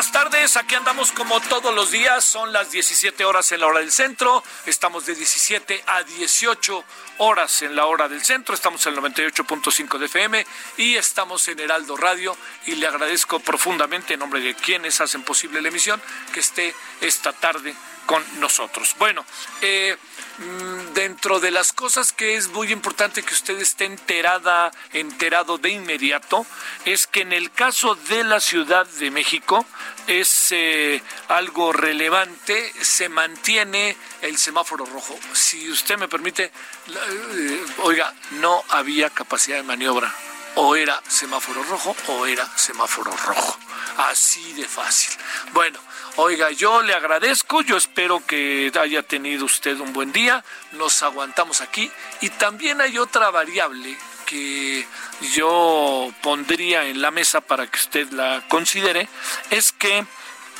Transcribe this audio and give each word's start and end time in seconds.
Buenas 0.00 0.12
tardes, 0.12 0.56
aquí 0.56 0.74
andamos 0.76 1.12
como 1.12 1.38
todos 1.42 1.74
los 1.74 1.90
días, 1.90 2.24
son 2.24 2.54
las 2.54 2.70
17 2.70 3.22
horas 3.26 3.52
en 3.52 3.60
la 3.60 3.66
hora 3.66 3.80
del 3.80 3.92
centro, 3.92 4.42
estamos 4.64 5.04
de 5.04 5.14
17 5.14 5.84
a 5.86 6.02
18 6.04 6.84
horas 7.18 7.60
en 7.60 7.76
la 7.76 7.84
hora 7.84 8.08
del 8.08 8.24
centro, 8.24 8.54
estamos 8.54 8.86
en 8.86 8.94
el 8.94 9.00
98.5 9.00 9.98
de 9.98 10.06
FM 10.06 10.46
y 10.78 10.96
estamos 10.96 11.46
en 11.48 11.60
Heraldo 11.60 11.98
Radio 11.98 12.34
y 12.64 12.76
le 12.76 12.86
agradezco 12.86 13.40
profundamente 13.40 14.14
en 14.14 14.20
nombre 14.20 14.40
de 14.40 14.54
quienes 14.54 15.02
hacen 15.02 15.22
posible 15.22 15.60
la 15.60 15.68
emisión 15.68 16.00
que 16.32 16.40
esté 16.40 16.74
esta 17.02 17.34
tarde 17.34 17.74
con 18.10 18.40
nosotros. 18.40 18.96
Bueno, 18.98 19.24
eh, 19.60 19.96
mm, 20.38 20.94
dentro 20.94 21.38
de 21.38 21.52
las 21.52 21.72
cosas 21.72 22.12
que 22.12 22.34
es 22.34 22.48
muy 22.48 22.72
importante 22.72 23.22
que 23.22 23.32
usted 23.32 23.56
esté 23.60 23.84
enterada, 23.84 24.72
enterado 24.92 25.58
de 25.58 25.70
inmediato, 25.70 26.44
es 26.84 27.06
que 27.06 27.20
en 27.20 27.32
el 27.32 27.52
caso 27.52 27.94
de 27.94 28.24
la 28.24 28.40
Ciudad 28.40 28.84
de 28.84 29.12
México 29.12 29.64
es 30.08 30.48
eh, 30.50 31.00
algo 31.28 31.72
relevante, 31.72 32.72
se 32.80 33.08
mantiene 33.08 33.96
el 34.22 34.36
semáforo 34.38 34.84
rojo. 34.86 35.16
Si 35.32 35.70
usted 35.70 35.96
me 35.96 36.08
permite, 36.08 36.46
eh, 36.46 37.64
oiga, 37.84 38.12
no 38.40 38.64
había 38.70 39.08
capacidad 39.08 39.58
de 39.58 39.62
maniobra. 39.62 40.12
O 40.56 40.76
era 40.76 41.00
semáforo 41.08 41.62
rojo 41.62 41.96
o 42.08 42.26
era 42.26 42.46
semáforo 42.56 43.12
rojo. 43.12 43.58
Así 43.96 44.52
de 44.54 44.66
fácil. 44.66 45.18
Bueno, 45.52 45.78
oiga, 46.16 46.50
yo 46.50 46.82
le 46.82 46.94
agradezco, 46.94 47.62
yo 47.62 47.76
espero 47.76 48.24
que 48.26 48.72
haya 48.80 49.02
tenido 49.02 49.44
usted 49.44 49.78
un 49.78 49.92
buen 49.92 50.12
día, 50.12 50.44
nos 50.72 51.02
aguantamos 51.02 51.60
aquí 51.60 51.90
y 52.20 52.30
también 52.30 52.80
hay 52.80 52.98
otra 52.98 53.30
variable 53.30 53.96
que 54.30 54.86
yo 55.32 56.12
pondría 56.22 56.84
en 56.84 57.02
la 57.02 57.10
mesa 57.10 57.40
para 57.40 57.66
que 57.66 57.78
usted 57.78 58.10
la 58.12 58.44
considere, 58.48 59.08
es 59.50 59.72
que, 59.72 60.06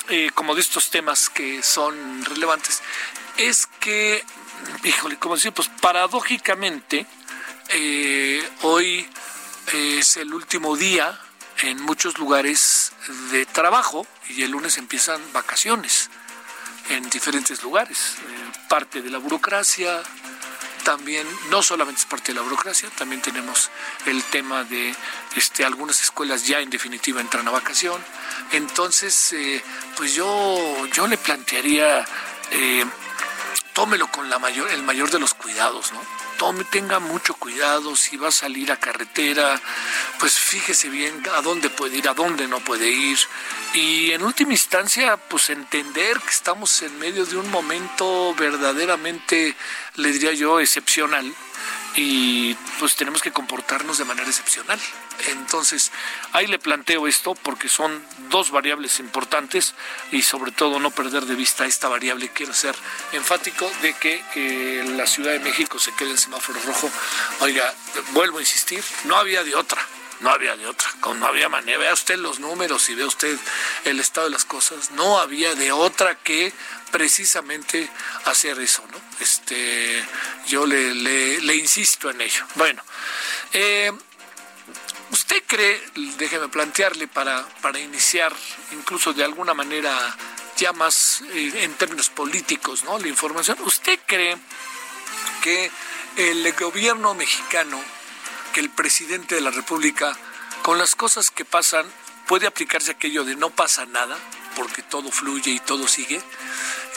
eh, 0.09 0.31
como 0.35 0.57
de 0.57 0.61
estos 0.61 0.91
temas 0.91 1.31
que 1.31 1.63
son 1.63 2.25
relevantes, 2.25 2.83
es 3.37 3.67
que, 3.79 4.25
híjole, 4.83 5.19
como 5.19 5.37
decir, 5.37 5.53
pues 5.53 5.71
paradójicamente, 5.81 7.07
eh, 7.69 8.45
hoy 8.63 9.09
es 9.73 10.17
el 10.17 10.33
último 10.35 10.77
día 10.77 11.19
en 11.63 11.81
muchos 11.83 12.19
lugares 12.19 12.93
de 13.31 13.47
trabajo 13.47 14.07
y 14.29 14.43
el 14.43 14.51
lunes 14.51 14.79
empiezan 14.79 15.21
vacaciones 15.33 16.11
en 16.89 17.09
diferentes 17.11 17.63
lugares. 17.63 18.17
Eh, 18.19 18.53
parte 18.69 19.03
de 19.03 19.11
la 19.11 19.19
burocracia, 19.19 20.03
también 20.85 21.27
no 21.51 21.63
solamente 21.63 22.01
es 22.01 22.07
parte 22.07 22.33
de 22.33 22.37
la 22.37 22.43
burocracia, 22.43 22.89
también 22.91 23.21
tenemos 23.23 23.71
el 24.07 24.23
tema 24.25 24.65
de 24.65 24.95
este, 25.37 25.65
algunas 25.65 26.01
escuelas 26.01 26.47
ya 26.47 26.61
en 26.61 26.71
definitiva 26.71 27.21
entran 27.21 27.47
a 27.47 27.51
vacación. 27.51 28.03
Entonces, 28.53 29.33
eh, 29.33 29.63
pues 29.97 30.15
yo, 30.15 30.87
yo 30.93 31.07
le 31.07 31.19
plantearía, 31.19 32.05
eh, 32.51 32.85
tómelo 33.73 34.11
con 34.11 34.29
la 34.31 34.39
mayor, 34.39 34.71
el 34.71 34.83
mayor 34.83 35.11
de 35.11 35.19
los 35.19 35.35
cuidados, 35.35 35.93
¿no? 35.93 36.20
Tome, 36.41 36.65
tenga 36.65 37.01
mucho 37.01 37.35
cuidado 37.35 37.95
si 37.95 38.17
va 38.17 38.29
a 38.29 38.31
salir 38.31 38.73
a 38.73 38.79
carretera, 38.79 39.61
pues 40.19 40.39
fíjese 40.39 40.89
bien 40.89 41.23
a 41.35 41.43
dónde 41.43 41.69
puede 41.69 41.99
ir, 41.99 42.09
a 42.09 42.15
dónde 42.15 42.49
no 42.49 42.61
puede 42.61 42.89
ir. 42.89 43.19
Y 43.75 44.13
en 44.13 44.23
última 44.23 44.53
instancia, 44.53 45.19
pues 45.19 45.51
entender 45.51 46.19
que 46.19 46.31
estamos 46.31 46.81
en 46.81 46.99
medio 46.99 47.27
de 47.27 47.37
un 47.37 47.51
momento 47.51 48.35
verdaderamente, 48.37 49.55
le 49.97 50.13
diría 50.13 50.33
yo, 50.33 50.61
excepcional. 50.61 51.31
Y 51.97 52.55
pues 52.79 52.95
tenemos 52.95 53.21
que 53.21 53.33
comportarnos 53.33 53.99
de 53.99 54.05
manera 54.05 54.29
excepcional. 54.29 54.79
Entonces, 55.29 55.91
ahí 56.33 56.47
le 56.47 56.59
planteo 56.59 57.09
esto 57.09 57.35
porque 57.35 57.69
son 57.69 58.03
dos 58.29 58.51
variables 58.51 59.01
importantes 59.01 59.75
y 60.13 60.23
sobre 60.23 60.53
todo 60.53 60.79
no 60.79 60.91
perder 60.91 61.27
de 61.27 61.35
vista 61.35 61.67
esta 61.67 61.89
variable. 61.89 62.31
Quiero 62.33 62.55
ser 62.55 62.77
enfático 63.13 63.71
de 63.83 63.95
que 63.95 64.25
eh, 64.35 64.85
la 64.97 65.07
Ciudad 65.07 65.33
de 65.33 65.41
México 65.41 65.79
se 65.79 65.93
quede 65.95 66.11
en 66.11 66.19
semáforo 66.19 66.61
rojo. 66.63 66.91
Oiga, 67.41 67.75
vuelvo 68.13 68.39
a 68.39 68.43
insistir, 68.43 68.85
no 69.05 69.17
había 69.17 69.43
de 69.45 69.55
otra. 69.55 69.85
No 70.21 70.29
había 70.29 70.55
de 70.55 70.67
otra, 70.67 70.87
no 71.17 71.27
había 71.27 71.49
manera. 71.49 71.79
Vea 71.79 71.95
usted 71.95 72.19
los 72.19 72.41
números 72.41 72.91
y 72.91 72.95
vea 72.95 73.07
usted 73.07 73.39
el 73.85 74.01
estado 74.01 74.27
de 74.27 74.33
las 74.33 74.45
cosas. 74.45 74.91
No 74.91 75.19
había 75.19 75.55
de 75.55 75.73
otra 75.73 76.15
que 76.15 76.53
precisamente 76.91 77.89
hacer 78.27 78.59
eso, 78.61 78.85
¿no? 78.93 79.00
Este, 79.21 80.05
yo 80.47 80.67
le, 80.67 81.55
insisto 81.55 82.11
en 82.11 82.21
ello. 82.21 82.45
Bueno, 82.55 82.83
eh, 83.53 83.93
¿usted 85.11 85.43
cree, 85.47 85.81
déjeme 86.17 86.49
plantearle 86.49 87.07
para, 87.07 87.47
para 87.61 87.79
iniciar 87.79 88.35
incluso 88.73 89.13
de 89.13 89.25
alguna 89.25 89.53
manera 89.53 90.17
ya 90.57 90.73
más 90.73 91.23
eh, 91.33 91.65
en 91.65 91.75
términos 91.75 92.09
políticos, 92.09 92.85
¿no? 92.85 92.99
La 92.99 93.09
información, 93.09 93.59
¿usted 93.63 93.99
cree 94.07 94.37
que 95.43 95.71
el 96.17 96.53
gobierno 96.55 97.15
mexicano, 97.15 97.81
que 98.53 98.61
el 98.61 98.71
presidente 98.71 99.35
de 99.35 99.41
la 99.41 99.51
República, 99.51 100.17
con 100.63 100.79
las 100.79 100.95
cosas 100.95 101.31
que 101.31 101.45
pasan, 101.45 101.87
puede 102.27 102.47
aplicarse 102.47 102.93
aquello 102.93 103.25
de 103.25 103.37
no 103.37 103.51
pasa 103.51 103.87
nada, 103.87 104.19
porque 104.57 104.83
todo 104.83 105.11
fluye 105.11 105.51
y 105.53 105.61
todo 105.61 105.87
sigue? 105.89 106.21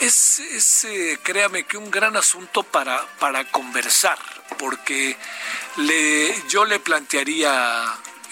Es, 0.01 0.39
es, 0.39 0.85
eh, 0.85 1.19
créame 1.23 1.63
que 1.65 1.77
un 1.77 1.89
gran 1.91 2.15
asunto 2.17 2.63
para, 2.63 3.05
para 3.19 3.45
conversar, 3.45 4.17
porque 4.57 5.15
le, 5.77 6.35
yo 6.49 6.65
le 6.65 6.79
plantearía, 6.79 7.85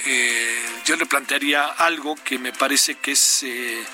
eh, 0.06 0.62
yo 0.86 0.96
le 0.96 1.06
plantearía 1.06 1.66
algo 1.68 2.16
que 2.24 2.38
me 2.40 2.52
parece 2.52 2.96
que 2.96 3.12
es 3.12 3.44
eh, 3.44 3.86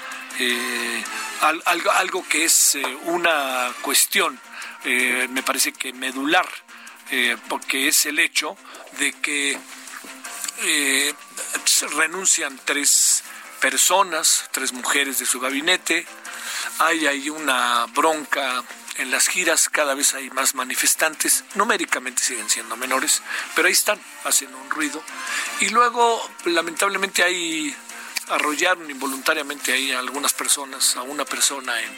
al- 1.41 1.61
algo, 1.65 1.91
algo 1.91 2.27
que 2.27 2.45
es 2.45 2.77
una 3.05 3.71
cuestión, 3.81 4.39
me 4.85 5.43
parece 5.43 5.73
que 5.73 5.91
medular, 5.93 6.47
porque 7.49 7.87
es 7.89 8.05
el 8.05 8.19
hecho 8.19 8.55
de 8.99 9.11
que 9.13 9.57
renuncian 11.95 12.59
tres 12.65 13.16
personas, 13.59 14.45
tres 14.51 14.73
mujeres 14.73 15.19
de 15.19 15.25
su 15.25 15.39
gabinete, 15.39 16.05
hay 16.79 17.07
ahí 17.07 17.29
una 17.29 17.85
bronca 17.87 18.63
en 18.97 19.11
las 19.11 19.27
giras, 19.27 19.69
cada 19.69 19.93
vez 19.93 20.13
hay 20.15 20.29
más 20.31 20.55
manifestantes, 20.55 21.43
numéricamente 21.55 22.21
siguen 22.21 22.49
siendo 22.49 22.75
menores, 22.77 23.21
pero 23.55 23.67
ahí 23.67 23.73
están, 23.73 23.99
hacen 24.23 24.53
un 24.53 24.69
ruido. 24.69 25.03
Y 25.59 25.69
luego, 25.69 26.27
lamentablemente, 26.45 27.23
hay 27.23 27.75
arrollaron 28.29 28.89
involuntariamente 28.89 29.71
ahí 29.71 29.91
a 29.91 29.99
algunas 29.99 30.33
personas, 30.33 30.95
a 30.97 31.01
una 31.01 31.25
persona 31.25 31.73
en, 31.81 31.97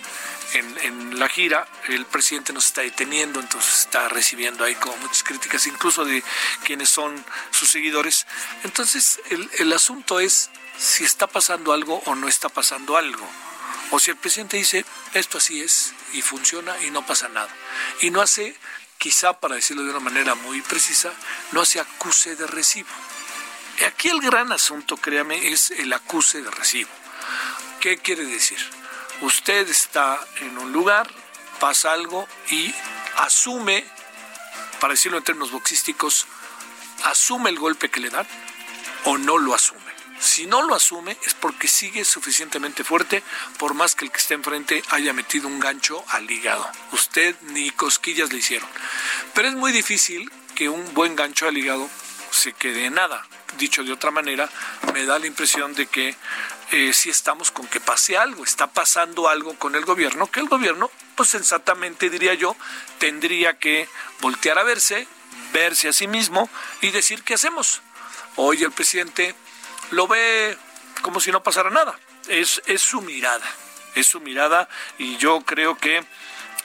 en, 0.54 0.78
en 0.84 1.20
la 1.20 1.28
gira, 1.28 1.68
el 1.88 2.06
presidente 2.06 2.54
nos 2.54 2.68
está 2.68 2.82
deteniendo, 2.82 3.40
entonces 3.40 3.80
está 3.80 4.10
recibiendo 4.10 4.64
ahí 4.64 4.76
como 4.76 4.96
muchas 4.98 5.24
críticas, 5.24 5.66
incluso 5.68 6.06
de 6.06 6.24
quienes 6.64 6.90
son 6.90 7.24
sus 7.52 7.70
seguidores. 7.70 8.28
Entonces, 8.64 9.20
el, 9.30 9.50
el 9.58 9.74
asunto 9.74 10.20
es 10.20 10.50
si 10.80 11.04
está 11.04 11.28
pasando 11.28 11.74
algo 11.74 12.02
o 12.06 12.16
no 12.16 12.28
está 12.28 12.50
pasando 12.50 12.98
algo. 12.98 13.28
O 13.92 14.00
si 14.00 14.12
el 14.12 14.18
presidente 14.18 14.58
dice, 14.58 14.86
esto 15.14 15.38
así 15.38 15.62
es 15.62 15.94
y 16.14 16.22
funciona 16.22 16.82
y 16.84 16.92
no 16.92 17.06
pasa 17.06 17.28
nada. 17.30 17.50
Y 18.02 18.12
no 18.12 18.22
hace, 18.22 18.56
quizá 18.98 19.40
para 19.40 19.56
decirlo 19.56 19.84
de 19.84 19.90
una 19.90 20.00
manera 20.00 20.36
muy 20.36 20.62
precisa, 20.62 21.12
no 21.52 21.62
hace 21.62 21.80
acuse 21.80 22.36
de 22.36 22.48
recibo. 22.48 22.90
Aquí 23.88 24.10
el 24.10 24.22
gran 24.22 24.52
asunto, 24.52 24.98
créame, 24.98 25.52
es 25.52 25.72
el 25.72 25.92
acuse 25.94 26.42
de 26.42 26.52
recibo. 26.52 26.90
¿Qué 27.80 27.98
quiere 27.98 28.26
decir? 28.26 28.60
Usted 29.22 29.68
está 29.68 30.20
en 30.38 30.58
un 30.58 30.72
lugar, 30.72 31.10
pasa 31.60 31.92
algo 31.92 32.28
y 32.52 32.74
asume, 33.18 33.86
para 34.80 34.94
decirlo 34.94 35.18
en 35.18 35.24
términos 35.24 35.52
boxísticos, 35.52 36.28
asume 37.06 37.50
el 37.50 37.60
golpe 37.60 37.90
que 37.90 38.00
le 38.00 38.10
dan 38.10 38.28
o 39.06 39.18
no 39.18 39.38
lo 39.38 39.54
asume. 39.56 39.79
Si 40.20 40.46
no 40.46 40.62
lo 40.62 40.76
asume 40.76 41.18
es 41.26 41.34
porque 41.34 41.68
sigue 41.68 42.04
suficientemente 42.04 42.84
fuerte, 42.84 43.24
por 43.58 43.74
más 43.74 43.96
que 43.96 44.06
el 44.06 44.12
que 44.12 44.18
esté 44.18 44.34
enfrente 44.34 44.84
haya 44.90 45.14
metido 45.14 45.48
un 45.48 45.60
gancho 45.60 46.04
al 46.10 46.30
hígado. 46.30 46.70
Usted 46.92 47.36
ni 47.54 47.72
cosquillas 47.72 48.32
le 48.32 48.40
hicieron. 48.40 48.70
Pero 49.34 49.48
es 49.48 49.56
muy 49.56 49.72
difícil 49.72 50.30
que 50.56 50.68
un 50.68 50.94
buen 50.94 51.16
gancho 51.16 51.48
al 51.48 51.58
hígado 51.58 51.90
se 52.32 52.54
quede 52.54 52.86
en 52.86 52.96
nada. 52.96 53.26
Dicho 53.58 53.84
de 53.84 53.94
otra 53.94 54.12
manera, 54.12 54.50
me 54.94 55.06
da 55.06 55.20
la 55.20 55.28
impresión 55.28 55.74
de 55.74 55.88
que 55.88 56.16
eh, 56.72 56.94
si 56.94 57.10
estamos 57.10 57.52
con 57.52 57.68
que 57.68 57.80
pase 57.80 58.18
algo, 58.18 58.44
está 58.44 58.68
pasando 58.68 59.28
algo 59.28 59.56
con 59.56 59.76
el 59.76 59.86
gobierno, 59.86 60.30
que 60.30 60.40
el 60.40 60.48
gobierno, 60.48 60.92
pues 61.16 61.30
sensatamente 61.30 62.10
diría 62.10 62.34
yo, 62.34 62.56
tendría 63.00 63.58
que 63.58 63.88
voltear 64.22 64.60
a 64.60 64.64
verse, 64.64 65.08
verse 65.54 65.88
a 65.88 65.94
sí 65.94 66.08
mismo 66.08 66.50
y 66.82 66.92
decir 66.92 67.24
qué 67.24 67.36
hacemos. 67.36 67.82
Hoy 68.36 68.64
el 68.64 68.72
presidente 68.72 69.36
lo 69.92 70.08
ve 70.08 70.58
como 71.02 71.20
si 71.20 71.32
no 71.32 71.44
pasara 71.44 71.70
nada. 71.70 71.98
Es, 72.28 72.62
es 72.66 72.82
su 72.82 73.02
mirada, 73.02 73.46
es 73.96 74.08
su 74.08 74.20
mirada 74.20 74.70
y 74.98 75.18
yo 75.18 75.42
creo 75.42 75.78
que 75.78 76.04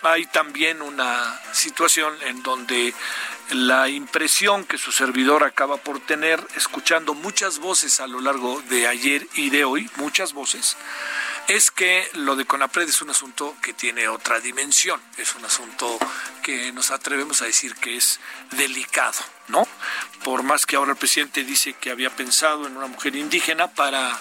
hay 0.03 0.27
también 0.27 0.83
una 0.83 1.41
situación 1.53 2.15
en 2.23 2.43
donde 2.43 2.95
la 3.51 3.89
impresión 3.89 4.65
que 4.65 4.79
su 4.79 4.93
servidor 4.93 5.45
acaba 5.45 5.77
por 5.77 6.01
tener, 6.01 6.47
escuchando 6.57 7.15
muchas 7.15 7.59
voces 7.59 8.01
a 8.01 8.07
lo 8.07 8.21
largo 8.21 8.63
de 8.69 8.87
ayer 8.87 9.27
y 9.35 9.51
de 9.51 9.65
hoy, 9.65 9.91
muchas 9.97 10.33
voces, 10.33 10.77
es 11.49 11.71
que 11.71 12.09
lo 12.15 12.37
de 12.37 12.47
CONAPRED 12.47 12.89
es 12.89 13.03
un 13.03 13.11
asunto 13.11 13.57
que 13.63 13.75
tiene 13.75 14.09
otra 14.09 14.41
dimensión, 14.41 15.01
es 15.19 15.35
un 15.35 15.45
asunto 15.45 15.99
que 16.43 16.73
nos 16.73 16.91
atrevemos 16.91 17.43
a 17.43 17.47
decir 17.47 17.75
que 17.75 17.97
es 17.97 18.21
delicado, 18.53 19.21
¿no? 19.49 19.67
Por 20.25 20.43
más 20.43 20.65
que 20.65 20.77
ahora 20.77 20.93
el 20.93 20.97
presidente 20.97 21.45
dice 21.45 21.75
que 21.75 21.91
había 21.91 22.09
pensado 22.09 22.67
en 22.67 22.77
una 22.77 22.87
mujer 22.87 23.15
indígena 23.15 23.69
para 23.69 24.19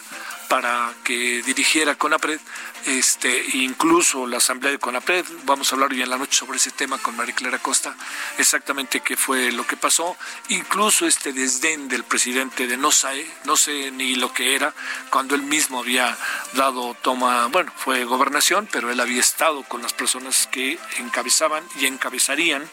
para 0.53 0.93
que 1.03 1.41
dirigiera 1.41 1.95
CONAPRED, 1.95 2.39
este, 2.85 3.43
incluso 3.53 4.27
la 4.27 4.37
asamblea 4.37 4.71
de 4.71 4.77
CONAPRED. 4.77 5.25
Vamos 5.45 5.71
a 5.71 5.75
hablar 5.75 5.91
hoy 5.91 6.03
en 6.03 6.11
la 6.11 6.17
noche 6.19 6.37
sobre 6.37 6.57
ese 6.57 6.69
tema 6.69 6.99
con 6.99 7.17
María 7.17 7.33
Clara 7.33 7.57
Costa, 7.57 7.95
exactamente 8.37 8.99
qué 8.99 9.17
fue 9.17 9.51
lo 9.51 9.65
que 9.65 9.77
pasó, 9.77 10.15
incluso 10.49 11.07
este 11.07 11.33
desdén 11.33 11.87
del 11.87 12.03
presidente 12.03 12.67
de 12.67 12.77
no 12.77 12.91
sé, 12.91 13.25
no 13.45 13.57
sé 13.57 13.89
ni 13.89 14.13
lo 14.13 14.31
que 14.31 14.53
era, 14.53 14.75
cuando 15.09 15.33
él 15.33 15.41
mismo 15.41 15.79
había 15.79 16.15
dado 16.53 16.95
toma, 17.01 17.47
bueno, 17.47 17.71
fue 17.75 18.03
gobernación, 18.03 18.69
pero 18.71 18.91
él 18.91 18.99
había 18.99 19.21
estado 19.21 19.63
con 19.63 19.81
las 19.81 19.93
personas 19.93 20.45
que 20.51 20.77
encabezaban 20.99 21.63
y 21.79 21.87
encabezarían 21.87 22.69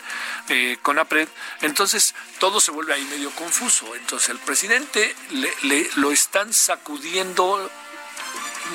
eh, 0.50 0.76
CONAPRED. 0.83 1.29
Entonces, 1.62 2.15
todo 2.38 2.61
se 2.61 2.73
vuelve 2.73 2.93
ahí 2.93 3.05
medio 3.05 3.31
confuso. 3.31 3.94
Entonces, 3.97 4.29
el 4.29 4.38
presidente 4.38 5.15
le 5.62 5.88
lo 5.97 6.12
están 6.12 6.53
sacudiendo 6.53 7.70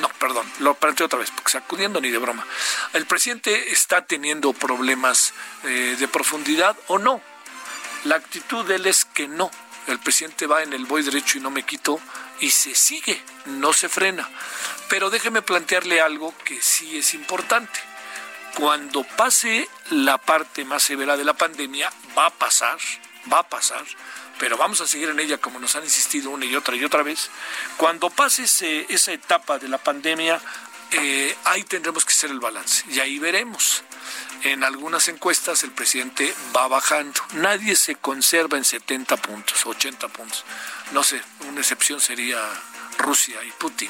no, 0.02 0.10
perdón, 0.20 0.50
lo 0.60 0.74
planteo 0.76 1.06
otra 1.06 1.20
vez, 1.20 1.32
porque 1.32 1.52
sacudiendo 1.52 2.02
ni 2.02 2.10
de 2.10 2.18
broma. 2.18 2.46
¿El 2.94 3.06
presidente 3.06 3.72
está 3.72 4.06
teniendo 4.06 4.54
problemas 4.54 5.34
eh, 5.64 5.96
de 6.00 6.08
profundidad 6.08 6.76
o 6.88 6.98
no? 6.98 7.22
La 8.06 8.16
actitud 8.16 8.66
de 8.66 8.76
él 8.76 8.86
es 8.86 9.06
que 9.06 9.28
no. 9.28 9.50
El 9.88 10.00
presidente 10.00 10.48
va 10.48 10.64
en 10.64 10.74
el 10.74 10.86
voy 10.86 11.04
derecho 11.04 11.38
y 11.38 11.42
no 11.42 11.52
me 11.52 11.64
quito 11.64 12.00
y 12.40 12.52
se 12.52 12.76
sigue, 12.76 13.22
no 13.46 13.74
se 13.74 13.90
frena. 13.90 14.30
Pero 14.90 15.10
déjeme 15.10 15.42
plantearle 15.42 16.02
algo 16.02 16.34
que 16.44 16.62
sí 16.62 16.98
es 16.98 17.14
importante. 17.14 17.80
Cuando 18.56 19.04
pase 19.04 19.68
la 19.90 20.18
parte 20.18 20.66
más 20.66 20.84
severa 20.84 21.18
de 21.18 21.26
la 21.26 21.34
pandemia, 21.34 21.92
va 22.18 22.28
a 22.28 22.34
pasar, 22.34 22.78
va 23.32 23.40
a 23.40 23.50
pasar, 23.50 23.84
pero 24.40 24.58
vamos 24.58 24.82
a 24.82 24.88
seguir 24.88 25.10
en 25.10 25.20
ella 25.20 25.38
como 25.38 25.60
nos 25.60 25.76
han 25.76 25.84
insistido 25.84 26.30
una 26.30 26.46
y 26.46 26.56
otra 26.56 26.76
y 26.76 26.84
otra 26.84 27.04
vez. 27.04 27.30
Cuando 27.78 28.10
pase 28.10 28.44
esa 28.90 29.12
etapa 29.12 29.58
de 29.58 29.68
la 29.68 29.78
pandemia, 29.78 30.42
eh, 30.92 31.36
ahí 31.46 31.64
tendremos 31.64 32.06
que 32.06 32.12
hacer 32.12 32.32
el 32.32 32.40
balance 32.40 32.84
y 32.90 33.00
ahí 33.00 33.20
veremos. 33.20 33.84
En 34.44 34.64
algunas 34.64 35.08
encuestas 35.08 35.64
el 35.64 35.72
presidente 35.72 36.34
va 36.56 36.68
bajando. 36.68 37.20
Nadie 37.34 37.76
se 37.76 37.96
conserva 37.96 38.58
en 38.58 38.66
70 38.66 39.18
puntos, 39.18 39.66
80 39.66 40.08
puntos. 40.10 40.46
No 40.92 41.04
sé, 41.04 41.22
una 41.48 41.62
excepción 41.62 42.00
sería 42.00 42.40
Rusia 43.00 43.44
y 43.44 43.52
Putin. 43.52 43.90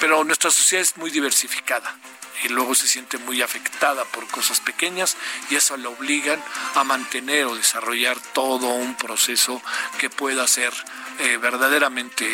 Pero 0.00 0.24
nuestra 0.24 0.50
sociedad 0.50 0.82
es 0.82 0.96
muy 0.96 1.10
diversificada 1.10 1.94
y 2.42 2.48
luego 2.48 2.74
se 2.74 2.88
siente 2.88 3.18
muy 3.18 3.42
afectada 3.42 4.04
por 4.06 4.26
cosas 4.28 4.60
pequeñas 4.60 5.16
y 5.50 5.56
eso 5.56 5.76
la 5.76 5.88
obligan 5.88 6.42
a 6.74 6.84
mantener 6.84 7.46
o 7.46 7.54
desarrollar 7.54 8.18
todo 8.32 8.68
un 8.68 8.94
proceso 8.96 9.62
que 9.98 10.10
pueda 10.10 10.46
ser 10.48 10.72
eh, 11.18 11.36
verdaderamente 11.36 12.26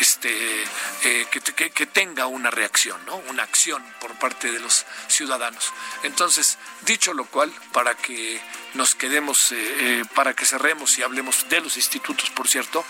este 0.00 0.62
eh, 1.04 1.26
que, 1.30 1.86
tenga 1.86 2.26
una 2.26 2.50
reacción, 2.50 3.00
¿no? 3.06 3.16
una 3.30 3.42
acción 3.44 3.82
por 4.00 4.14
parte 4.18 4.52
de 4.52 4.60
los 4.60 4.84
ciudadanos. 5.08 5.72
Entonces, 6.02 6.58
dicho 6.82 7.14
lo 7.14 7.24
cual, 7.24 7.50
para 7.72 7.94
que 7.94 8.40
nos 8.74 8.94
quedemos, 8.94 9.52
eh, 9.52 10.04
para 10.14 10.34
que 10.34 10.44
cerremos 10.44 10.98
y 10.98 11.02
hablemos 11.02 11.48
de 11.48 11.60
los 11.62 11.76
institutos, 11.76 12.28
por 12.30 12.48
cierto, 12.48 12.84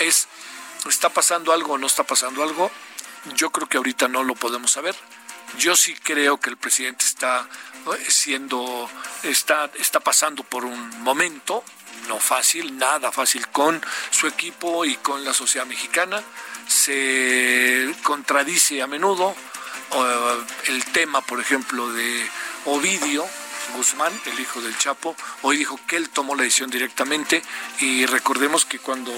es, 0.00 0.26
¿está 0.88 1.10
pasando 1.10 1.52
algo 1.52 1.74
o 1.74 1.78
no 1.78 1.86
está 1.86 2.02
pasando 2.02 2.42
algo? 2.42 2.70
Yo 3.36 3.50
creo 3.50 3.68
que 3.68 3.76
ahorita 3.76 4.08
no 4.08 4.24
lo 4.24 4.34
podemos 4.34 4.72
saber 4.72 4.96
yo 5.56 5.76
sí 5.76 5.94
creo 5.94 6.38
que 6.38 6.50
el 6.50 6.56
presidente 6.56 7.04
está 7.04 7.48
siendo, 8.08 8.90
está, 9.22 9.70
está 9.78 10.00
pasando 10.00 10.42
por 10.44 10.64
un 10.64 11.02
momento 11.02 11.64
no 12.08 12.18
fácil, 12.18 12.78
nada 12.78 13.12
fácil 13.12 13.46
con 13.48 13.80
su 14.10 14.26
equipo 14.26 14.84
y 14.84 14.96
con 14.96 15.24
la 15.24 15.34
sociedad 15.34 15.66
mexicana. 15.66 16.22
Se 16.66 17.94
contradice 18.02 18.82
a 18.82 18.86
menudo 18.86 19.34
eh, 19.92 20.44
el 20.68 20.84
tema, 20.86 21.20
por 21.20 21.40
ejemplo, 21.40 21.92
de 21.92 22.28
Ovidio, 22.66 23.26
Guzmán, 23.74 24.12
el 24.26 24.40
hijo 24.40 24.60
del 24.60 24.76
Chapo, 24.78 25.16
hoy 25.42 25.56
dijo 25.56 25.78
que 25.86 25.96
él 25.96 26.08
tomó 26.10 26.34
la 26.34 26.42
decisión 26.42 26.70
directamente 26.70 27.42
y 27.80 28.06
recordemos 28.06 28.64
que 28.64 28.78
cuando 28.78 29.12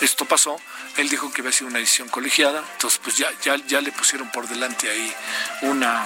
esto 0.00 0.24
pasó, 0.24 0.56
él 0.96 1.08
dijo 1.08 1.32
que 1.32 1.40
había 1.40 1.52
sido 1.52 1.68
una 1.68 1.78
decisión 1.78 2.08
colegiada, 2.08 2.64
entonces 2.72 3.00
pues 3.02 3.16
ya, 3.16 3.28
ya, 3.42 3.56
ya 3.66 3.80
le 3.80 3.92
pusieron 3.92 4.30
por 4.30 4.48
delante 4.48 4.90
ahí 4.90 5.14
una 5.62 6.04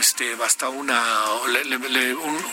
este, 0.00 0.34
basta 0.34 0.70
una, 0.70 1.02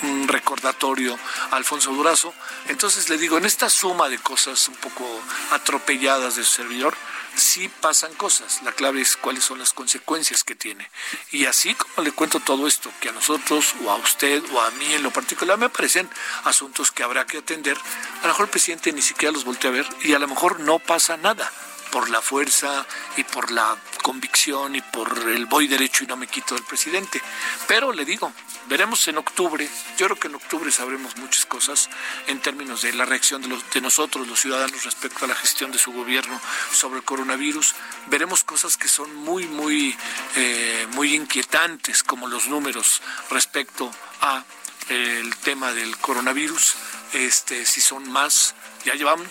un, 0.04 0.28
recordatorio 0.28 1.18
a 1.50 1.56
Alfonso 1.56 1.94
Durazo. 1.94 2.34
Entonces 2.68 3.10
le 3.10 3.18
digo, 3.18 3.38
en 3.38 3.46
esta 3.46 3.70
suma 3.70 4.10
de 4.10 4.20
cosas 4.20 4.68
un 4.68 4.76
poco 4.76 5.06
atropelladas 5.52 6.36
de 6.36 6.44
su 6.44 6.56
servidor, 6.56 6.94
sí 7.38 7.70
pasan 7.70 8.14
cosas. 8.16 8.62
La 8.64 8.72
clave 8.72 9.02
es 9.02 9.16
cuáles 9.16 9.44
son 9.44 9.60
las 9.60 9.74
consecuencias 9.74 10.44
que 10.44 10.56
tiene. 10.56 10.90
Y 11.32 11.46
así 11.46 11.74
como 11.76 12.04
le 12.04 12.12
cuento 12.12 12.40
todo 12.40 12.68
esto, 12.68 12.92
que 13.00 13.10
a 13.10 13.14
nosotros 13.14 13.74
o 13.84 13.92
a 13.92 13.96
usted 13.96 14.44
o 14.52 14.62
a 14.62 14.72
mí 14.72 14.94
en 14.94 15.04
lo 15.04 15.12
particular 15.12 15.58
me 15.58 15.70
parecen 15.70 16.10
asuntos 16.44 16.92
que 16.92 17.04
habrá 17.04 17.26
que 17.26 17.40
atender, 17.40 17.78
a 17.78 18.22
lo 18.24 18.28
mejor 18.30 18.46
el 18.46 18.52
presidente 18.52 18.92
ni 18.92 19.02
siquiera 19.02 19.32
los 19.32 19.46
voltea 19.46 19.70
a 19.70 19.74
ver 19.74 19.88
y 20.04 20.14
a 20.14 20.20
lo 20.20 20.28
mejor 20.28 20.60
no 20.60 20.80
pasa 20.80 21.18
nada 21.18 21.52
por 21.98 22.12
la 22.12 22.22
fuerza 22.22 22.86
y 23.16 23.24
por 23.24 23.50
la 23.50 23.76
convicción 24.04 24.76
y 24.76 24.82
por 24.82 25.18
el 25.30 25.48
voy 25.48 25.68
derecho 25.68 26.04
y 26.04 26.08
no 26.08 26.16
me 26.16 26.28
quito 26.28 26.54
del 26.54 26.64
presidente. 26.64 27.20
Pero 27.68 27.92
le 27.92 28.06
digo, 28.06 28.32
veremos 28.68 29.08
en 29.08 29.18
octubre, 29.18 29.68
yo 29.98 30.06
creo 30.06 30.20
que 30.20 30.28
en 30.28 30.36
octubre 30.36 30.72
sabremos 30.72 31.18
muchas 31.18 31.48
cosas 31.48 31.90
en 32.28 32.40
términos 32.40 32.84
de 32.84 32.94
la 32.94 33.06
reacción 33.06 33.42
de, 33.42 33.48
los, 33.48 33.68
de 33.72 33.82
nosotros, 33.82 34.28
los 34.28 34.40
ciudadanos, 34.40 34.84
respecto 34.84 35.26
a 35.26 35.28
la 35.28 35.34
gestión 35.34 35.72
de 35.72 35.80
su 35.80 35.92
gobierno 35.92 36.40
sobre 36.72 37.00
el 37.00 37.04
coronavirus. 37.04 37.74
Veremos 38.06 38.44
cosas 38.44 38.78
que 38.78 38.88
son 38.88 39.16
muy, 39.16 39.48
muy, 39.48 39.98
eh, 40.36 40.86
muy 40.92 41.16
inquietantes, 41.16 42.04
como 42.04 42.28
los 42.28 42.46
números 42.48 43.02
respecto 43.32 43.92
a 44.22 44.44
eh, 44.90 45.20
el 45.20 45.36
tema 45.38 45.74
del 45.74 45.98
coronavirus, 45.98 46.76
este, 47.14 47.66
si 47.66 47.82
son 47.82 48.10
más 48.12 48.56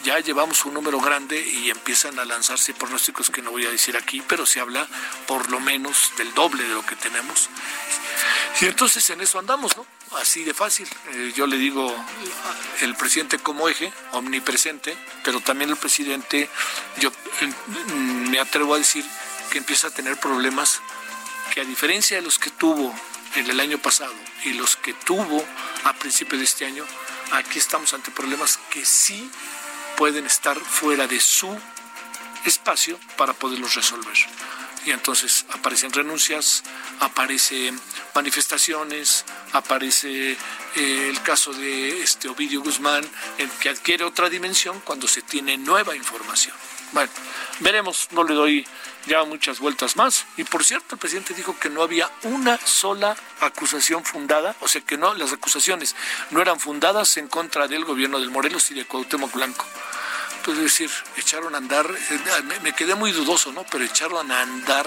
ya 0.04 0.20
llevamos, 0.20 0.64
un 0.66 0.74
número 0.74 1.00
grande 1.00 1.40
y 1.40 1.70
empiezan 1.70 2.18
a 2.18 2.26
lanzarse 2.26 2.74
pronósticos 2.74 3.30
que 3.30 3.40
no 3.40 3.52
voy 3.52 3.64
a 3.64 3.70
decir 3.70 3.96
aquí, 3.96 4.22
pero 4.28 4.44
se 4.44 4.60
habla 4.60 4.86
por 5.26 5.50
lo 5.50 5.60
menos 5.60 6.12
del 6.18 6.34
doble 6.34 6.62
de 6.64 6.74
lo 6.74 6.84
que 6.84 6.94
tenemos. 6.94 7.48
Y 8.60 8.66
entonces 8.66 9.08
en 9.10 9.22
eso 9.22 9.38
andamos, 9.38 9.74
¿no? 9.76 9.86
Así 10.18 10.44
de 10.44 10.52
fácil. 10.52 10.86
Eh, 11.12 11.32
yo 11.34 11.46
le 11.46 11.56
digo 11.56 11.94
el 12.82 12.94
presidente 12.96 13.38
como 13.38 13.68
eje, 13.68 13.90
omnipresente, 14.12 14.96
pero 15.24 15.40
también 15.40 15.70
el 15.70 15.76
presidente, 15.76 16.50
yo 16.98 17.10
mm, 17.10 18.28
me 18.28 18.40
atrevo 18.40 18.74
a 18.74 18.78
decir 18.78 19.04
que 19.50 19.58
empieza 19.58 19.88
a 19.88 19.90
tener 19.90 20.18
problemas 20.18 20.80
que 21.54 21.62
a 21.62 21.64
diferencia 21.64 22.18
de 22.18 22.22
los 22.22 22.38
que 22.38 22.50
tuvo 22.50 22.94
en 23.36 23.48
el 23.48 23.58
año 23.60 23.78
pasado 23.78 24.14
y 24.44 24.52
los 24.52 24.76
que 24.76 24.92
tuvo 24.92 25.44
a 25.84 25.92
principios 25.94 26.40
de 26.40 26.44
este 26.44 26.66
año, 26.66 26.84
aquí 27.32 27.58
estamos 27.58 27.92
ante 27.94 28.10
problemas 28.10 28.58
que 28.70 28.84
sí 28.84 29.30
pueden 29.96 30.26
estar 30.26 30.58
fuera 30.58 31.06
de 31.06 31.20
su 31.20 31.56
espacio 32.44 32.98
para 33.16 33.32
poderlos 33.32 33.74
resolver. 33.74 34.16
Y 34.84 34.92
entonces 34.92 35.46
aparecen 35.52 35.92
renuncias, 35.92 36.62
aparecen 37.00 37.80
manifestaciones, 38.14 39.24
aparece 39.52 40.32
eh, 40.32 41.08
el 41.08 41.20
caso 41.22 41.52
de 41.52 42.02
este 42.02 42.28
Ovidio 42.28 42.62
Guzmán, 42.62 43.04
en 43.38 43.50
que 43.60 43.68
adquiere 43.68 44.04
otra 44.04 44.30
dimensión 44.30 44.80
cuando 44.80 45.08
se 45.08 45.22
tiene 45.22 45.58
nueva 45.58 45.96
información. 45.96 46.54
Bueno, 46.92 47.10
veremos, 47.60 48.06
no 48.12 48.22
le 48.22 48.34
doy 48.34 48.66
ya 49.06 49.24
muchas 49.24 49.60
vueltas 49.60 49.96
más. 49.96 50.26
Y 50.36 50.44
por 50.44 50.64
cierto, 50.64 50.94
el 50.94 50.98
presidente 50.98 51.34
dijo 51.34 51.58
que 51.58 51.70
no 51.70 51.82
había 51.82 52.10
una 52.22 52.58
sola 52.64 53.16
acusación 53.40 54.04
fundada, 54.04 54.54
o 54.60 54.68
sea 54.68 54.80
que 54.80 54.96
no, 54.96 55.14
las 55.14 55.32
acusaciones 55.32 55.94
no 56.30 56.40
eran 56.40 56.60
fundadas 56.60 57.16
en 57.16 57.28
contra 57.28 57.68
del 57.68 57.84
gobierno 57.84 58.18
del 58.18 58.30
Morelos 58.30 58.70
y 58.70 58.74
de 58.74 58.84
Cuauhtémoc 58.84 59.32
Blanco. 59.32 59.64
Pues 60.44 60.58
decir, 60.58 60.90
echaron 61.16 61.54
a 61.54 61.58
andar, 61.58 61.86
eh, 61.90 62.58
me 62.62 62.72
quedé 62.72 62.94
muy 62.94 63.10
dudoso, 63.10 63.52
¿no? 63.52 63.64
Pero 63.70 63.84
echaron 63.84 64.30
a 64.30 64.42
andar 64.42 64.86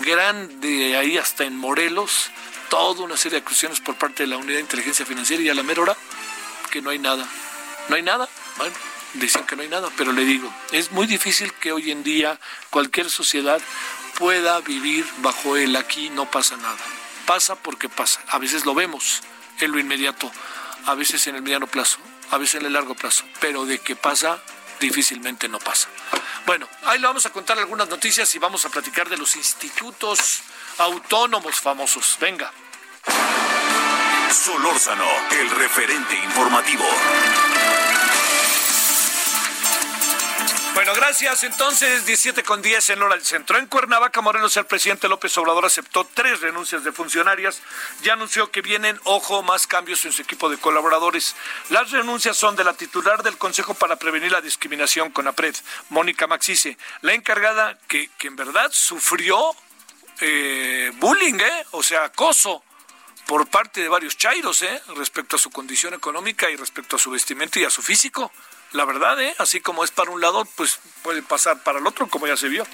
grande 0.00 0.96
ahí 0.96 1.18
hasta 1.18 1.44
en 1.44 1.56
Morelos, 1.56 2.30
toda 2.68 3.04
una 3.04 3.16
serie 3.16 3.38
de 3.38 3.42
acusaciones 3.44 3.80
por 3.80 3.96
parte 3.96 4.22
de 4.24 4.28
la 4.28 4.38
Unidad 4.38 4.56
de 4.56 4.62
Inteligencia 4.62 5.04
Financiera 5.04 5.42
y 5.42 5.48
a 5.48 5.54
la 5.54 5.62
mera 5.62 5.82
hora 5.82 5.96
que 6.70 6.80
no 6.80 6.90
hay 6.90 6.98
nada. 6.98 7.28
No 7.88 7.96
hay 7.96 8.02
nada. 8.02 8.28
Bueno, 8.56 8.74
dicen 9.14 9.44
que 9.44 9.56
no 9.56 9.62
hay 9.62 9.68
nada, 9.68 9.90
pero 9.96 10.12
le 10.12 10.24
digo, 10.24 10.52
es 10.72 10.90
muy 10.92 11.06
difícil 11.06 11.52
que 11.54 11.72
hoy 11.72 11.90
en 11.90 12.02
día 12.02 12.38
cualquier 12.70 13.10
sociedad 13.10 13.60
pueda 14.18 14.60
vivir 14.60 15.06
bajo 15.18 15.56
él. 15.56 15.76
Aquí 15.76 16.10
no 16.10 16.30
pasa 16.30 16.56
nada. 16.56 16.78
Pasa 17.26 17.56
porque 17.56 17.88
pasa. 17.88 18.20
A 18.28 18.38
veces 18.38 18.64
lo 18.66 18.74
vemos 18.74 19.22
en 19.60 19.72
lo 19.72 19.78
inmediato, 19.78 20.30
a 20.86 20.94
veces 20.94 21.26
en 21.26 21.36
el 21.36 21.42
mediano 21.42 21.66
plazo, 21.66 21.98
a 22.30 22.38
veces 22.38 22.60
en 22.60 22.66
el 22.66 22.72
largo 22.72 22.94
plazo, 22.94 23.24
pero 23.40 23.64
de 23.64 23.78
que 23.78 23.96
pasa, 23.96 24.42
difícilmente 24.80 25.48
no 25.48 25.58
pasa. 25.58 25.88
Bueno, 26.46 26.68
ahí 26.84 26.98
le 26.98 27.06
vamos 27.06 27.24
a 27.26 27.30
contar 27.30 27.58
algunas 27.58 27.88
noticias 27.88 28.34
y 28.34 28.38
vamos 28.38 28.64
a 28.64 28.70
platicar 28.70 29.08
de 29.08 29.16
los 29.16 29.36
institutos 29.36 30.42
autónomos 30.78 31.60
famosos. 31.60 32.16
Venga. 32.20 32.52
Solórzano, 34.32 35.06
el 35.30 35.50
referente 35.50 36.14
informativo. 36.16 36.84
Bueno, 40.74 40.94
gracias. 40.94 41.44
Entonces, 41.44 42.06
17 42.06 42.42
con 42.44 42.62
10 42.62 42.90
en 42.90 43.02
hora 43.02 43.14
del 43.14 43.24
centro. 43.24 43.58
En 43.58 43.66
Cuernavaca, 43.66 44.22
Morelos, 44.22 44.56
el 44.56 44.64
presidente 44.64 45.06
López 45.06 45.36
Obrador 45.36 45.66
aceptó 45.66 46.08
tres 46.14 46.40
renuncias 46.40 46.82
de 46.82 46.92
funcionarias 46.92 47.60
y 48.02 48.08
anunció 48.08 48.50
que 48.50 48.62
vienen, 48.62 48.98
ojo, 49.04 49.42
más 49.42 49.66
cambios 49.66 50.02
en 50.06 50.12
su 50.12 50.22
equipo 50.22 50.48
de 50.48 50.56
colaboradores. 50.56 51.36
Las 51.68 51.90
renuncias 51.90 52.38
son 52.38 52.56
de 52.56 52.64
la 52.64 52.72
titular 52.72 53.22
del 53.22 53.36
Consejo 53.36 53.74
para 53.74 53.96
Prevenir 53.96 54.32
la 54.32 54.40
Discriminación 54.40 55.10
con 55.10 55.28
APRED, 55.28 55.56
Mónica 55.90 56.26
Maxice, 56.26 56.78
la 57.02 57.12
encargada 57.12 57.78
que, 57.86 58.08
que 58.16 58.28
en 58.28 58.36
verdad 58.36 58.70
sufrió 58.72 59.54
eh, 60.20 60.90
bullying, 60.94 61.38
¿eh? 61.38 61.66
o 61.72 61.82
sea, 61.82 62.04
acoso 62.04 62.64
por 63.26 63.46
parte 63.46 63.82
de 63.82 63.88
varios 63.88 64.16
chairos, 64.16 64.62
¿eh? 64.62 64.82
respecto 64.96 65.36
a 65.36 65.38
su 65.38 65.50
condición 65.50 65.92
económica 65.92 66.48
y 66.50 66.56
respecto 66.56 66.96
a 66.96 66.98
su 66.98 67.10
vestimenta 67.10 67.60
y 67.60 67.64
a 67.64 67.70
su 67.70 67.82
físico 67.82 68.32
la 68.72 68.84
verdad, 68.84 69.20
¿eh? 69.20 69.34
Así 69.38 69.60
como 69.60 69.84
es 69.84 69.90
para 69.90 70.10
un 70.10 70.20
lado, 70.20 70.44
pues 70.56 70.78
puede 71.02 71.22
pasar 71.22 71.62
para 71.62 71.78
el 71.78 71.86
otro, 71.86 72.08
como 72.08 72.26
ya 72.26 72.36
se 72.36 72.48
vio. 72.48 72.66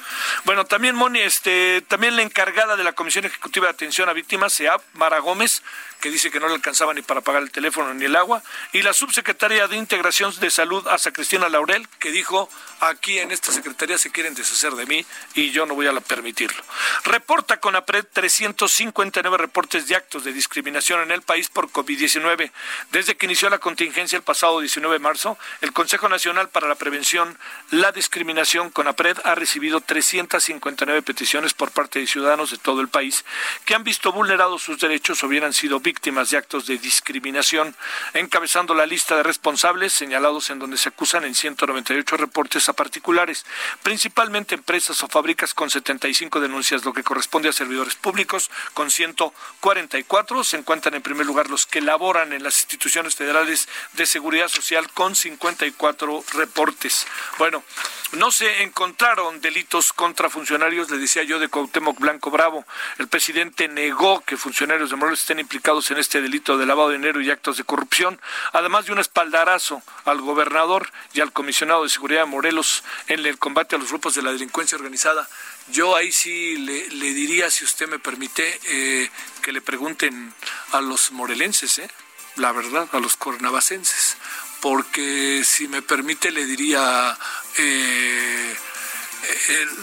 Bueno, 0.44 0.64
también 0.64 0.94
Moni, 0.94 1.20
este, 1.20 1.82
también 1.82 2.16
la 2.16 2.22
encargada 2.22 2.76
de 2.76 2.84
la 2.84 2.92
Comisión 2.92 3.24
Ejecutiva 3.24 3.66
de 3.66 3.72
Atención 3.72 4.08
a 4.08 4.12
Víctimas, 4.12 4.52
SEAP, 4.52 4.80
Mara 4.94 5.18
Gómez, 5.18 5.62
que 6.00 6.10
dice 6.10 6.30
que 6.30 6.40
no 6.40 6.48
le 6.48 6.54
alcanzaba 6.54 6.94
ni 6.94 7.02
para 7.02 7.20
pagar 7.20 7.42
el 7.42 7.50
teléfono 7.50 7.92
ni 7.94 8.04
el 8.04 8.16
agua, 8.16 8.42
y 8.72 8.82
la 8.82 8.92
subsecretaria 8.92 9.68
de 9.68 9.76
Integración 9.76 10.34
de 10.40 10.50
Salud, 10.50 10.86
Asa 10.88 11.12
Cristina 11.12 11.48
Laurel, 11.48 11.88
que 11.98 12.10
dijo, 12.10 12.48
aquí 12.80 13.18
en 13.18 13.30
esta 13.30 13.52
secretaría 13.52 13.98
se 13.98 14.10
quieren 14.10 14.34
deshacer 14.34 14.72
de 14.74 14.86
mí 14.86 15.04
y 15.34 15.50
yo 15.50 15.66
no 15.66 15.74
voy 15.74 15.86
a 15.86 15.92
permitirlo. 16.00 16.62
Reporta 17.04 17.58
con 17.58 17.76
APRED 17.76 18.06
359 18.12 19.36
reportes 19.36 19.88
de 19.88 19.96
actos 19.96 20.24
de 20.24 20.32
discriminación 20.32 21.00
en 21.00 21.10
el 21.10 21.22
país 21.22 21.48
por 21.48 21.70
COVID-19. 21.70 22.50
Desde 22.90 23.16
que 23.16 23.26
inició 23.26 23.50
la 23.50 23.58
contingencia 23.58 24.16
el 24.16 24.22
pasado 24.22 24.60
19 24.60 24.94
de 24.94 24.98
marzo, 24.98 25.38
el 25.60 25.72
Consejo 25.72 26.08
Nacional 26.08 26.48
para 26.50 26.68
la 26.68 26.74
Prevención, 26.74 27.38
la 27.70 27.92
Discriminación 27.92 28.70
con 28.70 28.86
APRED 28.86 29.18
ha 29.24 29.34
recibido 29.34 29.80
359 29.80 31.02
peticiones 31.02 31.54
por 31.54 31.70
parte 31.70 31.98
de 32.00 32.06
ciudadanos 32.06 32.50
de 32.50 32.58
todo 32.58 32.80
el 32.80 32.88
país 32.88 33.24
que 33.64 33.74
han 33.74 33.84
visto 33.84 34.12
vulnerados 34.12 34.62
sus 34.62 34.78
derechos 34.78 35.22
o 35.22 35.26
hubieran 35.26 35.52
sido 35.52 35.80
víctimas 35.88 36.28
de 36.28 36.36
actos 36.36 36.66
de 36.66 36.76
discriminación, 36.76 37.74
encabezando 38.12 38.74
la 38.74 38.84
lista 38.84 39.16
de 39.16 39.22
responsables 39.22 39.90
señalados 39.90 40.50
en 40.50 40.58
donde 40.58 40.76
se 40.76 40.90
acusan 40.90 41.24
en 41.24 41.34
198 41.34 42.18
reportes 42.18 42.68
a 42.68 42.74
particulares, 42.74 43.46
principalmente 43.82 44.54
empresas 44.54 45.02
o 45.02 45.08
fábricas 45.08 45.54
con 45.54 45.70
75 45.70 46.40
denuncias, 46.40 46.84
lo 46.84 46.92
que 46.92 47.02
corresponde 47.02 47.48
a 47.48 47.54
servidores 47.54 47.94
públicos 47.94 48.50
con 48.74 48.90
144. 48.90 50.44
Se 50.44 50.58
encuentran 50.58 50.92
en 50.94 51.00
primer 51.00 51.24
lugar 51.24 51.48
los 51.48 51.64
que 51.64 51.80
laboran 51.80 52.34
en 52.34 52.42
las 52.42 52.58
instituciones 52.58 53.14
federales 53.14 53.66
de 53.94 54.04
seguridad 54.04 54.48
social 54.48 54.92
con 54.92 55.16
54 55.16 56.22
reportes. 56.34 57.06
Bueno, 57.38 57.64
no 58.12 58.30
se 58.30 58.62
encontraron 58.62 59.40
delitos 59.40 59.92
contra 59.92 60.30
funcionarios, 60.30 60.90
le 60.90 60.98
decía 60.98 61.22
yo, 61.22 61.38
de 61.38 61.48
Cuauhtémoc 61.48 61.98
Blanco 61.98 62.30
Bravo. 62.30 62.66
El 62.98 63.06
presidente 63.08 63.68
negó 63.68 64.20
que 64.20 64.36
funcionarios 64.36 64.90
de 64.90 64.96
Morelos 64.96 65.20
estén 65.20 65.38
implicados 65.38 65.77
en 65.90 65.98
este 65.98 66.20
delito 66.20 66.58
de 66.58 66.66
lavado 66.66 66.90
de 66.90 66.98
dinero 66.98 67.20
y 67.20 67.30
actos 67.30 67.56
de 67.56 67.64
corrupción, 67.64 68.20
además 68.52 68.86
de 68.86 68.92
un 68.92 68.98
espaldarazo 68.98 69.82
al 70.04 70.20
gobernador 70.20 70.90
y 71.14 71.20
al 71.20 71.32
comisionado 71.32 71.84
de 71.84 71.88
seguridad 71.88 72.20
de 72.20 72.26
Morelos 72.26 72.84
en 73.06 73.24
el 73.24 73.38
combate 73.38 73.76
a 73.76 73.78
los 73.78 73.88
grupos 73.88 74.14
de 74.14 74.22
la 74.22 74.32
delincuencia 74.32 74.76
organizada. 74.76 75.28
Yo 75.70 75.96
ahí 75.96 76.12
sí 76.12 76.56
le, 76.56 77.14
diría, 77.14 77.50
si 77.50 77.64
usted 77.64 77.88
me 77.88 77.98
permite, 77.98 78.58
eh, 78.68 79.10
que 79.42 79.52
le 79.52 79.60
pregunten 79.60 80.34
a 80.72 80.80
los 80.80 81.12
morelenses, 81.12 81.78
eh, 81.78 81.90
la 82.36 82.52
verdad, 82.52 82.88
a 82.92 83.00
los 83.00 83.16
cornavacenses 83.16 84.16
porque 84.60 85.42
si 85.44 85.68
me 85.68 85.82
permite 85.82 86.30
le 86.30 86.44
diría, 86.44 87.16
eh, 87.58 88.56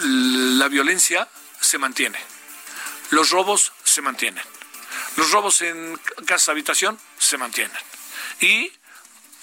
la 0.03 0.67
violencia 0.67 1.27
se 1.59 1.77
mantiene, 1.77 2.19
los 3.11 3.29
robos 3.29 3.71
se 3.83 4.01
mantienen, 4.01 4.43
los 5.15 5.31
robos 5.31 5.61
en 5.61 5.99
casa 6.25 6.51
habitación 6.51 6.99
se 7.17 7.37
mantienen 7.37 7.77
y 8.39 8.71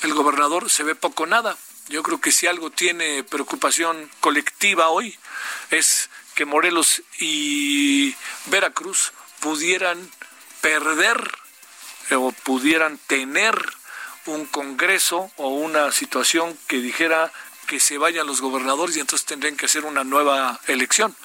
el 0.03 0.15
gobernador 0.15 0.71
se 0.71 0.83
ve 0.83 0.95
poco 0.95 1.27
nada. 1.27 1.57
Yo 1.89 2.03
creo 2.03 2.21
que 2.21 2.33
si 2.33 2.47
algo 2.47 2.71
tiene 2.71 3.25
preocupación 3.25 4.11
colectiva 4.21 4.89
hoy 4.89 5.17
es 5.71 6.11
que 6.35 6.45
Morelos 6.45 7.03
y 7.19 8.15
Veracruz 8.47 9.13
pudieran 9.41 10.11
perder 10.61 11.31
o 12.13 12.33
pudieran 12.33 12.99
tener 13.07 13.55
un 14.27 14.47
congreso 14.47 15.31
o 15.37 15.49
una 15.49 15.91
situación 15.93 16.57
que 16.69 16.79
dijera 16.79 17.33
que 17.67 17.81
se 17.81 17.99
vayan 17.99 18.27
los 18.27 18.41
gobernadores 18.41 18.97
y 18.97 19.01
entonces 19.01 19.27
tendrían 19.27 19.57
que 19.57 19.67
hacer 19.67 19.85
una 19.85 20.05
nueva 20.05 20.61
elección. 20.67 21.17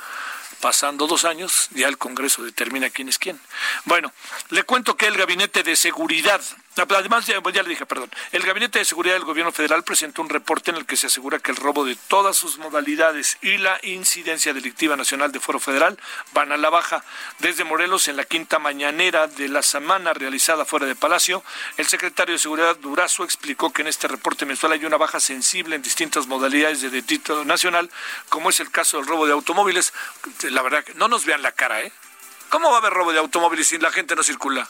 Pasando 0.62 1.08
dos 1.08 1.26
años, 1.26 1.70
ya 1.72 1.88
el 1.88 1.98
Congreso 1.98 2.44
determina 2.44 2.90
quién 2.90 3.10
es 3.10 3.20
quién. 3.20 3.40
Bueno, 3.86 4.12
le 4.50 4.64
cuento 4.64 4.98
que 4.98 5.08
el 5.08 5.18
Gabinete 5.18 5.64
de 5.64 5.76
Seguridad 5.76 6.42
Además, 6.80 7.26
ya, 7.26 7.64
le 7.64 7.70
dije, 7.70 7.86
perdón, 7.86 8.12
el 8.32 8.44
Gabinete 8.44 8.80
de 8.80 8.86
Seguridad 8.86 9.16
del 9.16 9.24
Gobierno 9.24 9.52
Federal 9.52 9.84
presentó 9.84 10.22
un 10.22 10.30
reporte 10.30 10.72
en 10.72 10.78
el 10.78 10.86
que 10.86 10.96
se 10.96 11.08
asegura 11.08 11.40
que 11.40 11.52
el 11.52 11.58
robo 11.58 11.86
de 11.86 11.96
todas 12.08 12.38
sus 12.38 12.58
modalidades 12.60 13.38
y 13.42 13.58
la 13.58 13.80
incidencia 13.84 14.54
delictiva 14.54 14.96
nacional 14.96 15.32
de 15.32 15.40
Foro 15.40 15.60
Federal 15.60 15.98
van 16.34 16.52
a 16.52 16.58
la 16.58 16.70
baja. 16.70 17.04
Desde 17.40 17.64
Morelos, 17.64 18.08
en 18.08 18.18
la 18.18 18.26
quinta 18.26 18.60
mañanera 18.60 19.28
de 19.28 19.50
la 19.50 19.64
semana 19.64 20.14
realizada 20.14 20.66
fuera 20.66 20.86
de 20.86 20.96
Palacio, 20.96 21.44
el 21.78 21.88
secretario 21.88 22.34
de 22.34 22.40
Seguridad 22.40 22.76
Durazo 22.76 23.24
explicó 23.24 23.74
que 23.74 23.82
en 23.82 23.88
este 23.88 24.08
reporte 24.08 24.46
mensual 24.46 24.74
hay 24.74 24.86
una 24.86 24.98
baja 24.98 25.20
sensible 25.20 25.76
en 25.76 25.82
distintas 25.82 26.28
modalidades 26.28 26.82
de 26.82 26.90
delito 26.90 27.44
nacional, 27.46 27.90
como 28.30 28.50
es 28.50 28.60
el 28.60 28.70
caso 28.70 28.98
del 28.98 29.08
robo 29.08 29.26
de 29.26 29.34
automóviles. 29.34 29.94
La 30.44 30.62
verdad, 30.62 30.84
que 30.84 30.94
no 30.94 31.08
nos 31.08 31.26
vean 31.26 31.42
la 31.42 31.52
cara, 31.52 31.82
¿eh? 31.82 31.92
¿Cómo 32.50 32.70
va 32.70 32.76
a 32.76 32.80
haber 32.80 32.94
robo 32.94 33.12
de 33.12 33.20
automóviles 33.20 33.68
si 33.68 33.78
la 33.78 33.92
gente 33.92 34.16
no 34.16 34.24
circula? 34.24 34.70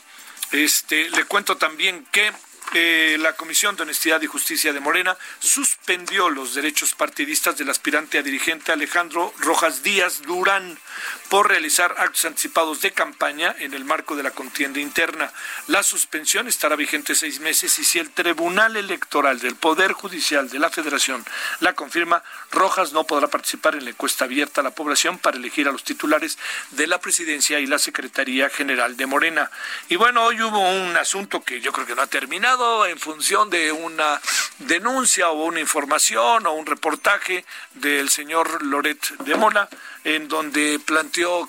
este, 0.52 1.10
le 1.10 1.24
cuento 1.24 1.56
también 1.56 2.06
que 2.12 2.32
eh, 2.74 3.18
la 3.20 3.34
Comisión 3.34 3.76
de 3.76 3.82
Honestidad 3.82 4.22
y 4.22 4.26
Justicia 4.26 4.72
de 4.72 4.80
Morena 4.80 5.16
suspendió 5.40 6.30
los 6.30 6.54
derechos 6.54 6.94
partidistas 6.94 7.58
del 7.58 7.68
aspirante 7.68 8.16
a 8.16 8.22
dirigente 8.22 8.72
Alejandro 8.72 9.34
Rojas 9.38 9.82
Díaz 9.82 10.22
Durán 10.22 10.78
por 11.28 11.48
realizar 11.48 11.94
actos 11.98 12.24
anticipados 12.24 12.80
de 12.80 12.92
campaña 12.92 13.54
en 13.58 13.74
el 13.74 13.84
marco 13.84 14.16
de 14.16 14.22
la 14.22 14.30
contienda 14.30 14.80
interna. 14.80 15.30
La 15.66 15.82
suspensión 15.82 16.48
estará 16.48 16.76
vigente 16.76 17.14
seis 17.14 17.40
meses 17.40 17.78
y 17.78 17.84
si 17.84 17.98
el 17.98 18.10
Tribunal 18.10 18.76
Electoral 18.76 19.38
del 19.38 19.56
Poder 19.56 19.92
Judicial 19.92 20.48
de 20.48 20.58
la 20.58 20.70
Federación 20.70 21.24
la 21.60 21.74
confirma, 21.74 22.22
Rojas 22.52 22.92
no 22.92 23.04
podrá 23.04 23.28
participar 23.28 23.74
en 23.74 23.84
la 23.84 23.90
encuesta 23.90 24.24
abierta 24.24 24.62
a 24.62 24.64
la 24.64 24.70
población 24.70 25.18
para 25.18 25.36
elegir 25.36 25.68
a 25.68 25.72
los 25.72 25.84
titulares 25.84 26.38
de 26.70 26.86
la 26.86 27.00
presidencia 27.00 27.60
y 27.60 27.66
la 27.66 27.78
Secretaría 27.78 28.48
General 28.48 28.96
de 28.96 29.06
Morena. 29.06 29.50
Y 29.90 29.96
bueno, 29.96 30.24
hoy 30.24 30.40
hubo 30.40 30.58
un 30.58 30.96
asunto 30.96 31.42
que 31.42 31.60
yo 31.60 31.72
creo 31.72 31.86
que 31.86 31.94
no 31.94 32.02
ha 32.02 32.06
terminado 32.06 32.51
en 32.52 32.98
función 32.98 33.48
de 33.48 33.72
una 33.72 34.20
denuncia 34.58 35.30
o 35.30 35.44
una 35.44 35.60
información 35.60 36.46
o 36.46 36.52
un 36.52 36.66
reportaje 36.66 37.46
del 37.72 38.10
señor 38.10 38.62
Loret 38.62 39.00
de 39.20 39.34
Mola, 39.36 39.70
en 40.04 40.28
donde 40.28 40.78
planteó 40.84 41.48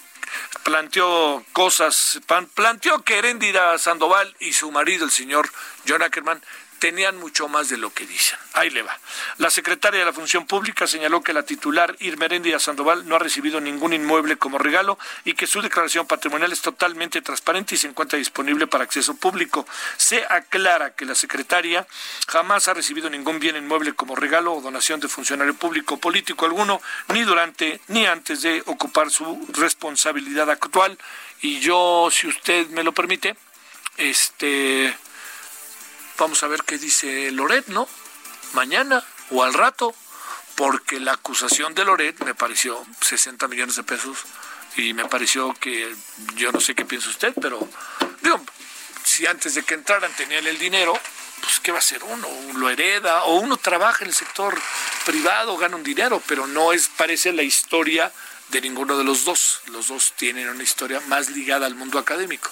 planteó 0.64 1.44
cosas, 1.52 2.22
planteó 2.56 3.04
que 3.04 3.18
Heréndira 3.18 3.78
Sandoval 3.78 4.34
y 4.40 4.54
su 4.54 4.72
marido, 4.72 5.04
el 5.04 5.12
señor 5.12 5.50
John 5.86 6.02
Ackerman, 6.02 6.42
tenían 6.84 7.16
mucho 7.16 7.48
más 7.48 7.70
de 7.70 7.78
lo 7.78 7.94
que 7.94 8.06
dicen. 8.06 8.38
Ahí 8.52 8.70
le 8.70 8.82
va. 8.82 9.00
La 9.38 9.50
secretaria 9.50 10.02
de 10.02 10.06
la 10.06 10.12
Función 10.12 10.46
Pública 10.46 10.86
señaló 10.86 11.24
que 11.24 11.32
la 11.32 11.44
titular 11.44 11.96
Irmeréndira 12.02 12.60
Sandoval 12.60 13.08
no 13.08 13.16
ha 13.16 13.20
recibido 13.20 13.62
ningún 13.62 13.94
inmueble 13.94 14.36
como 14.36 14.58
regalo 14.58 15.00
y 15.24 15.34
que 15.34 15.48
su 15.48 15.62
declaración 15.62 16.08
patrimonial 16.08 16.52
es 16.52 16.62
totalmente 16.62 17.22
transparente 17.22 17.76
y 17.76 17.78
se 17.78 17.88
encuentra 17.88 18.20
disponible 18.20 18.68
para 18.68 18.84
acceso 18.84 19.16
público. 19.16 19.66
Se 19.96 20.26
aclara 20.30 20.94
que 20.94 21.06
la 21.06 21.16
secretaria 21.16 21.88
jamás 22.28 22.68
ha 22.68 22.74
recibido 22.74 23.10
ningún 23.10 23.40
bien 23.40 23.56
inmueble 23.56 23.94
como 23.94 24.18
regalo 24.18 24.54
o 24.54 24.60
donación 24.60 25.00
de 25.00 25.08
funcionario 25.08 25.54
público 25.54 25.96
político 25.96 26.46
alguno, 26.46 26.82
ni 27.14 27.22
durante 27.22 27.80
ni 27.88 28.06
antes 28.06 28.42
de 28.42 28.62
ocupar 28.66 29.10
su 29.10 29.48
responsabilidad 29.54 30.50
actual. 30.50 30.98
Y 31.42 31.62
yo, 31.62 32.10
si 32.12 32.28
usted 32.28 32.68
me 32.72 32.84
lo 32.84 32.92
permite, 32.92 33.38
este 33.96 34.94
Vamos 36.24 36.42
a 36.42 36.48
ver 36.48 36.64
qué 36.64 36.78
dice 36.78 37.32
Loret, 37.32 37.68
¿no? 37.68 37.86
Mañana 38.54 39.04
o 39.32 39.44
al 39.44 39.54
rato, 39.54 39.94
porque 40.56 41.02
la 41.02 41.12
acusación 41.12 41.76
de 41.76 41.84
Loret 41.84 42.18
me 42.24 42.34
pareció 42.34 42.82
60 43.02 43.50
millones 43.50 43.76
de 43.76 43.84
pesos 43.84 44.20
y 44.78 44.94
me 44.94 45.04
pareció 45.04 45.54
que 45.56 45.94
yo 46.36 46.54
no 46.54 46.62
sé 46.62 46.76
qué 46.76 46.86
piensa 46.86 47.10
usted, 47.10 47.34
pero 47.42 47.60
digo, 48.22 48.40
si 49.04 49.28
antes 49.28 49.56
de 49.56 49.64
que 49.64 49.74
entraran 49.74 50.14
tenían 50.16 50.48
el 50.48 50.58
dinero, 50.58 50.98
pues 51.42 51.60
¿qué 51.60 51.74
va 51.74 51.80
a 51.80 51.82
hacer 51.82 52.02
uno? 52.06 52.26
Lo 52.54 52.70
hereda 52.70 53.26
o 53.26 53.42
uno 53.42 53.58
trabaja 53.58 54.06
en 54.06 54.08
el 54.08 54.16
sector 54.16 54.58
privado, 55.06 55.58
gana 55.58 55.76
un 55.76 55.84
dinero, 55.84 56.24
pero 56.26 56.48
no 56.48 56.72
es 56.72 56.88
parece 56.88 57.34
la 57.34 57.44
historia 57.44 58.14
de 58.48 58.62
ninguno 58.62 58.98
de 58.98 59.04
los 59.04 59.26
dos. 59.26 59.60
Los 59.74 59.90
dos 59.90 60.14
tienen 60.16 60.48
una 60.48 60.64
historia 60.64 61.02
más 61.02 61.32
ligada 61.32 61.66
al 61.66 61.76
mundo 61.76 62.00
académico. 62.00 62.50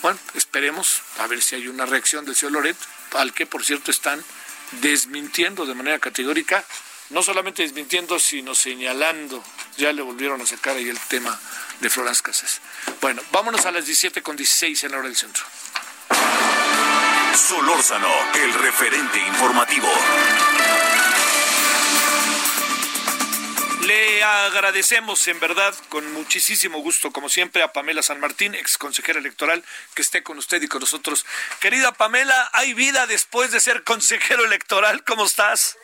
Bueno, 0.00 0.18
esperemos 0.32 1.02
a 1.18 1.26
ver 1.26 1.42
si 1.42 1.56
hay 1.56 1.68
una 1.68 1.84
reacción 1.84 2.24
del 2.24 2.34
señor 2.34 2.52
Loret, 2.52 2.78
al 3.12 3.32
que 3.32 3.46
por 3.46 3.64
cierto 3.64 3.90
están 3.90 4.22
desmintiendo 4.80 5.66
de 5.66 5.74
manera 5.74 5.98
categórica, 5.98 6.64
no 7.10 7.22
solamente 7.22 7.62
desmintiendo, 7.62 8.18
sino 8.18 8.54
señalando. 8.54 9.42
Ya 9.76 9.92
le 9.92 10.02
volvieron 10.02 10.40
a 10.40 10.46
sacar 10.46 10.76
ahí 10.76 10.88
el 10.88 10.98
tema 10.98 11.38
de 11.80 11.90
Florence 11.90 12.22
Casas. 12.22 12.60
Bueno, 13.00 13.22
vámonos 13.32 13.66
a 13.66 13.72
las 13.72 13.86
17 13.86 14.22
con 14.22 14.36
16 14.36 14.84
en 14.84 14.92
la 14.92 14.98
hora 14.98 15.08
del 15.08 15.16
centro. 15.16 15.44
Solórzano, 17.34 18.08
el 18.34 18.52
referente 18.54 19.18
informativo. 19.18 19.88
Le 23.90 24.22
agradecemos 24.22 25.26
en 25.26 25.40
verdad 25.40 25.74
con 25.88 26.12
muchísimo 26.12 26.78
gusto, 26.78 27.10
como 27.10 27.28
siempre, 27.28 27.64
a 27.64 27.72
Pamela 27.72 28.04
San 28.04 28.20
Martín, 28.20 28.54
ex 28.54 28.78
consejera 28.78 29.18
electoral, 29.18 29.64
que 29.96 30.02
esté 30.02 30.22
con 30.22 30.38
usted 30.38 30.62
y 30.62 30.68
con 30.68 30.78
nosotros. 30.78 31.26
Querida 31.58 31.90
Pamela, 31.90 32.50
¿hay 32.52 32.72
vida 32.72 33.08
después 33.08 33.50
de 33.50 33.58
ser 33.58 33.82
consejero 33.82 34.44
electoral? 34.44 35.02
¿Cómo 35.02 35.24
estás? 35.24 35.76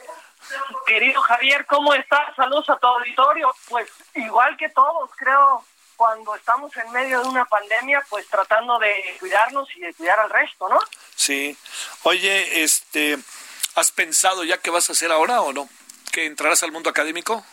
Querido 0.87 1.21
Javier, 1.21 1.67
¿cómo 1.67 1.95
estás? 1.95 2.37
Saludos 2.37 2.71
a 2.71 2.77
tu 2.77 2.87
auditorio. 2.87 3.53
Pues 3.69 3.89
igual 4.15 4.57
que 4.57 4.69
todos, 4.69 5.11
creo, 5.17 5.65
cuando 5.97 6.37
estamos 6.37 6.71
en 6.76 6.93
medio 6.93 7.21
de 7.23 7.26
una 7.26 7.45
pandemia, 7.47 8.04
pues 8.09 8.25
tratando 8.28 8.78
de 8.78 9.17
cuidarnos 9.19 9.69
y 9.75 9.80
de 9.80 9.93
cuidar 9.95 10.21
al 10.21 10.30
resto, 10.30 10.69
¿no? 10.69 10.78
Sí. 11.17 11.59
Oye, 12.04 12.63
este, 12.63 13.19
¿has 13.75 13.91
pensado 13.91 14.45
ya 14.45 14.59
qué 14.59 14.71
vas 14.71 14.91
a 14.91 14.93
hacer 14.93 15.11
ahora 15.11 15.41
o 15.41 15.52
no? 15.52 15.69
¿Que 16.13 16.26
entrarás 16.26 16.63
al 16.63 16.71
mundo 16.71 16.89
académico? 16.89 17.45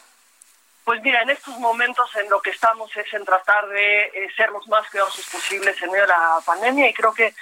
Pues 0.84 1.02
mira, 1.02 1.22
en 1.22 1.30
estos 1.30 1.58
momentos 1.60 2.14
en 2.16 2.30
lo 2.30 2.42
que 2.42 2.50
estamos 2.50 2.96
es 2.96 3.14
en 3.14 3.24
tratar 3.24 3.68
de 3.70 4.02
eh, 4.04 4.30
ser 4.36 4.50
los 4.50 4.68
más 4.68 4.88
cuidadosos 4.90 5.26
posibles 5.28 5.82
en 5.82 5.90
medio 5.90 6.04
de 6.04 6.10
la 6.10 6.40
pandemia 6.46 6.90
y 6.90 6.94
creo 6.94 7.14
que 7.14 7.34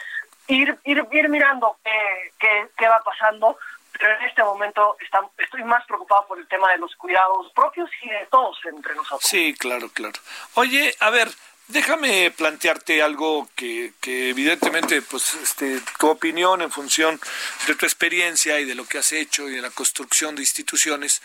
ir 0.48 0.78
ir, 0.84 1.06
ir 1.12 1.30
mirando 1.30 1.78
qué, 1.84 2.70
qué, 2.78 2.88
va 2.88 3.02
pasando, 3.04 3.58
pero 3.98 4.18
en 4.20 4.26
este 4.26 4.44
momento 4.44 4.96
estoy 5.38 5.64
más 5.64 5.86
preocupado 5.86 6.28
por 6.28 6.40
el 6.40 6.48
tema 6.48 6.72
de 6.72 6.78
los 6.78 6.96
cuidados 6.96 7.52
propios 7.54 7.90
y 8.04 8.10
de 8.10 8.28
todos 8.30 8.58
entre 8.66 8.94
nosotros. 8.96 9.24
Sí, 9.24 9.56
claro, 9.58 9.90
claro. 9.90 10.20
Oye, 10.56 10.94
a 11.00 11.10
ver, 11.10 11.30
déjame 11.68 12.32
plantearte 12.32 13.02
algo 13.02 13.50
que, 13.56 13.94
que 14.02 14.30
evidentemente, 14.30 15.02
pues, 15.02 15.34
este, 15.36 15.82
tu 16.00 16.10
opinión 16.10 16.62
en 16.62 16.72
función 16.72 17.20
de 17.68 17.76
tu 17.76 17.86
experiencia 17.86 18.60
y 18.60 18.66
de 18.66 18.76
lo 18.76 18.86
que 18.86 19.00
has 19.00 19.12
hecho 19.14 19.50
y 19.50 19.56
de 19.56 19.62
la 19.62 19.72
construcción 19.72 20.36
de 20.36 20.42
instituciones. 20.42 21.22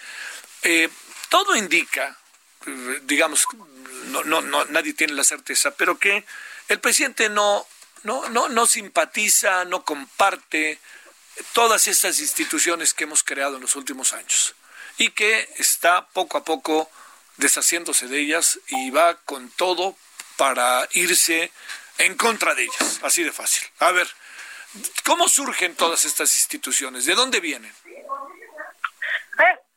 Eh, 0.62 0.88
todo 1.28 1.56
indica, 1.56 2.16
digamos, 3.02 3.46
no, 4.06 4.24
no, 4.24 4.40
no, 4.40 4.64
nadie 4.66 4.94
tiene 4.94 5.14
la 5.14 5.24
certeza, 5.24 5.72
pero 5.72 5.98
que 5.98 6.24
el 6.68 6.80
presidente 6.80 7.28
no, 7.28 7.66
no, 8.02 8.28
no, 8.28 8.48
no 8.48 8.66
simpatiza, 8.66 9.64
no 9.64 9.84
comparte 9.84 10.78
todas 11.52 11.86
estas 11.86 12.20
instituciones 12.20 12.94
que 12.94 13.04
hemos 13.04 13.22
creado 13.22 13.56
en 13.56 13.62
los 13.62 13.76
últimos 13.76 14.12
años 14.12 14.54
y 14.98 15.10
que 15.10 15.48
está 15.58 16.06
poco 16.08 16.38
a 16.38 16.44
poco 16.44 16.90
deshaciéndose 17.36 18.08
de 18.08 18.20
ellas 18.20 18.58
y 18.68 18.90
va 18.90 19.16
con 19.18 19.50
todo 19.50 19.96
para 20.36 20.88
irse 20.92 21.52
en 21.98 22.16
contra 22.16 22.54
de 22.54 22.64
ellas, 22.64 23.00
así 23.02 23.22
de 23.22 23.32
fácil. 23.32 23.68
A 23.78 23.90
ver, 23.90 24.08
¿cómo 25.04 25.28
surgen 25.28 25.74
todas 25.74 26.04
estas 26.04 26.34
instituciones? 26.36 27.04
¿De 27.04 27.14
dónde 27.14 27.40
vienen? 27.40 27.72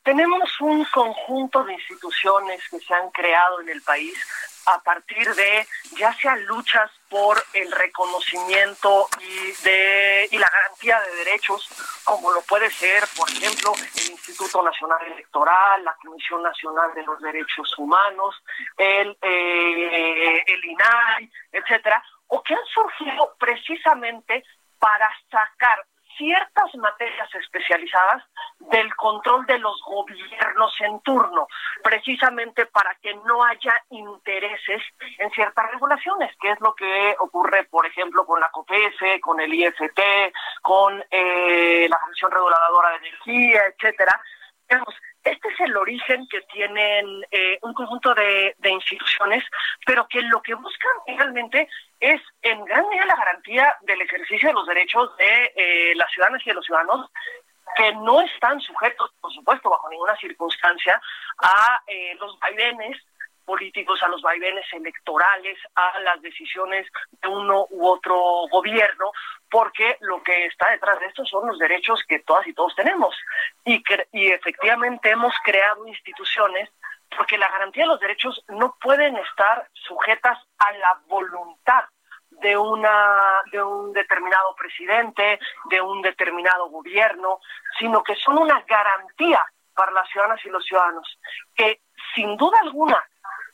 Tenemos 0.10 0.60
un 0.62 0.84
conjunto 0.86 1.64
de 1.66 1.74
instituciones 1.74 2.68
que 2.68 2.80
se 2.80 2.92
han 2.96 3.12
creado 3.12 3.62
en 3.62 3.70
el 3.70 3.80
país 3.84 4.18
a 4.66 4.80
partir 4.82 5.32
de 5.36 5.68
ya 6.00 6.12
sea 6.16 6.36
luchas 6.36 6.90
por 7.10 7.38
el 7.54 7.72
reconocimiento 7.72 9.08
y 9.20 9.52
de 9.64 10.28
y 10.32 10.38
la 10.40 10.50
garantía 10.52 11.00
de 11.02 11.16
derechos 11.24 11.70
como 12.04 12.32
lo 12.32 12.42
puede 12.42 12.72
ser 12.72 13.04
por 13.16 13.30
ejemplo 13.30 13.72
el 13.76 14.10
Instituto 14.10 14.64
Nacional 14.64 14.98
Electoral 15.14 15.86
la 15.86 15.96
Comisión 16.02 16.42
Nacional 16.42 16.92
de 16.96 17.04
los 17.04 17.22
Derechos 17.22 17.78
Humanos 17.78 18.36
el 18.78 19.16
eh, 19.22 20.44
el 20.48 20.66
INAI 20.66 21.32
etcétera 21.52 22.04
o 22.30 22.42
que 22.42 22.56
han 22.56 22.66
surgido 22.66 23.36
precisamente 23.38 24.44
para 24.80 25.08
sacar 25.30 25.86
ciertas 26.20 26.76
materias 26.76 27.34
especializadas 27.34 28.24
del 28.60 28.94
control 28.96 29.46
de 29.46 29.58
los 29.58 29.82
gobiernos 29.84 30.76
en 30.82 31.00
turno, 31.00 31.48
precisamente 31.82 32.66
para 32.66 32.94
que 32.96 33.16
no 33.26 33.44
haya 33.44 33.82
intereses 33.90 34.84
en 35.18 35.32
ciertas 35.32 35.72
regulaciones, 35.72 36.36
que 36.42 36.52
es 36.52 36.60
lo 36.60 36.76
que 36.76 37.16
ocurre, 37.20 37.64
por 37.64 37.86
ejemplo, 37.86 38.26
con 38.26 38.40
la 38.40 38.52
COPESE, 38.52 39.22
con 39.22 39.40
el 39.40 39.54
IFT, 39.54 40.02
con 40.62 41.02
eh, 41.10 41.88
la 41.90 41.98
Comisión 42.00 42.32
Reguladora 42.32 42.92
de 42.92 42.98
Energía, 42.98 43.62
etcétera. 43.68 44.22
Este 45.24 45.48
es 45.50 45.60
el 45.62 45.76
origen 45.76 46.28
que 46.28 46.42
tienen 46.42 47.24
eh, 47.32 47.60
un 47.62 47.74
conjunto 47.74 48.14
de, 48.14 48.56
instituciones, 48.64 49.44
pero 49.86 50.08
que 50.08 50.22
lo 50.22 50.42
que 50.42 50.54
buscan 50.54 50.92
realmente 51.08 51.68
es 52.00 52.22
en 52.42 52.64
gran 52.66 52.88
medida 52.88 53.06
la 53.06 53.16
garantía 53.16 53.78
del 53.82 54.02
ejercicio 54.02 54.50
de 54.50 54.54
los 54.54 54.68
derechos 54.68 55.16
de 55.18 55.52
eh, 55.56 55.96
las 55.96 56.12
ciudadanas 56.12 56.42
y 56.46 56.50
de 56.50 56.56
los 56.56 56.66
ciudadanos 56.66 57.12
que 57.76 57.94
no 57.94 58.22
están 58.22 58.60
sujetos, 58.62 59.12
por 59.22 59.32
supuesto, 59.34 59.70
bajo 59.70 59.90
ninguna 59.90 60.16
circunstancia, 60.18 61.00
a 61.38 61.82
eh, 61.88 62.16
los 62.20 62.38
vaivenes 62.40 62.98
políticos, 63.46 64.02
a 64.04 64.08
los 64.08 64.22
vaivenes 64.22 64.66
electorales, 64.74 65.58
a 65.76 66.00
las 66.02 66.22
decisiones 66.22 66.88
de 67.22 67.28
uno 67.28 67.66
u 67.72 67.88
otro 67.88 68.16
gobierno, 68.52 69.12
porque 69.50 69.98
lo 70.02 70.22
que 70.22 70.46
está 70.46 70.70
detrás 70.70 71.00
de 71.00 71.08
esto 71.08 71.26
son 71.26 71.48
los 71.48 71.58
derechos 71.58 72.04
que 72.08 72.20
todas 72.20 72.46
y 72.48 72.54
todos 72.54 72.76
tenemos. 72.76 73.16
Y, 73.66 73.82
que, 73.82 74.08
y 74.12 74.28
efectivamente 74.28 75.10
hemos 75.10 75.34
creado 75.44 75.88
instituciones 75.88 76.70
porque 77.16 77.38
la 77.38 77.50
garantía 77.50 77.84
de 77.84 77.90
los 77.90 78.00
derechos 78.00 78.44
no 78.50 78.76
pueden 78.82 79.16
estar 79.18 79.68
sujetas 79.74 80.38
a 80.58 80.72
la 80.74 81.02
voluntad 81.08 81.84
de 82.30 82.58
una 82.58 83.42
de 83.52 83.62
un 83.62 83.92
determinado 83.92 84.56
presidente, 84.56 85.40
de 85.66 85.82
un 85.82 86.02
determinado 86.02 86.70
gobierno, 86.70 87.40
sino 87.78 88.04
que 88.04 88.16
son 88.16 88.38
una 88.38 88.64
garantía 88.68 89.44
para 89.74 89.92
las 89.92 90.10
ciudadanas 90.10 90.40
y 90.46 90.50
los 90.50 90.64
ciudadanos 90.64 91.20
que 91.56 91.82
sin 92.16 92.38
duda 92.38 92.60
alguna 92.62 93.04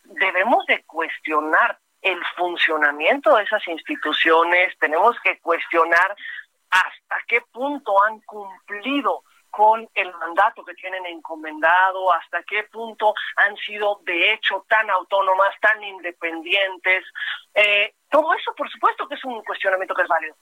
debemos 0.03 0.65
de 0.65 0.83
cuestionar 0.83 1.79
el 2.01 2.23
funcionamiento 2.37 3.35
de 3.35 3.43
esas 3.43 3.67
instituciones, 3.67 4.77
tenemos 4.77 5.19
que 5.21 5.39
cuestionar 5.39 6.15
hasta 6.69 7.15
qué 7.27 7.41
punto 7.51 8.03
han 8.03 8.19
cumplido 8.21 9.23
con 9.55 9.87
el 9.93 10.13
mandato 10.15 10.65
que 10.65 10.73
tienen 10.73 11.05
encomendado, 11.05 12.11
hasta 12.11 12.43
qué 12.43 12.63
punto 12.63 13.13
han 13.37 13.55
sido 13.55 14.01
de 14.03 14.33
hecho 14.33 14.65
tan 14.67 14.89
autónomas, 14.89 15.55
tan 15.61 15.81
independientes. 15.81 17.05
Eh, 17.53 17.93
todo 18.09 18.33
eso, 18.33 18.53
por 18.53 18.69
supuesto, 18.69 19.07
que 19.07 19.15
es 19.15 19.23
un 19.23 19.41
cuestionamiento 19.45 19.95
que 19.95 20.01
es 20.01 20.09
válido, 20.09 20.35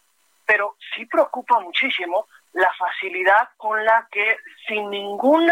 pero 0.48 0.78
sí 0.96 1.06
preocupa 1.06 1.60
muchísimo 1.60 2.28
la 2.54 2.74
facilidad 2.74 3.50
con 3.56 3.86
la 3.86 4.08
que, 4.12 4.38
sin 4.68 4.90
ningún 4.90 5.48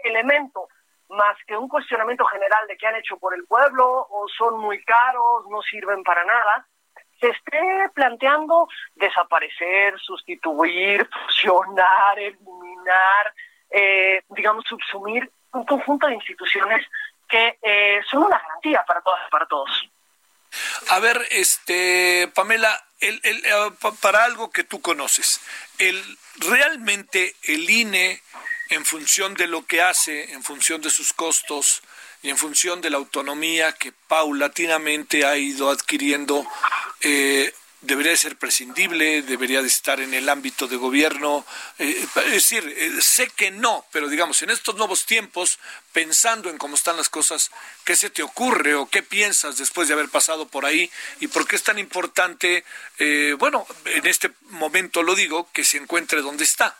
elemento 0.00 0.68
más 1.08 1.38
que 1.46 1.56
un 1.56 1.68
cuestionamiento 1.68 2.26
general 2.26 2.66
de 2.66 2.76
qué 2.76 2.86
han 2.86 2.96
hecho 2.96 3.16
por 3.16 3.34
el 3.34 3.46
pueblo, 3.46 4.06
o 4.10 4.28
son 4.28 4.58
muy 4.58 4.84
caros, 4.84 5.46
no 5.48 5.62
sirven 5.62 6.02
para 6.02 6.22
nada, 6.26 6.66
se 7.20 7.28
esté 7.28 7.90
planteando 7.94 8.68
desaparecer, 8.94 9.98
sustituir, 9.98 11.08
fusionar, 11.26 12.18
eliminar, 12.18 13.34
eh, 13.70 14.22
digamos, 14.30 14.64
subsumir 14.68 15.30
un 15.52 15.64
conjunto 15.64 16.06
de 16.06 16.14
instituciones 16.14 16.86
que 17.28 17.58
eh, 17.62 18.00
son 18.10 18.24
una 18.24 18.38
garantía 18.38 18.84
para 18.86 19.00
todas 19.00 19.30
para 19.30 19.46
todos. 19.46 19.90
A 20.90 21.00
ver, 21.00 21.20
este, 21.30 22.30
Pamela, 22.34 22.84
el, 23.00 23.20
el, 23.24 23.44
eh, 23.44 23.72
para 24.00 24.24
algo 24.24 24.50
que 24.50 24.64
tú 24.64 24.80
conoces, 24.80 25.40
el 25.78 26.02
realmente 26.38 27.34
el 27.44 27.68
INE, 27.68 28.22
en 28.70 28.84
función 28.84 29.34
de 29.34 29.46
lo 29.46 29.64
que 29.64 29.82
hace, 29.82 30.32
en 30.32 30.42
función 30.42 30.80
de 30.80 30.90
sus 30.90 31.12
costos, 31.12 31.82
y 32.26 32.30
en 32.30 32.36
función 32.36 32.80
de 32.80 32.90
la 32.90 32.96
autonomía 32.96 33.70
que 33.70 33.92
paulatinamente 33.92 35.24
ha 35.24 35.36
ido 35.36 35.70
adquiriendo, 35.70 36.44
eh, 37.00 37.54
debería 37.82 38.16
ser 38.16 38.36
prescindible, 38.36 39.22
debería 39.22 39.62
de 39.62 39.68
estar 39.68 40.00
en 40.00 40.12
el 40.12 40.28
ámbito 40.28 40.66
de 40.66 40.74
gobierno. 40.74 41.46
Eh, 41.78 42.04
es 42.24 42.32
decir, 42.32 42.74
eh, 42.76 43.00
sé 43.00 43.28
que 43.28 43.52
no, 43.52 43.86
pero 43.92 44.08
digamos, 44.08 44.42
en 44.42 44.50
estos 44.50 44.74
nuevos 44.74 45.06
tiempos, 45.06 45.60
pensando 45.92 46.50
en 46.50 46.58
cómo 46.58 46.74
están 46.74 46.96
las 46.96 47.08
cosas, 47.08 47.52
¿qué 47.84 47.94
se 47.94 48.10
te 48.10 48.24
ocurre 48.24 48.74
o 48.74 48.86
qué 48.86 49.04
piensas 49.04 49.56
después 49.56 49.86
de 49.86 49.94
haber 49.94 50.08
pasado 50.08 50.48
por 50.48 50.66
ahí? 50.66 50.90
¿Y 51.20 51.28
por 51.28 51.46
qué 51.46 51.54
es 51.54 51.62
tan 51.62 51.78
importante, 51.78 52.64
bueno, 53.38 53.68
en 53.84 54.04
este 54.04 54.32
momento 54.50 55.04
lo 55.04 55.14
digo, 55.14 55.48
que 55.52 55.62
se 55.62 55.78
encuentre 55.78 56.22
donde 56.22 56.42
está? 56.42 56.76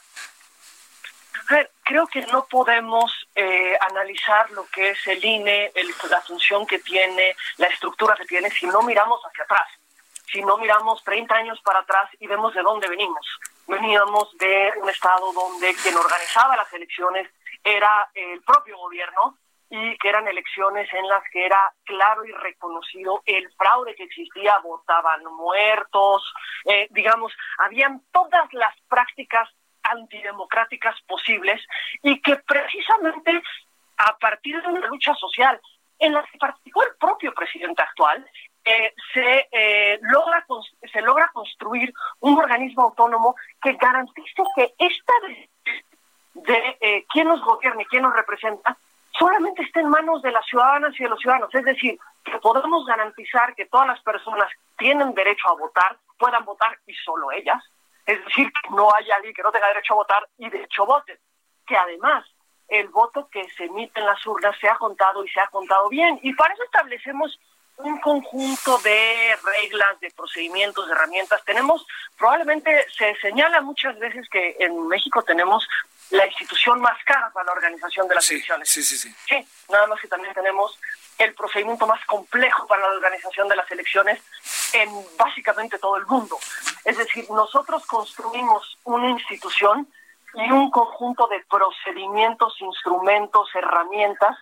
Creo 1.83 2.07
que 2.07 2.27
no 2.27 2.47
podemos 2.47 3.13
eh, 3.35 3.77
analizar 3.81 4.51
lo 4.51 4.67
que 4.67 4.91
es 4.91 5.07
el 5.07 5.25
INE, 5.25 5.73
la 6.11 6.21
función 6.21 6.67
que 6.67 6.79
tiene, 6.79 7.37
la 7.59 7.67
estructura 7.67 8.15
que 8.17 8.25
tiene, 8.25 8.51
si 8.51 8.67
no 8.67 8.83
miramos 8.83 9.21
hacia 9.25 9.45
atrás, 9.45 9.69
si 10.33 10.43
no 10.43 10.57
miramos 10.59 11.03
30 11.05 11.35
años 11.35 11.61
para 11.63 11.81
atrás 11.81 12.11
y 12.19 12.27
vemos 12.27 12.55
de 12.55 12.63
dónde 12.63 12.89
venimos. 12.89 13.27
Veníamos 13.67 14.37
de 14.39 14.73
un 14.81 14.89
estado 14.89 15.33
donde 15.33 15.75
quien 15.75 15.97
organizaba 15.97 16.57
las 16.57 16.73
elecciones 16.73 17.29
era 17.63 18.09
el 18.15 18.43
propio 18.43 18.77
gobierno 18.79 19.39
y 19.69 19.99
que 19.99 20.09
eran 20.09 20.29
elecciones 20.29 20.93
en 20.93 21.09
las 21.09 21.23
que 21.33 21.45
era 21.45 21.73
claro 21.85 22.25
y 22.25 22.33
reconocido 22.33 23.23
el 23.27 23.51
fraude 23.57 23.97
que 23.97 24.05
existía, 24.05 24.59
votaban 24.59 25.25
muertos, 25.25 26.33
eh, 26.67 26.87
digamos, 26.91 27.33
habían 27.59 28.03
todas 28.13 28.53
las 28.53 28.75
prácticas 28.89 29.49
antidemocráticas 29.91 31.01
posibles 31.03 31.61
y 32.03 32.21
que 32.21 32.37
precisamente 32.37 33.43
a 33.99 34.17
partir 34.19 34.61
de 34.61 34.69
una 34.69 34.87
lucha 34.87 35.15
social 35.15 35.61
en 35.99 36.13
la 36.13 36.23
que 36.25 36.39
participó 36.39 36.83
el 36.83 36.95
propio 36.97 37.33
presidente 37.33 37.83
actual, 37.83 38.27
eh, 38.65 38.93
se, 39.15 39.49
eh, 39.53 39.99
logra, 40.03 40.45
se 40.93 41.01
logra 41.01 41.31
construir 41.33 41.95
un 42.21 42.39
organismo 42.39 42.83
autónomo 42.83 43.37
que 43.63 43.75
garantice 43.75 44.43
que 44.55 44.75
esta 44.79 45.13
de, 46.35 46.77
eh, 46.81 47.07
quién 47.11 47.29
nos 47.29 47.41
gobierna 47.43 47.83
y 47.83 47.87
quién 47.87 48.03
nos 48.03 48.15
representa 48.15 48.77
solamente 49.19 49.63
esté 49.63 49.81
en 49.81 49.89
manos 49.89 50.23
de 50.23 50.31
las 50.31 50.45
ciudadanas 50.47 50.99
y 50.99 51.03
de 51.03 51.09
los 51.09 51.19
ciudadanos. 51.21 51.55
Es 51.55 51.65
decir, 51.65 51.99
que 52.25 52.39
podamos 52.39 52.85
garantizar 52.87 53.55
que 53.55 53.67
todas 53.67 53.87
las 53.87 54.01
personas 54.03 54.51
tienen 54.77 55.15
derecho 55.15 55.49
a 55.49 55.55
votar, 55.55 55.97
puedan 56.19 56.45
votar 56.45 56.79
y 56.87 56.95
solo 56.95 57.31
ellas, 57.33 57.63
es 58.07 58.25
decir, 58.25 58.53
que 58.53 58.71
no 58.71 58.95
haya 58.95 59.17
alguien 59.17 59.35
que 59.35 59.43
no 59.43 59.53
tenga 59.53 59.69
derecho 59.69 59.95
a 59.95 59.97
votar 59.97 60.29
y 60.39 60.49
de 60.49 60.63
hecho 60.63 60.87
vote. 60.87 61.21
Que 61.67 61.77
además 61.77 62.25
el 62.69 62.89
voto 62.89 63.29
que 63.31 63.49
se 63.51 63.65
emite 63.65 64.01
en 64.01 64.07
las 64.07 64.25
urnas 64.27 64.57
se 64.61 64.69
ha 64.69 64.77
contado 64.77 65.25
y 65.25 65.29
se 65.29 65.41
ha 65.41 65.49
contado 65.49 65.89
bien. 65.89 66.19
Y 66.23 66.33
para 66.35 66.55
eso 66.55 66.63
establecemos 66.65 67.39
un 67.79 68.01
conjunto 68.01 68.79
de 68.79 69.37
reglas, 69.43 70.01
de 70.01 70.11
procedimientos, 70.13 70.87
de 70.87 70.93
herramientas. 70.93 71.45
Tenemos, 71.45 71.87
probablemente 72.17 72.87
se 72.97 73.15
señala 73.17 73.61
muchas 73.61 73.99
veces 73.99 74.29
que 74.31 74.57
en 74.61 74.87
México 74.89 75.23
tenemos 75.23 75.69
la 76.11 76.27
institución 76.27 76.81
más 76.81 77.03
cara 77.05 77.31
para 77.33 77.47
la 77.47 77.53
organización 77.53 78.09
de 78.09 78.15
las 78.15 78.31
elecciones. 78.31 78.69
Sí, 78.69 78.83
sí, 78.83 78.97
sí. 78.97 79.15
Sí, 79.29 79.47
nada 79.69 79.87
más 79.89 80.01
que 80.01 80.09
también 80.09 80.33
tenemos 80.33 80.79
el 81.19 81.35
procedimiento 81.35 81.87
más 81.87 82.05
complejo 82.07 82.67
para 82.67 82.83
la 82.83 82.89
organización 82.89 83.49
de 83.49 83.57
las 83.57 83.71
elecciones 83.71 84.21
en 84.73 84.91
básicamente 85.17 85.79
todo 85.79 85.97
el 85.97 86.07
mundo. 86.07 86.39
Es 86.87 86.97
decir, 86.99 87.29
nosotros 87.31 87.85
construimos 87.85 88.79
una 88.85 89.11
institución 89.11 89.89
y 90.35 90.53
un 90.53 90.71
conjunto 90.71 91.27
de 91.27 91.45
procedimientos, 91.51 92.55
instrumentos, 92.61 93.49
herramientas 93.57 94.39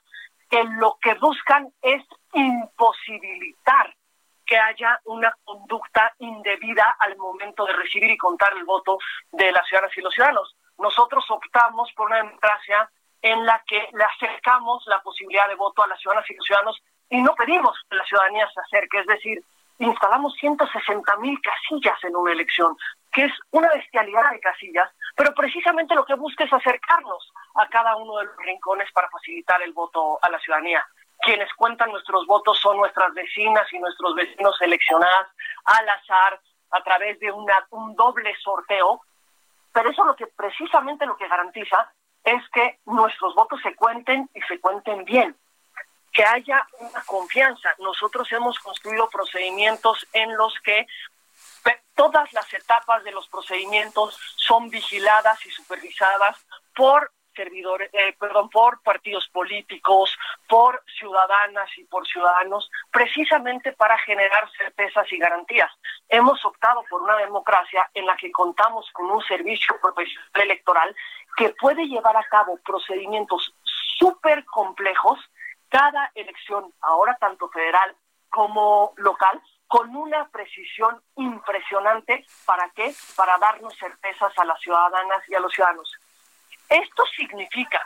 que 0.51 0.63
lo 0.63 0.99
que 1.01 1.15
buscan 1.15 1.73
es 1.81 2.05
imposibilitar 2.35 3.97
que 4.45 4.59
haya 4.59 5.01
una 5.07 5.35
conducta 5.43 6.13
indebida 6.19 6.95
al 6.99 7.17
momento 7.17 7.65
de 7.65 7.73
recibir 7.73 8.11
y 8.11 8.19
contar 8.19 8.53
el 8.53 8.65
voto 8.65 8.99
de 9.33 9.51
las 9.51 9.67
ciudadanas 9.67 9.97
y 9.97 10.03
los 10.03 10.13
ciudadanos. 10.13 10.55
Nosotros 10.77 11.25
optamos 11.31 11.91
por 11.97 12.09
una 12.09 12.19
democracia 12.19 12.91
en 13.23 13.47
la 13.47 13.65
que 13.67 13.89
le 13.91 14.05
acercamos 14.05 14.85
la 14.87 15.01
posibilidad 15.01 15.49
de 15.49 15.55
voto 15.55 15.83
a 15.83 15.87
las 15.87 15.99
ciudadanas 15.99 16.29
y 16.29 16.35
los 16.35 16.45
ciudadanos 16.45 16.83
y 17.09 17.23
no 17.23 17.35
pedimos 17.35 17.75
que 17.89 17.97
la 17.97 18.05
ciudadanía 18.05 18.47
se 18.53 18.61
acerque, 18.61 18.99
es 18.99 19.07
decir, 19.07 19.43
instalamos 19.79 20.35
160 20.35 21.17
mil 21.17 21.39
casillas 21.41 22.03
en 22.05 22.17
una 22.17 22.33
elección, 22.33 22.77
que 23.13 23.25
es 23.25 23.33
una 23.51 23.69
bestialidad 23.71 24.31
de 24.31 24.41
casillas, 24.41 24.91
pero 25.17 25.35
precisamente 25.35 25.95
lo 25.95 26.05
que 26.05 26.15
busca 26.15 26.45
es 26.45 26.53
acercarnos 26.53 27.33
a 27.55 27.69
cada 27.69 27.97
uno 27.97 28.19
de 28.19 28.25
los 28.27 28.37
rincones 28.39 28.91
para 28.93 29.09
facilitar 29.11 29.63
el 29.63 29.73
voto 29.73 30.19
a 30.23 30.31
la 30.31 30.39
ciudadanía. 30.41 30.85
Quienes 31.21 31.53
cuentan 31.55 31.91
nuestros 31.91 32.27
votos 32.27 32.59
son 32.61 32.77
nuestras 32.77 33.13
vecinas 33.15 33.73
y 33.73 33.79
nuestros 33.79 34.15
vecinos 34.15 34.57
seleccionados 34.59 35.29
al 35.65 35.89
azar 35.89 36.41
a 36.71 36.83
través 36.83 37.19
de 37.21 37.31
una, 37.31 37.67
un 37.71 37.95
doble 37.95 38.35
sorteo, 38.43 39.01
pero 39.73 39.91
eso 39.91 40.05
lo 40.05 40.17
que 40.17 40.27
precisamente 40.27 41.07
lo 41.07 41.17
que 41.17 41.29
garantiza 41.29 41.93
es 42.25 42.43
que 42.51 42.79
nuestros 42.87 43.35
votos 43.35 43.61
se 43.63 43.75
cuenten 43.77 44.29
y 44.35 44.41
se 44.43 44.61
cuenten 44.61 45.05
bien, 45.05 45.37
que 46.15 46.25
haya 46.25 46.67
una 46.79 47.03
confianza. 47.05 47.75
Nosotros 47.81 48.31
hemos 48.33 48.59
construido 48.61 49.11
procedimientos 49.11 50.07
en 50.13 50.35
los 50.37 50.55
que 50.61 50.87
todas 51.95 52.33
las 52.33 52.53
etapas 52.55 53.05
de 53.05 53.13
los 53.13 53.29
procedimientos 53.29 54.19
son 54.37 54.69
vigiladas 54.71 55.45
y 55.47 55.51
supervisadas 55.51 56.39
por 56.75 57.13
servidores, 57.35 57.91
eh, 57.93 58.15
perdón, 58.19 58.49
por 58.49 58.81
partidos 58.83 59.29
políticos, 59.29 60.17
por 60.49 60.83
ciudadanas 60.99 61.69
y 61.77 61.85
por 61.85 62.07
ciudadanos, 62.07 62.71
precisamente 62.93 63.73
para 63.73 63.99
generar 63.99 64.49
certezas 64.57 65.11
y 65.13 65.19
garantías. 65.19 65.71
Hemos 66.09 66.45
optado 66.45 66.85
por 66.89 67.03
una 67.03 67.17
democracia 67.17 67.91
en 67.93 68.07
la 68.07 68.17
que 68.17 68.31
contamos 68.31 68.89
con 68.93 69.11
un 69.11 69.23
servicio 69.25 69.77
profesional 69.81 70.31
electoral 70.35 70.95
que 71.37 71.51
puede 71.61 71.87
llevar 71.87 72.17
a 72.17 72.25
cabo 72.25 72.59
procedimientos 72.65 73.53
súper 73.99 74.45
complejos, 74.45 75.19
cada 75.75 76.13
elección, 76.15 76.73
ahora 76.83 77.17
tanto 77.19 77.49
federal 77.49 77.97
como 78.31 78.93
local, 78.97 79.43
con 79.67 79.97
una 79.97 80.29
precisión 80.29 81.03
impresionante. 81.17 82.25
¿Para 82.45 82.71
qué? 82.77 82.95
Para 83.17 83.37
darnos 83.39 83.77
certezas 83.77 84.39
a 84.39 84.45
las 84.45 84.61
ciudadanas 84.61 85.29
y 85.29 85.35
a 85.35 85.41
los 85.41 85.53
ciudadanos. 85.53 85.93
Esto 86.69 87.03
significa 87.17 87.85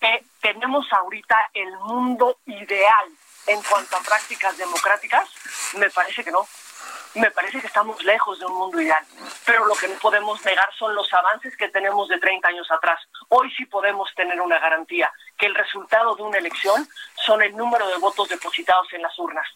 que 0.00 0.24
tenemos 0.40 0.92
ahorita 0.92 1.50
el 1.54 1.70
mundo 1.78 2.38
ideal 2.46 3.06
en 3.46 3.62
cuanto 3.62 3.96
a 3.96 4.00
prácticas 4.00 4.58
democráticas. 4.58 5.30
Me 5.76 5.90
parece 5.90 6.24
que 6.24 6.32
no. 6.32 6.44
Me 7.14 7.30
parece 7.30 7.60
que 7.60 7.66
estamos 7.66 8.02
lejos 8.04 8.38
de 8.38 8.46
un 8.46 8.54
mundo 8.54 8.80
ideal, 8.80 9.04
pero 9.46 9.64
lo 9.64 9.74
que 9.74 9.88
no 9.88 9.94
podemos 9.98 10.44
negar 10.44 10.68
son 10.78 10.94
los 10.94 11.12
avances 11.12 11.56
que 11.56 11.68
tenemos 11.68 12.08
de 12.08 12.18
30 12.18 12.48
años 12.48 12.70
atrás. 12.70 13.00
Hoy 13.28 13.50
sí 13.56 13.64
podemos 13.66 14.12
tener 14.14 14.40
una 14.40 14.58
garantía, 14.58 15.12
que 15.36 15.46
el 15.46 15.54
resultado 15.54 16.14
de 16.14 16.22
una 16.22 16.38
elección 16.38 16.86
son 17.24 17.42
el 17.42 17.56
número 17.56 17.88
de 17.88 17.96
votos 17.98 18.28
depositados 18.28 18.92
en 18.92 19.02
las 19.02 19.18
urnas. 19.18 19.46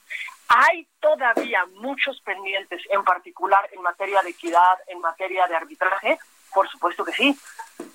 Hay 0.48 0.88
todavía 1.00 1.64
muchos 1.74 2.20
pendientes, 2.22 2.82
en 2.90 3.04
particular 3.04 3.68
en 3.72 3.82
materia 3.82 4.22
de 4.22 4.30
equidad, 4.30 4.78
en 4.86 5.00
materia 5.00 5.46
de 5.46 5.56
arbitraje. 5.56 6.18
Por 6.52 6.68
supuesto 6.68 7.04
que 7.04 7.12
sí. 7.12 7.38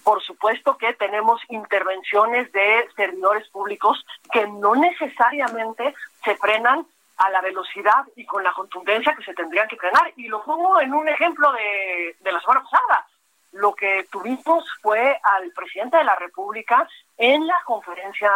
Por 0.03 0.23
supuesto 0.23 0.77
que 0.77 0.93
tenemos 0.93 1.41
intervenciones 1.49 2.51
de 2.51 2.87
servidores 2.95 3.47
públicos 3.49 4.03
que 4.31 4.47
no 4.47 4.75
necesariamente 4.75 5.93
se 6.23 6.35
frenan 6.37 6.87
a 7.17 7.30
la 7.30 7.41
velocidad 7.41 8.06
y 8.15 8.25
con 8.25 8.43
la 8.43 8.53
contundencia 8.53 9.15
que 9.15 9.23
se 9.23 9.34
tendrían 9.34 9.67
que 9.67 9.77
frenar. 9.77 10.13
Y 10.15 10.27
lo 10.27 10.43
pongo 10.43 10.80
en 10.80 10.93
un 10.93 11.10
ejemplo 11.10 11.51
de, 11.51 12.15
de 12.19 12.32
la 12.32 12.39
semana 12.41 12.63
pasada. 12.63 13.08
Lo 13.53 13.73
que 13.73 14.08
tuvimos 14.12 14.65
fue 14.82 15.19
al 15.23 15.51
presidente 15.51 15.97
de 15.97 16.03
la 16.03 16.15
República 16.15 16.88
en 17.17 17.47
la 17.47 17.62
conferencia 17.65 18.32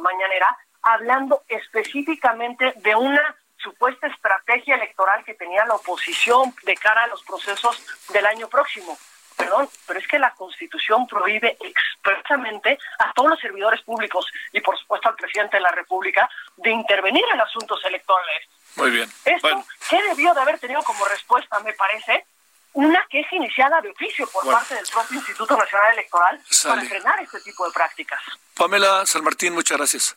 mañanera 0.00 0.56
hablando 0.82 1.42
específicamente 1.48 2.72
de 2.76 2.94
una 2.94 3.36
supuesta 3.56 4.06
estrategia 4.06 4.76
electoral 4.76 5.24
que 5.24 5.34
tenía 5.34 5.64
la 5.64 5.74
oposición 5.74 6.54
de 6.64 6.74
cara 6.74 7.04
a 7.04 7.06
los 7.06 7.22
procesos 7.24 7.82
del 8.12 8.26
año 8.26 8.48
próximo. 8.48 8.96
Perdón, 9.36 9.68
pero 9.86 9.98
es 9.98 10.06
que 10.06 10.18
la 10.18 10.32
Constitución 10.34 11.06
prohíbe 11.06 11.56
expresamente 11.60 12.78
a 12.98 13.12
todos 13.12 13.30
los 13.30 13.40
servidores 13.40 13.82
públicos 13.82 14.26
y 14.52 14.60
por 14.60 14.78
supuesto 14.78 15.08
al 15.08 15.16
presidente 15.16 15.56
de 15.56 15.62
la 15.62 15.70
República 15.70 16.28
de 16.56 16.70
intervenir 16.70 17.24
en 17.32 17.40
asuntos 17.40 17.84
electorales. 17.84 18.48
Muy 18.76 18.90
bien. 18.90 19.10
Esto, 19.24 19.64
¿qué 19.88 20.02
debió 20.02 20.34
de 20.34 20.40
haber 20.40 20.58
tenido 20.58 20.82
como 20.82 21.04
respuesta, 21.06 21.58
me 21.60 21.72
parece? 21.72 22.26
Una 22.74 23.06
queja 23.08 23.36
iniciada 23.36 23.80
de 23.80 23.90
oficio 23.90 24.26
por 24.28 24.44
parte 24.50 24.74
del 24.74 24.86
propio 24.86 25.16
Instituto 25.16 25.56
Nacional 25.56 25.92
Electoral 25.92 26.40
para 26.64 26.82
frenar 26.82 27.20
este 27.22 27.40
tipo 27.40 27.66
de 27.66 27.72
prácticas. 27.72 28.20
Pamela 28.54 29.06
San 29.06 29.22
Martín, 29.22 29.54
muchas 29.54 29.78
gracias. 29.78 30.16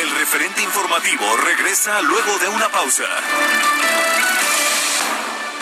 El 0.00 0.10
referente 0.16 0.62
informativo 0.62 1.36
regresa 1.36 2.02
luego 2.02 2.38
de 2.38 2.48
una 2.48 2.68
pausa. 2.68 3.04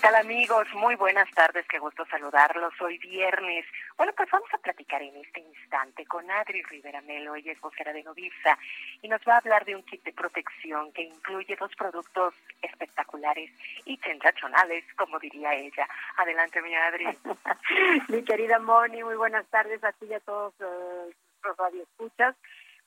Tal 0.00 0.14
amigos? 0.14 0.66
Muy 0.74 0.94
buenas 0.94 1.30
tardes, 1.32 1.66
qué 1.68 1.78
gusto 1.78 2.06
saludarlos. 2.06 2.72
Hoy 2.80 2.96
viernes. 2.98 3.66
Bueno, 3.98 4.12
pues 4.16 4.30
vamos 4.30 4.48
a 4.54 4.58
platicar 4.58 5.02
en 5.02 5.14
este 5.16 5.40
instante 5.40 6.06
con 6.06 6.30
Adri 6.30 6.62
Rivera 6.62 7.02
Melo, 7.02 7.34
ella 7.34 7.52
es 7.52 7.60
vocera 7.60 7.92
de 7.92 8.02
Novisa, 8.02 8.58
y 9.02 9.08
nos 9.08 9.20
va 9.28 9.34
a 9.34 9.38
hablar 9.38 9.64
de 9.66 9.76
un 9.76 9.82
kit 9.82 10.02
de 10.02 10.12
protección 10.12 10.90
que 10.92 11.02
incluye 11.02 11.54
dos 11.56 11.70
productos 11.76 12.32
espectaculares 12.62 13.50
y 13.84 13.98
sensacionales, 13.98 14.84
como 14.96 15.18
diría 15.18 15.54
ella. 15.54 15.86
Adelante, 16.16 16.62
mi 16.62 16.74
Adri. 16.74 17.06
mi 18.08 18.24
querida 18.24 18.58
Moni, 18.58 19.02
muy 19.02 19.16
buenas 19.16 19.46
tardes 19.48 19.84
a 19.84 19.92
ti 19.92 20.06
y 20.06 20.14
a 20.14 20.20
todos 20.20 20.54
eh, 20.60 21.14
los 21.44 21.56
radioescuchas. 21.58 22.36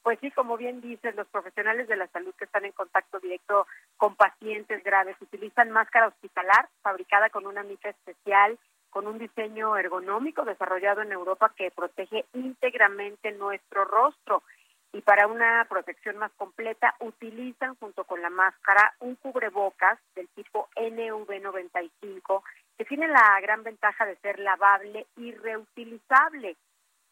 Pues 0.03 0.19
sí, 0.19 0.31
como 0.31 0.57
bien 0.57 0.81
dices, 0.81 1.15
los 1.15 1.27
profesionales 1.27 1.87
de 1.87 1.95
la 1.95 2.07
salud 2.07 2.33
que 2.37 2.43
están 2.43 2.65
en 2.65 2.73
contacto 2.73 3.21
directo 3.21 3.67
con 3.95 4.15
pacientes 4.15 4.83
graves 4.83 5.15
utilizan 5.21 5.71
máscara 5.71 6.07
hospitalar 6.07 6.67
fabricada 6.81 7.29
con 7.29 7.47
una 7.47 7.63
mica 7.63 7.89
especial, 7.89 8.59
con 8.89 9.07
un 9.07 9.17
diseño 9.17 9.77
ergonómico 9.77 10.43
desarrollado 10.43 11.01
en 11.01 11.13
Europa 11.13 11.53
que 11.55 11.71
protege 11.71 12.25
íntegramente 12.33 13.31
nuestro 13.31 13.85
rostro. 13.85 14.43
Y 14.91 15.01
para 15.01 15.27
una 15.27 15.65
protección 15.69 16.17
más 16.17 16.33
completa, 16.33 16.95
utilizan 16.99 17.75
junto 17.75 18.03
con 18.03 18.21
la 18.21 18.29
máscara 18.29 18.93
un 18.99 19.15
cubrebocas 19.15 19.97
del 20.15 20.27
tipo 20.35 20.67
NV95 20.75 22.43
que 22.77 22.85
tiene 22.85 23.07
la 23.07 23.39
gran 23.41 23.63
ventaja 23.63 24.05
de 24.05 24.17
ser 24.17 24.37
lavable 24.39 25.07
y 25.15 25.31
reutilizable 25.31 26.57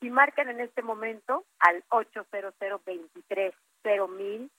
y 0.02 0.10
marcan 0.10 0.50
en 0.50 0.60
este 0.60 0.82
momento 0.82 1.46
al 1.60 1.84
800 1.90 2.54
mil 4.10 4.52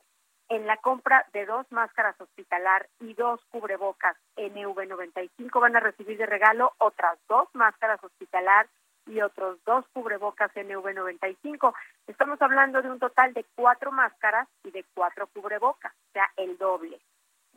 en 0.49 0.67
la 0.67 0.77
compra 0.79 1.27
de 1.33 1.47
dos 1.47 1.67
máscaras 1.71 2.21
hospitalar 2.21 2.89
y 3.01 3.15
dos 3.15 3.41
cubrebocas 3.51 4.17
NV95 4.37 5.61
van 5.61 5.77
a 5.77 5.81
recibir 5.81 6.19
de 6.19 6.27
regalo 6.27 6.73
otras 6.79 7.19
dos 7.29 7.49
máscaras 7.55 8.03
hospitalar 8.05 8.69
y 9.07 9.21
otros 9.21 9.59
dos 9.65 9.85
cubrebocas 9.93 10.53
NV95. 10.55 11.75
Estamos 12.07 12.41
hablando 12.41 12.83
de 12.83 12.91
un 12.91 13.01
total 13.01 13.33
de 13.35 13.45
cuatro 13.57 13.91
máscaras 13.91 14.47
y 14.63 14.71
de 14.71 14.85
cuatro 14.95 15.27
cubrebocas, 15.29 15.93
o 15.93 16.13
sea, 16.13 16.31
el 16.37 16.57
doble. 16.59 17.01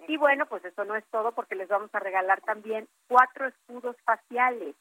Y 0.08 0.18
bueno, 0.18 0.46
pues 0.48 0.64
eso 0.66 0.86
no 0.86 0.96
es 0.96 1.06
todo 1.12 1.34
porque 1.34 1.56
les 1.56 1.68
vamos 1.68 1.94
a 1.94 2.00
regalar 2.00 2.42
también 2.42 2.88
cuatro 3.08 3.48
escudos 3.48 3.96
faciales 4.06 4.76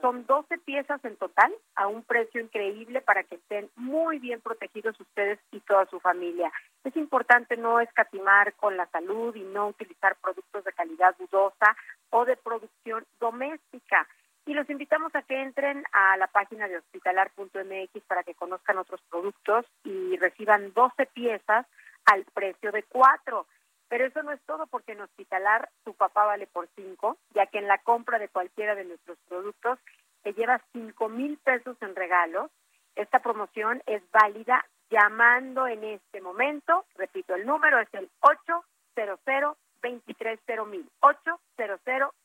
son 0.00 0.26
12 0.26 0.58
piezas 0.58 1.04
en 1.04 1.16
total 1.16 1.52
a 1.76 1.86
un 1.86 2.02
precio 2.02 2.40
increíble 2.40 3.00
para 3.00 3.24
que 3.24 3.36
estén 3.36 3.70
muy 3.76 4.18
bien 4.18 4.40
protegidos 4.40 4.98
ustedes 5.00 5.38
y 5.52 5.60
toda 5.60 5.86
su 5.86 6.00
familia. 6.00 6.52
Es 6.84 6.96
importante 6.96 7.56
no 7.56 7.80
escatimar 7.80 8.54
con 8.54 8.76
la 8.76 8.86
salud 8.86 9.34
y 9.34 9.42
no 9.42 9.68
utilizar 9.68 10.16
productos 10.16 10.64
de 10.64 10.72
calidad 10.72 11.14
dudosa 11.18 11.76
o 12.10 12.24
de 12.24 12.36
producción 12.36 13.04
doméstica. 13.18 14.06
Y 14.46 14.52
los 14.52 14.68
invitamos 14.68 15.14
a 15.14 15.22
que 15.22 15.40
entren 15.40 15.84
a 15.92 16.16
la 16.18 16.26
página 16.26 16.68
de 16.68 16.76
hospitalar.mx 16.76 18.04
para 18.06 18.22
que 18.24 18.34
conozcan 18.34 18.76
otros 18.76 19.00
productos 19.08 19.64
y 19.84 20.16
reciban 20.18 20.72
12 20.74 21.06
piezas 21.06 21.66
al 22.04 22.24
precio 22.34 22.70
de 22.72 22.82
cuatro. 22.82 23.46
Pero 23.94 24.06
eso 24.06 24.24
no 24.24 24.32
es 24.32 24.42
todo 24.44 24.66
porque 24.66 24.90
en 24.90 25.02
Hospitalar 25.02 25.68
tu 25.84 25.94
papá 25.94 26.24
vale 26.24 26.48
por 26.48 26.68
cinco, 26.74 27.16
ya 27.32 27.46
que 27.46 27.58
en 27.58 27.68
la 27.68 27.78
compra 27.78 28.18
de 28.18 28.28
cualquiera 28.28 28.74
de 28.74 28.82
nuestros 28.82 29.16
productos 29.28 29.78
te 30.24 30.32
llevas 30.32 30.60
cinco 30.72 31.08
mil 31.08 31.38
pesos 31.38 31.76
en 31.80 31.94
regalos. 31.94 32.50
Esta 32.96 33.20
promoción 33.20 33.80
es 33.86 34.02
válida 34.10 34.66
llamando 34.90 35.68
en 35.68 35.84
este 35.84 36.20
momento, 36.20 36.86
repito, 36.96 37.36
el 37.36 37.46
número 37.46 37.78
es 37.78 37.86
el 37.92 38.10
800 38.18 38.64
230 38.96 40.64
mil, 40.64 40.90
800 40.98 41.40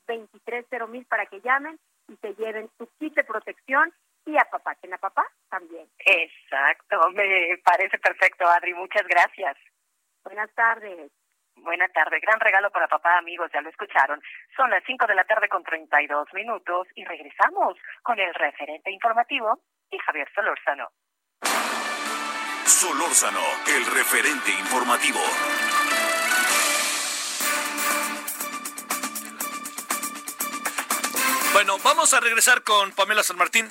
230 0.08 0.88
mil 0.88 1.06
para 1.06 1.28
que 1.28 1.40
llamen 1.42 1.78
y 2.08 2.16
se 2.16 2.34
lleven 2.34 2.68
su 2.80 2.90
kit 2.98 3.14
de 3.14 3.24
protección 3.24 3.94
y 4.26 4.36
a 4.38 4.46
papá, 4.50 4.74
que 4.74 4.92
a 4.92 4.98
papá 4.98 5.24
también. 5.52 5.88
Exacto, 6.00 7.12
me 7.12 7.60
parece 7.64 8.00
perfecto, 8.00 8.48
Adri, 8.48 8.74
muchas 8.74 9.06
gracias. 9.06 9.56
Buenas 10.24 10.52
tardes. 10.56 11.12
Buena 11.62 11.88
tarde, 11.89 12.19
gran 12.22 12.39
regalo 12.39 12.72
para 12.72 12.88
papá, 12.88 13.17
amigos, 13.17 13.52
ya 13.54 13.62
lo 13.62 13.69
escucharon. 13.69 14.22
Son 14.56 14.69
las 14.69 14.84
5 14.86 15.06
de 15.08 15.15
la 15.15 15.26
tarde 15.26 15.50
con 15.50 15.63
32 15.63 16.34
minutos 16.34 16.88
y 16.95 17.04
regresamos 17.04 17.78
con 18.02 18.19
el 18.19 18.34
referente 18.34 18.91
informativo 18.91 19.60
y 19.91 19.98
Javier 20.00 20.30
Solórzano. 20.34 20.89
Solórzano, 22.65 23.41
el 23.76 23.86
referente 23.86 24.52
informativo. 24.52 25.19
Bueno, 31.54 31.78
vamos 31.84 32.13
a 32.13 32.19
regresar 32.19 32.63
con 32.63 32.93
Pamela 32.93 33.24
San 33.24 33.38
Martín. 33.38 33.67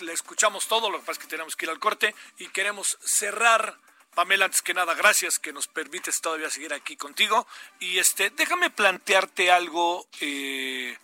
Le 0.00 0.12
escuchamos 0.12 0.68
todo, 0.68 0.90
lo 0.90 0.98
que 0.98 1.06
pasa 1.06 1.12
es 1.12 1.18
que 1.18 1.30
tenemos 1.30 1.56
que 1.56 1.66
ir 1.66 1.70
al 1.70 1.78
corte 1.78 2.14
y 2.38 2.48
queremos 2.48 2.98
cerrar 3.02 3.74
Pamela, 4.14 4.46
antes 4.46 4.62
que 4.62 4.74
nada, 4.74 4.94
gracias 4.94 5.38
que 5.38 5.52
nos 5.52 5.68
permites 5.68 6.20
todavía 6.20 6.50
seguir 6.50 6.72
aquí 6.74 6.96
contigo. 6.96 7.46
Y 7.78 7.98
este, 7.98 8.30
déjame 8.30 8.70
plantearte 8.70 9.50
algo 9.50 10.08
eh, 10.20 10.96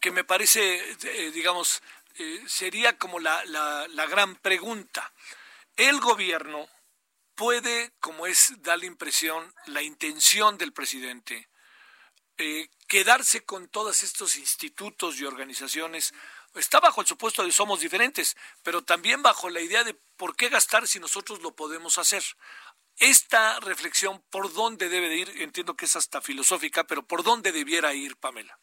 que 0.00 0.10
me 0.10 0.24
parece, 0.24 0.96
eh, 1.02 1.30
digamos, 1.32 1.82
eh, 2.18 2.42
sería 2.46 2.96
como 2.96 3.20
la, 3.20 3.44
la, 3.44 4.06
gran 4.06 4.36
pregunta. 4.36 5.12
El 5.76 6.00
gobierno 6.00 6.68
puede, 7.34 7.92
como 8.00 8.26
es, 8.26 8.54
dar 8.62 8.78
la 8.78 8.86
impresión, 8.86 9.54
la 9.66 9.82
intención 9.82 10.56
del 10.56 10.72
presidente, 10.72 11.48
quedarse 12.86 13.44
con 13.44 13.68
todos 13.68 14.02
estos 14.02 14.36
institutos 14.36 15.18
y 15.18 15.24
organizaciones 15.24 16.14
está 16.56 16.80
bajo 16.80 17.00
el 17.00 17.06
supuesto 17.06 17.44
de 17.44 17.52
somos 17.52 17.80
diferentes, 17.80 18.36
pero 18.62 18.82
también 18.82 19.22
bajo 19.22 19.48
la 19.48 19.60
idea 19.60 19.84
de 19.84 19.94
por 20.16 20.36
qué 20.36 20.48
gastar 20.48 20.86
si 20.88 20.98
nosotros 20.98 21.40
lo 21.42 21.54
podemos 21.54 21.98
hacer. 21.98 22.22
Esta 22.98 23.60
reflexión, 23.60 24.22
¿por 24.30 24.52
dónde 24.52 24.88
debe 24.88 25.08
de 25.08 25.16
ir? 25.16 25.42
Entiendo 25.42 25.76
que 25.76 25.84
es 25.84 25.96
hasta 25.96 26.22
filosófica, 26.22 26.84
pero 26.84 27.06
¿por 27.06 27.22
dónde 27.22 27.52
debiera 27.52 27.92
ir, 27.92 28.16
Pamela? 28.16 28.58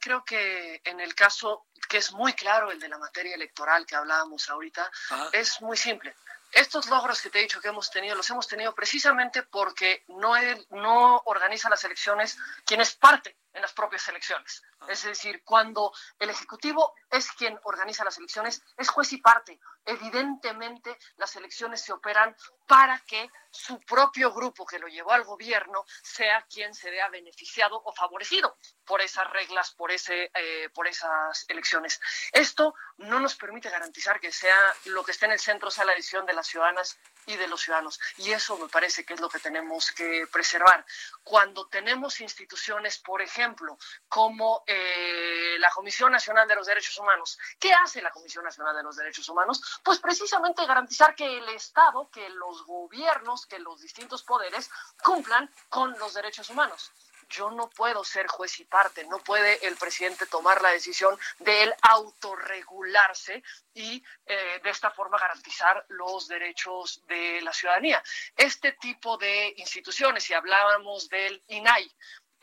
creo 0.00 0.24
que 0.24 0.80
en 0.84 0.98
el 1.00 1.14
caso 1.14 1.66
que 1.88 1.98
es 1.98 2.12
muy 2.12 2.32
claro, 2.32 2.70
el 2.70 2.80
de 2.80 2.88
la 2.88 2.96
materia 2.96 3.34
electoral 3.34 3.84
que 3.84 3.94
hablábamos 3.94 4.48
ahorita, 4.48 4.90
es 5.32 5.60
muy 5.60 5.76
simple. 5.76 6.14
Estos 6.54 6.88
logros 6.88 7.20
que 7.20 7.30
te 7.30 7.38
he 7.38 7.42
dicho 7.42 7.60
que 7.60 7.68
hemos 7.68 7.90
tenido, 7.90 8.14
los 8.14 8.28
hemos 8.30 8.46
tenido 8.46 8.74
precisamente 8.74 9.42
porque 9.42 10.04
no, 10.08 10.34
no 10.70 11.22
organiza 11.26 11.68
las 11.68 11.84
elecciones 11.84 12.38
quien 12.64 12.80
es 12.80 12.94
parte 12.94 13.36
en 13.52 13.62
las 13.62 13.72
propias 13.72 14.06
elecciones. 14.08 14.62
Ah. 14.80 14.86
Es 14.88 15.04
decir, 15.04 15.42
cuando 15.44 15.92
el 16.18 16.30
Ejecutivo 16.30 16.94
es 17.10 17.30
quien 17.32 17.58
organiza 17.64 18.04
las 18.04 18.18
elecciones, 18.18 18.62
es 18.76 18.88
juez 18.88 19.12
y 19.12 19.18
parte. 19.18 19.60
Evidentemente, 19.84 20.98
las 21.16 21.36
elecciones 21.36 21.80
se 21.80 21.92
operan 21.92 22.34
para 22.66 22.98
que 23.00 23.30
su 23.50 23.78
propio 23.80 24.32
grupo 24.32 24.66
que 24.66 24.78
lo 24.78 24.88
llevó 24.88 25.12
al 25.12 25.24
gobierno 25.24 25.84
sea 26.02 26.42
quien 26.50 26.74
se 26.74 26.90
vea 26.90 27.08
beneficiado 27.08 27.80
o 27.84 27.92
favorecido 27.92 28.56
por 28.84 29.00
esas 29.00 29.30
reglas, 29.30 29.70
por, 29.72 29.92
ese, 29.92 30.30
eh, 30.34 30.68
por 30.74 30.88
esas 30.88 31.44
elecciones. 31.48 32.00
Esto 32.32 32.74
no 32.96 33.20
nos 33.20 33.36
permite 33.36 33.70
garantizar 33.70 34.18
que 34.18 34.32
sea 34.32 34.56
lo 34.86 35.04
que 35.04 35.12
esté 35.12 35.26
en 35.26 35.32
el 35.32 35.38
centro 35.38 35.70
sea 35.70 35.84
la 35.84 35.94
decisión 35.94 36.26
de 36.26 36.32
las 36.32 36.43
ciudadanas 36.48 36.98
y 37.26 37.36
de 37.36 37.48
los 37.48 37.62
ciudadanos. 37.62 38.00
Y 38.18 38.32
eso 38.32 38.56
me 38.58 38.68
parece 38.68 39.04
que 39.04 39.14
es 39.14 39.20
lo 39.20 39.28
que 39.28 39.38
tenemos 39.38 39.90
que 39.92 40.26
preservar. 40.30 40.84
Cuando 41.22 41.66
tenemos 41.68 42.20
instituciones, 42.20 42.98
por 42.98 43.22
ejemplo, 43.22 43.78
como 44.08 44.62
eh, 44.66 45.56
la 45.58 45.70
Comisión 45.70 46.12
Nacional 46.12 46.46
de 46.46 46.56
los 46.56 46.66
Derechos 46.66 46.98
Humanos, 46.98 47.38
¿qué 47.58 47.72
hace 47.72 48.02
la 48.02 48.10
Comisión 48.10 48.44
Nacional 48.44 48.76
de 48.76 48.82
los 48.82 48.96
Derechos 48.96 49.28
Humanos? 49.28 49.80
Pues 49.82 49.98
precisamente 49.98 50.66
garantizar 50.66 51.14
que 51.14 51.38
el 51.38 51.48
Estado, 51.50 52.10
que 52.10 52.28
los 52.30 52.64
gobiernos, 52.64 53.46
que 53.46 53.58
los 53.58 53.80
distintos 53.80 54.22
poderes 54.22 54.70
cumplan 55.02 55.50
con 55.68 55.98
los 55.98 56.14
derechos 56.14 56.50
humanos 56.50 56.92
yo 57.28 57.50
no 57.50 57.68
puedo 57.70 58.04
ser 58.04 58.26
juez 58.26 58.58
y 58.60 58.64
parte, 58.64 59.04
no 59.04 59.18
puede 59.18 59.66
el 59.66 59.76
presidente 59.76 60.26
tomar 60.26 60.62
la 60.62 60.70
decisión 60.70 61.18
de 61.38 61.64
él 61.64 61.74
autorregularse 61.82 63.42
y 63.74 64.02
eh, 64.26 64.60
de 64.62 64.70
esta 64.70 64.90
forma 64.90 65.18
garantizar 65.18 65.84
los 65.88 66.28
derechos 66.28 67.02
de 67.06 67.40
la 67.42 67.52
ciudadanía. 67.52 68.02
Este 68.36 68.72
tipo 68.72 69.16
de 69.16 69.54
instituciones, 69.56 70.24
si 70.24 70.34
hablábamos 70.34 71.08
del 71.08 71.42
INAI, 71.48 71.90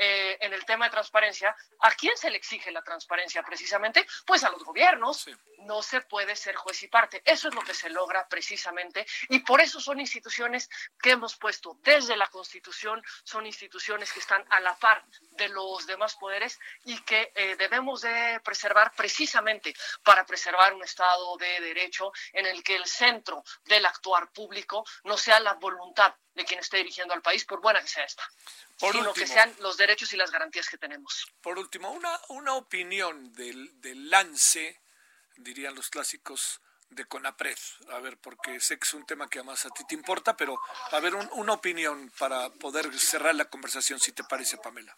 eh, 0.04 0.36
en 0.42 0.52
el 0.52 0.66
tema 0.66 0.86
de 0.86 0.92
transparencia, 0.92 1.56
¿a 1.82 1.92
quién 1.92 2.18
se 2.18 2.32
le 2.32 2.38
exige 2.38 2.72
la 2.72 2.82
transparencia 2.82 3.44
precisamente? 3.44 4.08
Pues 4.26 4.44
a 4.44 4.50
los 4.50 4.64
gobiernos. 4.64 5.28
No 5.62 5.82
se 5.82 6.02
puede 6.02 6.36
ser 6.36 6.56
juez 6.56 6.84
y 6.84 6.88
parte. 6.88 7.22
Eso 7.26 7.48
es 7.48 7.56
lo 7.56 7.62
que 7.62 7.74
se 7.74 7.90
logra 7.90 8.28
precisamente 8.28 9.06
y 9.30 9.40
por 9.40 9.62
eso 9.62 9.80
son 9.80 10.00
instituciones 10.00 10.70
que 11.02 11.12
hemos 11.12 11.36
puesto 11.36 11.78
desde 11.82 12.16
la 12.16 12.28
Constitución, 12.28 13.02
son 13.24 13.46
instituciones 13.46 14.12
que 14.12 14.20
están 14.20 14.46
a 14.50 14.60
la 14.60 14.76
par 14.76 15.04
de 15.32 15.50
los 15.50 15.86
demás 15.86 16.16
poderes 16.16 16.60
y 16.86 17.00
que 17.02 17.32
eh, 17.36 17.56
debemos 17.58 18.02
de 18.02 18.40
preservar 18.44 18.92
precisamente 18.96 19.74
para 20.04 20.26
preservar 20.26 20.74
un 20.74 20.84
Estado 20.84 21.38
de 21.38 21.60
Derecho 21.62 22.12
en 22.34 22.46
el 22.46 22.64
que 22.64 22.76
el 22.76 22.86
centro 22.86 23.44
del 23.66 23.86
actuar 23.86 24.32
público 24.32 24.84
no 25.04 25.18
sea 25.18 25.40
la 25.40 25.54
voluntad 25.54 26.16
de 26.34 26.46
quien 26.46 26.60
esté 26.60 26.78
dirigiendo 26.78 27.14
al 27.14 27.22
país, 27.22 27.44
por 27.46 27.62
buena 27.62 27.82
que 27.82 27.88
sea 27.88 28.06
esta 28.06 28.24
sino 28.90 29.14
que 29.14 29.28
sean 29.28 29.56
los 29.60 29.78
derechos 29.78 30.12
y 30.14 30.18
las 30.18 30.32
garantías 30.32 30.68
que 30.68 30.78
tenemos. 30.78 31.28
Por 31.42 31.60
último, 31.60 31.92
una, 31.92 32.20
una 32.30 32.56
opinión 32.56 33.32
del, 33.34 33.80
del 33.80 34.10
lance, 34.10 34.81
dirían 35.42 35.76
los 35.76 35.90
clásicos, 35.90 36.62
de 36.92 37.06
CONAPRED. 37.06 37.58
A 37.90 38.00
ver, 38.00 38.18
porque 38.20 38.60
sé 38.60 38.78
que 38.78 38.86
es 38.86 38.94
un 38.94 39.06
tema 39.06 39.30
que 39.30 39.40
además 39.40 39.66
a 39.66 39.70
ti 39.70 39.84
te 39.86 39.96
importa, 39.96 40.36
pero 40.38 40.62
a 40.92 41.00
ver, 41.00 41.16
una 41.16 41.54
opinión 41.54 42.12
para 42.20 42.50
poder 42.50 42.94
cerrar 43.00 43.36
la 43.36 43.46
conversación, 43.46 44.00
si 44.00 44.12
te 44.12 44.24
parece, 44.24 44.58
Pamela. 44.58 44.96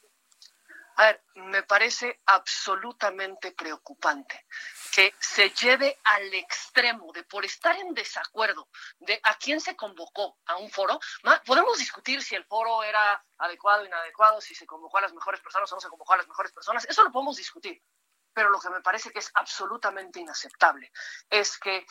A 0.96 1.06
ver, 1.06 1.24
me 1.36 1.64
parece 1.64 2.22
absolutamente 2.28 3.52
preocupante 3.54 4.46
que 4.92 5.16
se 5.20 5.50
lleve 5.50 5.98
al 6.04 6.32
extremo 6.36 7.12
de 7.12 7.24
por 7.24 7.44
estar 7.46 7.76
en 7.78 7.96
desacuerdo 7.96 8.70
de 9.00 9.20
a 9.24 9.36
quién 9.38 9.60
se 9.60 9.76
convocó 9.76 10.38
a 10.46 10.58
un 10.58 10.70
foro, 10.70 11.00
podemos 11.46 11.80
discutir 11.80 12.22
si 12.22 12.36
el 12.36 12.46
foro 12.46 12.84
era 12.84 13.26
adecuado 13.40 13.82
o 13.82 13.86
inadecuado, 13.86 14.40
si 14.40 14.54
se 14.54 14.68
convocó 14.68 15.00
a 15.00 15.02
las 15.02 15.14
mejores 15.14 15.42
personas 15.42 15.72
o 15.72 15.76
no 15.76 15.82
se 15.82 15.90
convocó 15.90 16.14
a 16.14 16.18
las 16.18 16.28
mejores 16.28 16.52
personas, 16.52 16.86
eso 16.86 17.04
lo 17.04 17.12
podemos 17.12 17.38
discutir. 17.38 17.82
Pero 18.34 18.50
lo 18.50 18.60
que 18.60 18.70
me 18.70 18.82
parece 18.82 19.12
que 19.12 19.20
es 19.20 19.32
absolutamente 19.36 20.20
inaceptable 20.20 20.92
es 21.30 21.58
que 21.58 21.86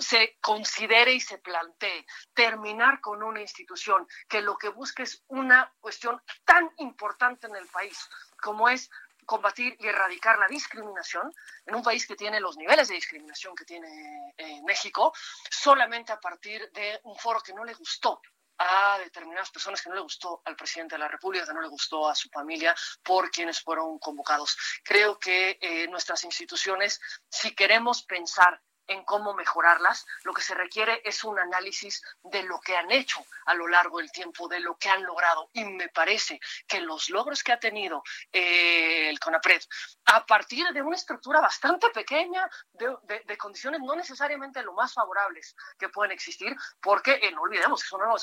se 0.00 0.38
considere 0.40 1.12
y 1.12 1.20
se 1.20 1.38
plantee 1.38 2.06
terminar 2.34 3.00
con 3.00 3.22
una 3.22 3.40
institución 3.40 4.06
que 4.28 4.40
lo 4.40 4.56
que 4.56 4.68
busca 4.68 5.02
es 5.02 5.22
una 5.28 5.72
cuestión 5.80 6.20
tan 6.44 6.70
importante 6.78 7.46
en 7.46 7.56
el 7.56 7.66
país 7.68 8.08
como 8.40 8.68
es 8.68 8.90
combatir 9.24 9.76
y 9.78 9.86
erradicar 9.86 10.38
la 10.38 10.48
discriminación 10.48 11.32
en 11.66 11.74
un 11.74 11.82
país 11.82 12.06
que 12.06 12.16
tiene 12.16 12.40
los 12.40 12.56
niveles 12.56 12.88
de 12.88 12.94
discriminación 12.94 13.54
que 13.54 13.64
tiene 13.64 14.34
eh, 14.36 14.60
México, 14.64 15.12
solamente 15.50 16.12
a 16.12 16.20
partir 16.20 16.70
de 16.72 17.00
un 17.04 17.16
foro 17.16 17.40
que 17.40 17.54
no 17.54 17.64
le 17.64 17.74
gustó 17.74 18.20
a 18.62 18.98
determinadas 18.98 19.50
personas 19.50 19.82
que 19.82 19.88
no 19.88 19.96
le 19.96 20.02
gustó 20.02 20.40
al 20.44 20.56
presidente 20.56 20.94
de 20.94 21.00
la 21.00 21.08
República, 21.08 21.46
que 21.46 21.52
no 21.52 21.60
le 21.60 21.68
gustó 21.68 22.08
a 22.08 22.14
su 22.14 22.28
familia 22.28 22.74
por 23.02 23.30
quienes 23.30 23.60
fueron 23.60 23.98
convocados. 23.98 24.56
Creo 24.84 25.18
que 25.18 25.58
eh, 25.60 25.88
nuestras 25.88 26.24
instituciones, 26.24 27.00
si 27.28 27.54
queremos 27.54 28.04
pensar 28.04 28.60
en 28.92 29.04
cómo 29.04 29.34
mejorarlas. 29.34 30.06
Lo 30.24 30.32
que 30.32 30.42
se 30.42 30.54
requiere 30.54 31.00
es 31.04 31.24
un 31.24 31.38
análisis 31.38 32.02
de 32.22 32.42
lo 32.44 32.60
que 32.60 32.76
han 32.76 32.90
hecho 32.90 33.24
a 33.46 33.54
lo 33.54 33.66
largo 33.66 33.98
del 33.98 34.12
tiempo, 34.12 34.48
de 34.48 34.60
lo 34.60 34.76
que 34.76 34.88
han 34.88 35.02
logrado. 35.02 35.50
Y 35.52 35.64
me 35.64 35.88
parece 35.88 36.40
que 36.66 36.80
los 36.80 37.10
logros 37.10 37.42
que 37.42 37.52
ha 37.52 37.58
tenido 37.58 38.02
eh, 38.32 39.08
el 39.08 39.18
CONAPRED, 39.18 39.62
a 40.06 40.24
partir 40.26 40.68
de 40.68 40.82
una 40.82 40.96
estructura 40.96 41.40
bastante 41.40 41.90
pequeña, 41.90 42.48
de, 42.72 43.36
condiciones 43.38 43.80
no 43.80 43.96
necesariamente 43.96 44.62
lo 44.62 44.72
más 44.74 44.92
favorables 44.92 45.56
que 45.78 45.88
pueden 45.88 46.12
existir, 46.12 46.54
porque 46.80 47.18
eh, 47.22 47.32
no 47.32 47.42
olvidemos 47.42 47.80
que 47.82 47.86
es 47.86 47.92
un 47.92 48.02
órgano 48.02 48.18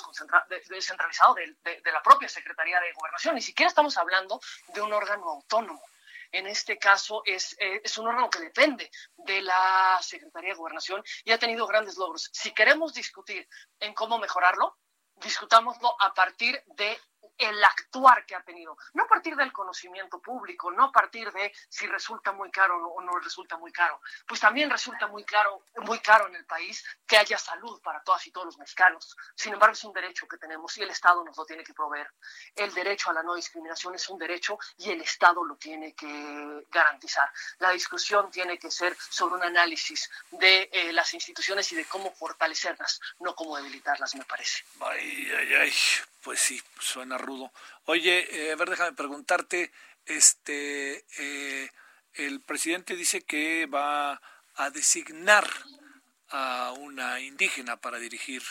descentralizado 0.69 1.33
de, 1.35 1.57
de 1.63 1.91
la 1.91 2.01
propia 2.01 2.29
Secretaría 2.29 2.79
de 2.79 2.93
Gobernación. 2.93 3.35
Ni 3.35 3.41
siquiera 3.41 3.69
estamos 3.69 3.97
hablando 3.97 4.39
de 4.73 4.81
un 4.81 4.93
órgano 4.93 5.29
autónomo 5.29 5.81
en 6.31 6.47
este 6.47 6.77
caso 6.77 7.21
es, 7.25 7.55
eh, 7.59 7.81
es 7.83 7.97
un 7.97 8.07
órgano 8.07 8.29
que 8.29 8.39
depende 8.39 8.89
de 9.17 9.41
la 9.41 9.99
Secretaría 10.01 10.51
de 10.51 10.57
Gobernación 10.57 11.03
y 11.23 11.31
ha 11.31 11.39
tenido 11.39 11.67
grandes 11.67 11.97
logros. 11.97 12.29
Si 12.31 12.51
queremos 12.51 12.93
discutir 12.93 13.47
en 13.79 13.93
cómo 13.93 14.19
mejorarlo, 14.19 14.77
discutámoslo 15.15 15.95
a 15.99 16.13
partir 16.13 16.61
de 16.67 16.97
el 17.39 17.63
actuar 17.63 18.25
que 18.25 18.35
ha 18.35 18.43
tenido, 18.43 18.77
no 18.93 19.03
a 19.03 19.07
partir 19.07 19.35
del 19.35 19.51
conocimiento 19.51 20.21
público, 20.21 20.69
no 20.71 20.85
a 20.85 20.91
partir 20.91 21.31
de 21.31 21.51
si 21.69 21.87
resulta 21.87 22.33
muy 22.33 22.51
caro 22.51 22.75
o 22.75 23.01
no 23.01 23.17
resulta 23.17 23.57
muy 23.57 23.71
caro, 23.71 24.01
pues 24.27 24.41
también 24.41 24.69
resulta 24.69 25.07
muy 25.07 25.23
claro, 25.23 25.63
muy 25.77 25.99
caro 25.99 26.27
en 26.27 26.35
el 26.35 26.45
país 26.45 26.83
que 27.07 27.17
haya 27.17 27.37
salud 27.37 27.81
para 27.81 28.03
todas 28.03 28.27
y 28.27 28.31
todos 28.31 28.47
los 28.47 28.57
mexicanos. 28.57 29.15
Sin 29.35 29.53
embargo, 29.53 29.73
es 29.73 29.83
un 29.85 29.93
derecho 29.93 30.27
que 30.27 30.37
tenemos 30.37 30.77
y 30.77 30.83
el 30.83 30.89
Estado 30.89 31.23
nos 31.23 31.37
lo 31.37 31.45
tiene 31.45 31.63
que 31.63 31.73
proveer. 31.73 32.11
El 32.55 32.73
derecho 32.73 33.09
a 33.09 33.13
la 33.13 33.23
no 33.23 33.35
discriminación 33.35 33.95
es 33.95 34.09
un 34.09 34.19
derecho 34.19 34.59
y 34.77 34.91
el 34.91 35.01
Estado 35.01 35.43
lo 35.43 35.55
tiene 35.55 35.93
que 35.95 36.65
garantizar. 36.69 37.31
La 37.59 37.71
discusión 37.71 38.29
tiene 38.29 38.59
que 38.59 38.69
ser 38.69 38.97
sobre 38.97 39.35
un 39.35 39.43
análisis 39.43 40.09
de 40.31 40.69
eh, 40.73 40.91
las 40.91 41.13
instituciones 41.13 41.71
y 41.71 41.75
de 41.75 41.85
cómo 41.85 42.11
fortalecerlas, 42.13 42.99
no 43.19 43.33
cómo 43.33 43.55
debilitarlas, 43.55 44.15
me 44.15 44.25
parece. 44.25 44.63
Ay, 44.81 45.31
ay, 45.37 45.53
ay. 45.53 45.73
Pues 46.21 46.39
sí, 46.39 46.61
suena 46.79 47.17
rudo. 47.17 47.51
Oye, 47.85 48.27
eh, 48.31 48.51
a 48.51 48.55
ver, 48.55 48.69
déjame 48.69 48.93
preguntarte, 48.93 49.71
este, 50.05 51.05
eh, 51.17 51.69
el 52.13 52.41
presidente 52.41 52.95
dice 52.95 53.21
que 53.21 53.65
va 53.67 54.21
a 54.55 54.69
designar 54.69 55.47
a 56.29 56.73
una 56.77 57.19
indígena 57.21 57.77
para 57.79 57.99
dirigir 57.99 58.43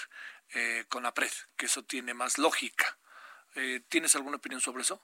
eh, 0.54 0.84
CONAPRED, 0.88 1.32
que 1.56 1.66
eso 1.66 1.84
tiene 1.84 2.14
más 2.14 2.38
lógica. 2.38 2.98
Eh, 3.54 3.80
¿Tienes 3.88 4.14
alguna 4.14 4.38
opinión 4.38 4.60
sobre 4.60 4.82
eso? 4.82 5.02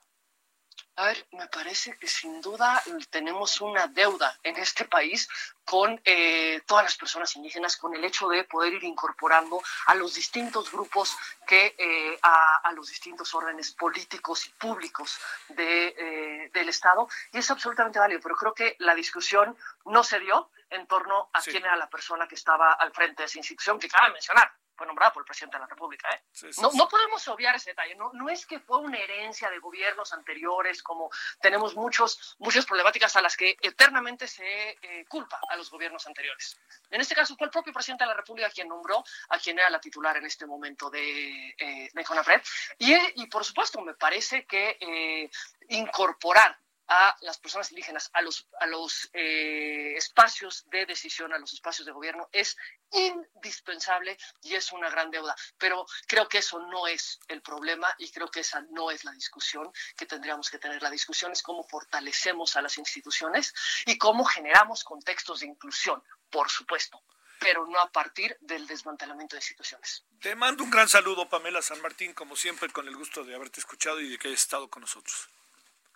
A 0.97 1.07
ver, 1.07 1.27
me 1.33 1.49
parece 1.49 1.99
que 1.99 2.07
sin 2.07 2.41
duda 2.41 2.81
tenemos 3.11 3.61
una 3.61 3.89
deuda 3.89 4.39
en 4.45 4.57
este 4.57 4.85
país 4.85 5.29
con 5.65 6.01
eh, 6.05 6.63
todas 6.67 6.85
las 6.85 6.97
personas 6.97 7.35
indígenas, 7.35 7.77
con 7.77 7.97
el 7.97 8.05
hecho 8.05 8.29
de 8.29 8.45
poder 8.45 8.75
ir 8.75 8.85
incorporando 8.85 9.61
a 9.87 9.95
los 9.97 10.15
distintos 10.15 10.71
grupos 10.71 11.17
que 11.49 11.75
eh, 11.77 12.17
a, 12.23 12.71
los 12.77 12.89
distintos 12.89 13.35
órdenes 13.35 13.73
políticos 13.73 14.47
y 14.47 14.51
públicos 14.51 15.19
de, 15.49 15.95
eh, 15.99 16.51
del 16.55 16.69
Estado. 16.69 17.09
Y 17.33 17.39
es 17.39 17.51
absolutamente 17.51 17.99
válido, 17.99 18.21
pero 18.23 18.37
creo 18.37 18.55
que 18.55 18.77
la 18.79 18.95
discusión 18.95 19.57
no 19.87 20.05
se 20.05 20.21
dio 20.21 20.51
en 20.71 20.87
torno 20.87 21.29
a 21.33 21.41
quién 21.41 21.65
era 21.65 21.75
la 21.77 21.91
persona 21.91 22.29
que 22.29 22.37
estaba 22.37 22.73
al 22.73 22.93
frente 22.93 23.23
de 23.23 23.27
esa 23.27 23.39
institución, 23.39 23.81
que 23.81 23.89
cabe 23.89 24.13
mencionar, 24.13 24.53
fue 24.77 24.87
nombrada 24.87 25.13
por 25.13 25.23
el 25.23 25.27
presidente 25.27 25.57
de 25.57 25.63
la 25.63 25.67
República. 25.67 26.09
¿eh? 26.11 26.51
no, 26.61 26.71
no, 26.73 26.89
podemos 26.89 27.27
obviar 27.29 27.55
ese 27.55 27.71
detalle. 27.71 27.95
No, 27.95 28.13
no 28.13 28.29
es 28.29 28.47
que 28.47 28.61
fue 28.61 28.79
una 28.79 28.99
herencia 28.99 29.51
de 29.51 29.59
gobiernos 29.59 30.13
anteriores, 30.13 30.83
como 30.83 31.11
tenemos 31.41 31.75
muchos, 31.75 32.37
muchas 32.39 32.67
problemáticas 32.67 33.17
a 33.17 33.23
las 33.23 33.37
que 33.37 33.57
eternamente 33.61 34.27
se 34.27 34.79
eh, 34.81 35.05
culpa 35.09 35.41
a 35.49 35.57
los 35.57 35.71
gobiernos 35.71 36.07
anteriores. 36.07 36.59
En 36.91 37.01
este 37.01 37.15
caso 37.15 37.37
fue 37.37 37.47
el 37.47 37.51
propio 37.51 37.73
presidente 37.73 38.05
de 38.05 38.09
la 38.09 38.15
República 38.15 38.51
quien 38.51 38.69
nombró 38.69 39.05
a 39.29 39.39
quien 39.39 39.59
era 39.59 39.71
la 39.71 39.81
titular 39.81 40.17
en 40.17 40.27
este 40.27 40.47
momento 40.47 40.91
de, 40.91 41.49
eh, 41.59 41.91
de 41.93 42.05
CONAPRED. 42.05 42.43
Y, 42.79 42.95
y, 43.23 43.27
por 43.27 43.45
supuesto, 43.45 43.81
me 43.81 43.95
parece 43.95 44.47
que 44.47 44.77
eh, 44.81 45.31
incorporar 45.69 46.59
a 46.89 47.17
las 47.21 47.39
personas 47.39 47.71
indígenas, 47.71 48.11
a 48.13 48.23
los, 48.23 48.49
a 48.61 48.67
los 48.67 49.09
eh, 49.13 49.95
espacios 49.97 50.65
de 50.71 50.87
decisión, 50.87 51.33
a 51.33 51.39
los 51.39 51.53
espacios 51.53 51.87
de 51.87 51.93
gobierno, 51.93 52.29
es 52.33 52.57
indispensable 52.91 54.17
y 54.43 54.55
es 54.55 54.73
una 54.73 54.91
gran 54.91 55.11
deuda. 55.11 55.35
Pero 55.59 55.87
creo 56.07 56.29
que 56.29 56.39
eso 56.39 56.59
no 56.59 56.87
es 56.87 57.19
el 57.29 57.43
problema 57.43 57.89
y 57.99 58.11
creo 58.11 58.31
que 58.31 58.41
esa 58.41 58.61
no 58.71 58.91
es 58.91 59.05
la 59.05 59.13
discusión 59.13 59.73
que 59.97 60.07
tendríamos 60.07 60.51
que 60.51 60.59
tener. 60.59 60.83
La 60.83 60.91
discusión 60.91 61.33
es 61.33 61.43
cómo 61.43 61.65
fortalecemos 61.65 62.57
a 62.57 62.63
las 62.63 62.79
instituciones 62.79 63.55
y 63.87 63.99
cómo 63.99 64.25
generamos 64.25 64.85
contextos 64.85 65.41
de 65.41 65.47
inclusión, 65.47 66.03
por 66.31 66.51
supuesto 66.51 67.03
pero 67.41 67.67
no 67.67 67.79
a 67.79 67.91
partir 67.91 68.35
del 68.41 68.67
desmantelamiento 68.67 69.37
de 69.37 69.41
instituciones. 69.41 70.03
Te 70.21 70.35
mando 70.35 70.65
un 70.65 70.71
gran 70.71 70.89
saludo, 70.89 71.29
Pamela 71.29 71.61
San 71.61 71.83
Martín, 71.83 72.15
como 72.15 72.37
siempre, 72.37 72.71
con 72.71 72.89
el 72.89 72.97
gusto 72.97 73.23
de 73.23 73.35
haberte 73.35 73.61
escuchado 73.61 74.01
y 74.01 74.09
de 74.09 74.19
que 74.19 74.29
hayas 74.29 74.41
estado 74.41 74.69
con 74.69 74.81
nosotros. 74.81 75.29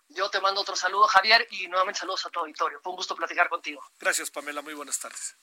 Yo 0.09 0.29
te 0.29 0.41
mando 0.41 0.61
otro 0.61 0.75
saludo, 0.75 1.07
Javier, 1.07 1.47
y 1.51 1.67
nuevamente 1.67 1.99
saludos 1.99 2.25
a 2.25 2.29
tu 2.29 2.39
auditorio. 2.39 2.79
Fue 2.81 2.91
un 2.91 2.97
gusto 2.97 3.15
platicar 3.15 3.47
contigo. 3.47 3.81
Gracias, 3.99 4.31
Pamela. 4.31 4.61
Muy 4.61 4.73
buenas 4.73 4.99
tardes. 4.99 5.35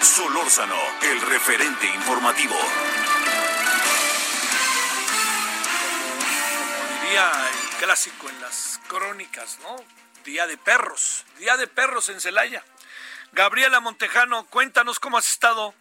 Solórzano, 0.00 0.76
el 1.02 1.20
referente 1.20 1.86
informativo. 1.86 2.54
Como 6.58 7.02
diría 7.02 7.30
el 7.48 7.76
clásico 7.78 8.28
en 8.30 8.40
las 8.40 8.80
crónicas, 8.88 9.58
¿no? 9.60 9.76
Día 10.24 10.46
de 10.46 10.56
perros, 10.56 11.26
día 11.38 11.58
de 11.58 11.66
perros 11.66 12.08
en 12.08 12.20
Celaya. 12.20 12.64
Gabriela 13.32 13.80
Montejano, 13.80 14.46
cuéntanos 14.46 14.98
cómo 15.00 15.18
has 15.18 15.28
estado. 15.28 15.74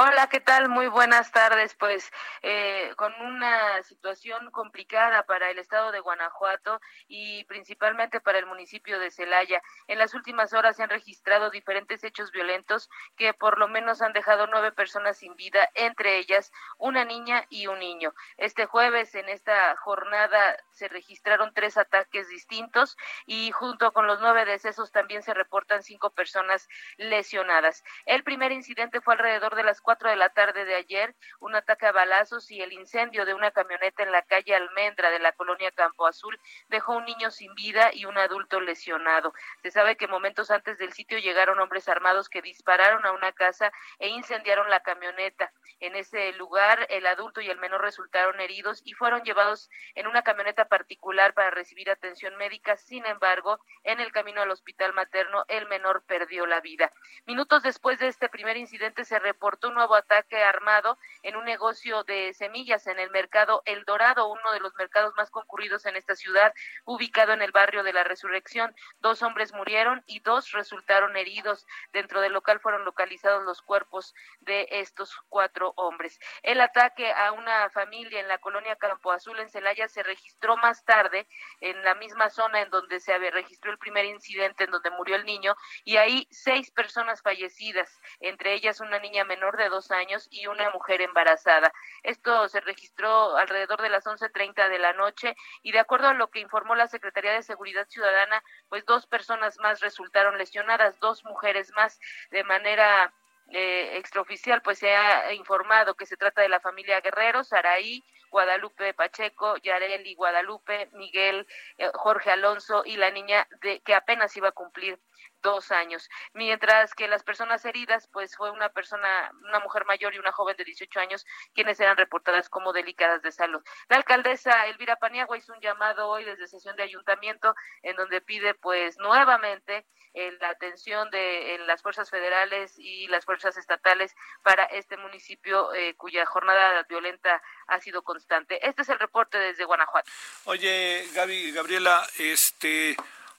Hola, 0.00 0.28
¿qué 0.28 0.38
tal? 0.38 0.68
Muy 0.68 0.86
buenas 0.86 1.32
tardes. 1.32 1.74
Pues 1.74 2.12
eh, 2.42 2.92
con 2.94 3.12
una 3.20 3.82
situación 3.82 4.48
complicada 4.52 5.24
para 5.24 5.50
el 5.50 5.58
estado 5.58 5.90
de 5.90 5.98
Guanajuato 5.98 6.80
y 7.08 7.42
principalmente 7.46 8.20
para 8.20 8.38
el 8.38 8.46
municipio 8.46 9.00
de 9.00 9.10
Celaya. 9.10 9.60
En 9.88 9.98
las 9.98 10.14
últimas 10.14 10.52
horas 10.52 10.76
se 10.76 10.84
han 10.84 10.90
registrado 10.90 11.50
diferentes 11.50 12.04
hechos 12.04 12.30
violentos 12.30 12.88
que 13.16 13.34
por 13.34 13.58
lo 13.58 13.66
menos 13.66 14.00
han 14.00 14.12
dejado 14.12 14.46
nueve 14.46 14.70
personas 14.70 15.16
sin 15.16 15.34
vida, 15.34 15.68
entre 15.74 16.18
ellas 16.18 16.52
una 16.76 17.04
niña 17.04 17.44
y 17.48 17.66
un 17.66 17.80
niño. 17.80 18.14
Este 18.36 18.66
jueves 18.66 19.16
en 19.16 19.28
esta 19.28 19.74
jornada 19.78 20.58
se 20.70 20.86
registraron 20.86 21.52
tres 21.54 21.76
ataques 21.76 22.28
distintos 22.28 22.96
y 23.26 23.50
junto 23.50 23.92
con 23.92 24.06
los 24.06 24.20
nueve 24.20 24.44
decesos 24.44 24.92
también 24.92 25.24
se 25.24 25.34
reportan 25.34 25.82
cinco 25.82 26.10
personas 26.10 26.68
lesionadas. 26.98 27.82
El 28.06 28.22
primer 28.22 28.52
incidente 28.52 29.00
fue 29.00 29.14
alrededor 29.14 29.56
de 29.56 29.64
las 29.64 29.80
de 29.88 30.16
la 30.16 30.28
tarde 30.28 30.66
de 30.66 30.74
ayer, 30.74 31.16
un 31.40 31.54
ataque 31.54 31.86
a 31.86 31.92
balazos 31.92 32.50
y 32.50 32.60
el 32.60 32.74
incendio 32.74 33.24
de 33.24 33.32
una 33.32 33.52
camioneta 33.52 34.02
en 34.02 34.12
la 34.12 34.20
calle 34.20 34.54
Almendra 34.54 35.10
de 35.10 35.18
la 35.18 35.32
colonia 35.32 35.70
Campo 35.70 36.06
Azul 36.06 36.38
dejó 36.68 36.96
un 36.96 37.06
niño 37.06 37.30
sin 37.30 37.54
vida 37.54 37.88
y 37.94 38.04
un 38.04 38.18
adulto 38.18 38.60
lesionado. 38.60 39.32
Se 39.62 39.70
sabe 39.70 39.96
que 39.96 40.06
momentos 40.06 40.50
antes 40.50 40.76
del 40.76 40.92
sitio 40.92 41.18
llegaron 41.18 41.58
hombres 41.58 41.88
armados 41.88 42.28
que 42.28 42.42
dispararon 42.42 43.06
a 43.06 43.12
una 43.12 43.32
casa 43.32 43.72
e 43.98 44.08
incendiaron 44.08 44.68
la 44.68 44.80
camioneta. 44.80 45.52
En 45.80 45.96
ese 45.96 46.32
lugar, 46.32 46.86
el 46.90 47.06
adulto 47.06 47.40
y 47.40 47.48
el 47.48 47.56
menor 47.56 47.80
resultaron 47.80 48.40
heridos 48.40 48.82
y 48.84 48.92
fueron 48.92 49.22
llevados 49.22 49.70
en 49.94 50.06
una 50.06 50.22
camioneta 50.22 50.66
particular 50.66 51.32
para 51.32 51.50
recibir 51.50 51.88
atención 51.88 52.36
médica. 52.36 52.76
Sin 52.76 53.06
embargo, 53.06 53.58
en 53.84 54.00
el 54.00 54.12
camino 54.12 54.42
al 54.42 54.50
hospital 54.50 54.92
materno, 54.92 55.44
el 55.48 55.66
menor 55.66 56.04
perdió 56.04 56.44
la 56.44 56.60
vida. 56.60 56.92
Minutos 57.24 57.62
después 57.62 57.98
de 58.00 58.08
este 58.08 58.28
primer 58.28 58.58
incidente 58.58 59.04
se 59.04 59.18
reportó 59.18 59.68
un 59.68 59.77
nuevo 59.78 59.94
ataque 59.94 60.42
armado 60.42 60.98
en 61.22 61.36
un 61.36 61.44
negocio 61.44 62.02
de 62.02 62.34
semillas 62.34 62.86
en 62.88 62.98
el 62.98 63.10
mercado 63.10 63.62
El 63.64 63.84
Dorado, 63.84 64.26
uno 64.26 64.52
de 64.52 64.58
los 64.58 64.74
mercados 64.74 65.14
más 65.16 65.30
concurridos 65.30 65.86
en 65.86 65.94
esta 65.94 66.16
ciudad, 66.16 66.52
ubicado 66.84 67.32
en 67.32 67.42
el 67.42 67.52
barrio 67.52 67.84
de 67.84 67.92
la 67.92 68.02
Resurrección. 68.02 68.74
Dos 68.98 69.22
hombres 69.22 69.52
murieron 69.52 70.02
y 70.06 70.18
dos 70.20 70.50
resultaron 70.50 71.16
heridos. 71.16 71.64
Dentro 71.92 72.20
del 72.20 72.32
local 72.32 72.58
fueron 72.58 72.84
localizados 72.84 73.44
los 73.44 73.62
cuerpos 73.62 74.14
de 74.40 74.66
estos 74.70 75.14
cuatro 75.28 75.74
hombres. 75.76 76.18
El 76.42 76.60
ataque 76.60 77.12
a 77.12 77.30
una 77.30 77.70
familia 77.70 78.18
en 78.18 78.28
la 78.28 78.38
colonia 78.38 78.74
Campo 78.76 79.12
Azul 79.12 79.38
en 79.38 79.48
Celaya 79.48 79.88
se 79.88 80.02
registró 80.02 80.56
más 80.56 80.84
tarde 80.84 81.28
en 81.60 81.84
la 81.84 81.94
misma 81.94 82.30
zona 82.30 82.62
en 82.62 82.70
donde 82.70 82.98
se 82.98 83.16
registró 83.30 83.70
el 83.70 83.78
primer 83.78 84.06
incidente 84.06 84.64
en 84.64 84.72
donde 84.72 84.90
murió 84.90 85.14
el 85.14 85.24
niño 85.24 85.54
y 85.84 85.98
ahí 85.98 86.26
seis 86.32 86.72
personas 86.72 87.22
fallecidas, 87.22 88.00
entre 88.18 88.54
ellas 88.54 88.80
una 88.80 88.98
niña 88.98 89.24
menor 89.24 89.56
de 89.58 89.68
dos 89.68 89.90
años 89.90 90.28
y 90.30 90.46
una 90.46 90.70
mujer 90.70 91.02
embarazada. 91.02 91.72
Esto 92.02 92.48
se 92.48 92.60
registró 92.60 93.36
alrededor 93.36 93.82
de 93.82 93.90
las 93.90 94.06
11.30 94.06 94.68
de 94.68 94.78
la 94.78 94.94
noche 94.94 95.36
y 95.62 95.72
de 95.72 95.80
acuerdo 95.80 96.08
a 96.08 96.14
lo 96.14 96.30
que 96.30 96.40
informó 96.40 96.74
la 96.74 96.86
Secretaría 96.86 97.32
de 97.32 97.42
Seguridad 97.42 97.86
Ciudadana, 97.88 98.42
pues 98.68 98.86
dos 98.86 99.06
personas 99.06 99.58
más 99.58 99.80
resultaron 99.80 100.38
lesionadas, 100.38 100.98
dos 101.00 101.24
mujeres 101.24 101.70
más 101.76 102.00
de 102.30 102.44
manera 102.44 103.12
eh, 103.50 103.96
extraoficial, 103.96 104.62
pues 104.62 104.78
se 104.78 104.94
ha 104.94 105.32
informado 105.32 105.94
que 105.94 106.06
se 106.06 106.16
trata 106.16 106.42
de 106.42 106.48
la 106.48 106.60
familia 106.60 107.00
Guerrero, 107.00 107.44
Saraí, 107.44 108.04
Guadalupe 108.30 108.94
Pacheco, 108.94 109.56
Yareli 109.56 110.14
Guadalupe, 110.14 110.90
Miguel, 110.92 111.46
eh, 111.78 111.90
Jorge 111.94 112.30
Alonso 112.30 112.82
y 112.84 112.96
la 112.96 113.10
niña 113.10 113.46
de 113.62 113.80
que 113.80 113.94
apenas 113.94 114.36
iba 114.36 114.48
a 114.48 114.52
cumplir 114.52 114.98
dos 115.42 115.70
años, 115.70 116.08
mientras 116.32 116.94
que 116.94 117.08
las 117.08 117.22
personas 117.22 117.64
heridas, 117.64 118.08
pues 118.12 118.36
fue 118.36 118.50
una 118.50 118.68
persona, 118.70 119.30
una 119.48 119.60
mujer 119.60 119.84
mayor 119.84 120.14
y 120.14 120.18
una 120.18 120.32
joven 120.32 120.56
de 120.56 120.64
18 120.64 121.00
años, 121.00 121.24
quienes 121.54 121.78
eran 121.80 121.96
reportadas 121.96 122.48
como 122.48 122.72
delicadas 122.72 123.22
de 123.22 123.32
salud. 123.32 123.62
La 123.88 123.96
alcaldesa 123.96 124.66
Elvira 124.66 124.96
Paniagua 124.96 125.38
hizo 125.38 125.52
un 125.52 125.60
llamado 125.60 126.08
hoy 126.08 126.24
desde 126.24 126.48
sesión 126.48 126.76
de 126.76 126.82
ayuntamiento 126.82 127.54
en 127.82 127.96
donde 127.96 128.20
pide, 128.20 128.54
pues, 128.54 128.98
nuevamente 128.98 129.86
eh, 130.14 130.32
la 130.40 130.50
atención 130.50 131.10
de 131.10 131.58
las 131.66 131.82
fuerzas 131.82 132.10
federales 132.10 132.74
y 132.78 133.06
las 133.08 133.24
fuerzas 133.24 133.56
estatales 133.56 134.14
para 134.42 134.64
este 134.64 134.96
municipio 134.96 135.72
eh, 135.74 135.94
cuya 135.96 136.24
jornada 136.26 136.84
violenta 136.88 137.42
ha 137.66 137.80
sido 137.80 138.02
constante. 138.02 138.66
Este 138.66 138.82
es 138.82 138.88
el 138.88 138.98
reporte 138.98 139.38
desde 139.38 139.64
Guanajuato. 139.64 140.10
Oye, 140.44 141.06
Gaby, 141.14 141.52
Gabriela, 141.52 142.06
este 142.18 142.96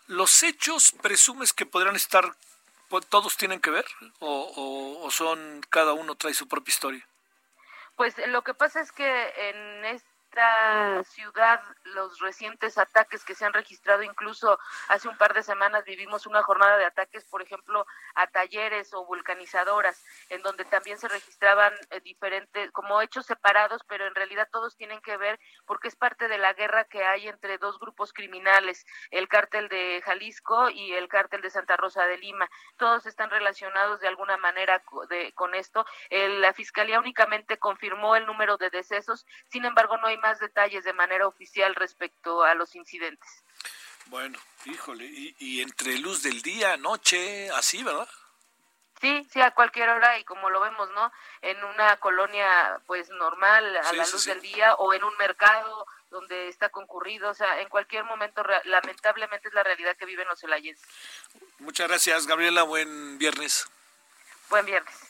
¿Los 0.10 0.42
hechos 0.42 0.92
presumes 0.92 1.54
que 1.54 1.68
podrán 1.68 1.96
estar, 1.96 2.36
todos 3.10 3.38
tienen 3.38 3.60
que 3.60 3.70
ver 3.70 3.86
o, 4.18 4.98
o, 5.04 5.12
son, 5.12 5.62
cada 5.70 5.94
uno 5.94 6.16
trae 6.16 6.34
su 6.34 6.48
propia 6.48 6.72
historia? 6.72 7.08
Pues 7.96 8.16
lo 8.30 8.44
que 8.44 8.56
pasa 8.56 8.82
es 8.82 8.92
que 8.92 9.06
en 9.38 9.86
esta 10.30 11.04
ciudad 11.06 11.60
los 11.86 12.20
recientes 12.20 12.78
ataques 12.78 13.26
que 13.26 13.34
se 13.34 13.46
han 13.46 13.54
registrado, 13.54 14.04
incluso 14.04 14.60
hace 14.88 15.08
un 15.08 15.18
par 15.18 15.34
de 15.34 15.42
semanas 15.42 15.84
vivimos 15.86 16.28
una 16.28 16.44
jornada 16.44 16.78
de 16.78 16.86
ataques, 16.86 17.26
por 17.26 17.42
ejemplo, 17.42 17.86
a 18.14 18.28
talleres 18.28 18.94
o 18.94 19.06
vulcanizadoras, 19.06 20.04
en 20.30 20.44
donde 20.44 20.66
también 20.66 21.00
se 21.00 21.08
registraban 21.08 21.74
eh, 21.90 22.00
diferentes, 22.02 22.72
como 22.72 23.02
hechos 23.02 23.26
separados, 23.26 23.82
pero 23.88 24.06
en 24.06 24.14
realidad 24.14 24.48
todos 24.52 24.76
tienen 24.76 25.02
que 25.02 25.18
ver 25.18 25.40
porque 25.66 25.88
es 25.88 25.96
parte 25.96 26.28
de 26.28 26.38
la 26.38 26.54
guerra 26.54 26.84
que 26.86 27.04
hay 27.04 27.28
entre 27.28 27.58
dos 27.58 27.80
grupos 27.80 28.14
criminales, 28.14 28.86
el 29.10 29.28
cártel 29.28 29.68
de 29.68 30.02
Jalisco 30.06 30.70
y 30.70 30.94
el 30.94 31.08
cártel 31.08 31.42
de 31.42 31.50
Santa 31.50 31.76
Rosa 31.76 32.06
de 32.06 32.20
Lima. 32.20 32.48
Todos 32.78 33.08
están 33.08 33.32
relacionados 33.32 34.00
de 34.00 34.08
alguna 34.08 34.38
manera 34.38 34.84
con 35.34 35.56
esto. 35.56 35.86
la 36.12 36.54
Fiscalía 36.54 37.00
únicamente 37.00 37.58
confirmó 37.58 38.16
el 38.16 38.28
número 38.28 38.58
de 38.58 38.70
decesos, 38.70 39.26
sin 39.48 39.66
embargo 39.66 39.98
no 39.98 40.08
hay 40.08 40.19
más 40.20 40.40
detalles 40.40 40.84
de 40.84 40.94
manera 40.94 41.28
oficial 41.28 41.76
respecto 41.76 42.44
a 42.44 42.54
los 42.56 42.76
incidentes. 42.76 43.44
Bueno, 44.08 44.40
híjole, 44.66 45.06
y, 45.06 45.62
entre 45.62 45.98
luz 46.00 46.24
del 46.24 46.42
día, 46.42 46.78
noche, 46.78 47.50
así, 47.52 47.84
¿verdad? 47.84 48.08
Sí, 49.00 49.28
sí, 49.32 49.40
a 49.40 49.52
cualquier 49.52 49.88
hora 49.90 50.18
y 50.20 50.24
como 50.26 50.50
lo 50.50 50.60
vemos, 50.60 50.90
¿no? 50.92 51.12
En 51.42 51.64
una 51.64 51.96
colonia 51.98 52.82
pues 52.86 53.10
normal, 53.12 53.78
a 53.78 53.94
la 53.94 54.06
luz 54.08 54.26
del 54.26 54.42
día 54.42 54.76
o 54.76 54.94
en 54.94 55.04
un 55.04 55.16
mercado 55.18 55.86
donde 56.10 56.48
está 56.48 56.70
concurrido, 56.70 57.30
o 57.30 57.34
sea, 57.34 57.62
en 57.62 57.70
cualquier 57.70 58.04
momento 58.04 58.44
lamentablemente 58.66 59.48
es 59.48 59.54
la 59.54 59.64
realidad 59.64 59.96
que 59.96 60.06
viven 60.06 60.28
los 60.28 60.40
celayenses. 60.40 60.86
Muchas 61.60 61.88
gracias, 61.88 62.28
Gabriela, 62.28 62.64
buen 62.64 63.18
viernes. 63.20 63.70
Buen 64.50 64.66
viernes. 64.66 65.09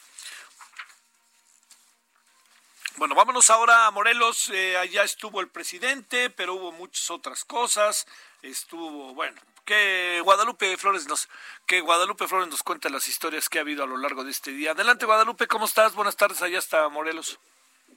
Bueno, 2.99 3.15
vámonos 3.15 3.49
ahora 3.49 3.85
a 3.85 3.91
Morelos. 3.91 4.49
Eh, 4.49 4.75
allá 4.75 5.03
estuvo 5.03 5.39
el 5.39 5.47
presidente, 5.47 6.29
pero 6.29 6.55
hubo 6.55 6.73
muchas 6.73 7.09
otras 7.09 7.45
cosas. 7.45 8.05
Estuvo, 8.41 9.13
bueno, 9.13 9.39
que 9.63 10.19
Guadalupe 10.25 10.75
Flores 10.75 11.07
nos, 11.07 11.29
que 11.65 11.79
Guadalupe 11.79 12.27
Flores 12.27 12.49
nos 12.49 12.61
cuenta 12.61 12.89
las 12.89 13.07
historias 13.07 13.47
que 13.47 13.57
ha 13.57 13.61
habido 13.61 13.85
a 13.85 13.87
lo 13.87 13.95
largo 13.95 14.25
de 14.25 14.31
este 14.31 14.51
día. 14.51 14.71
Adelante, 14.71 15.05
Guadalupe, 15.05 15.47
¿cómo 15.47 15.63
estás? 15.63 15.95
Buenas 15.95 16.17
tardes, 16.17 16.41
allá 16.41 16.59
está 16.59 16.89
Morelos. 16.89 17.39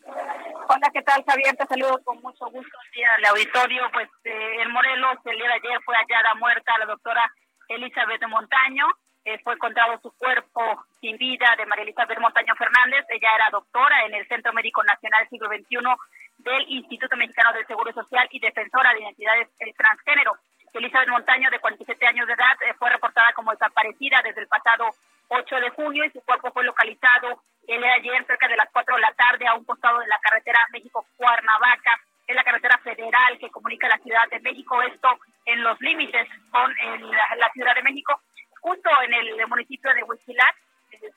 Hola, 0.07 0.89
¿qué 0.93 1.03
tal, 1.03 1.25
Javier? 1.27 1.57
Te 1.57 1.67
saludo 1.67 2.01
con 2.05 2.23
mucho 2.23 2.47
gusto 2.47 2.79
aquí 2.89 3.03
al 3.03 3.25
auditorio. 3.25 3.83
Pues 3.93 4.09
eh, 4.23 4.63
en 4.63 4.71
Morelos, 4.71 5.19
el 5.25 5.37
día 5.37 5.49
de 5.49 5.55
ayer 5.55 5.83
fue 5.85 5.97
hallada 5.97 6.37
muerta 6.37 6.79
la 6.79 6.87
doctora 6.87 7.29
Elizabeth 7.67 8.23
Montaño. 8.29 8.87
Eh, 9.25 9.39
fue 9.45 9.55
encontrado 9.55 9.99
su 10.03 10.11
cuerpo 10.17 10.85
sin 11.01 11.17
vida 11.17 11.55
de 11.57 11.67
María 11.67 11.85
Elizabeth 11.85 12.19
Montaño 12.19 12.55
Fernández. 12.57 13.05
Ella 13.09 13.29
era 13.37 13.51
doctora 13.51 14.05
en 14.07 14.15
el 14.15 14.27
Centro 14.27 14.53
Médico 14.53 14.83
Nacional 14.83 15.29
Siglo 15.29 15.49
XXI 15.49 15.79
del 16.39 16.65
Instituto 16.69 17.17
Mexicano 17.17 17.53
del 17.53 17.67
Seguro 17.67 17.93
Social 17.93 18.27
y 18.33 18.41
defensora 18.41 18.93
de 18.93 19.01
identidades 19.01 19.49
eh, 19.61 19.73
transgénero. 19.77 20.33
Elizabeth 20.73 21.09
Montaño, 21.09 21.51
de 21.51 21.61
47 21.61 22.07
años 22.07 22.27
de 22.27 22.33
edad, 22.33 22.57
eh, 22.67 22.75
fue 22.79 22.91
reportada 22.91 23.33
como 23.35 23.53
desaparecida 23.53 24.23
desde 24.25 24.41
el 24.41 24.49
pasado 24.49 24.87
8 25.29 25.57
de 25.57 25.71
junio 25.71 26.05
y 26.05 26.11
su 26.11 26.21
cuerpo 26.23 26.51
fue 26.51 26.65
localizado 26.65 27.43
el 27.69 27.85
ayer 27.85 28.25
cerca 28.27 28.49
de 28.49 28.57
las 28.57 28.69
4 28.73 28.97
de 28.97 29.01
la 29.01 29.13
tarde 29.13 29.47
a 29.47 29.55
un 29.55 29.65
costado 29.65 30.01
de 30.01 30.07
la 30.09 30.19
carretera 30.19 30.67
México-Cuernavaca, 30.73 32.01
en 32.27 32.37
la 32.37 32.45
carretera 32.45 32.79
federal 32.79 33.39
que 33.39 33.51
comunica 33.51 33.89
la 33.89 33.99
Ciudad 33.99 34.29
de 34.31 34.41
México, 34.41 34.81
esto 34.83 35.09
en 35.45 35.63
los 35.63 35.81
límites 35.81 36.29
con 36.51 36.73
la, 37.39 37.51
Ciudad 37.53 37.75
de 37.75 37.83
México, 37.83 38.21
justo 38.63 38.89
en 39.03 39.13
el 39.13 39.47
municipio 39.49 39.93
de 39.93 40.05
Huichilac, 40.05 40.57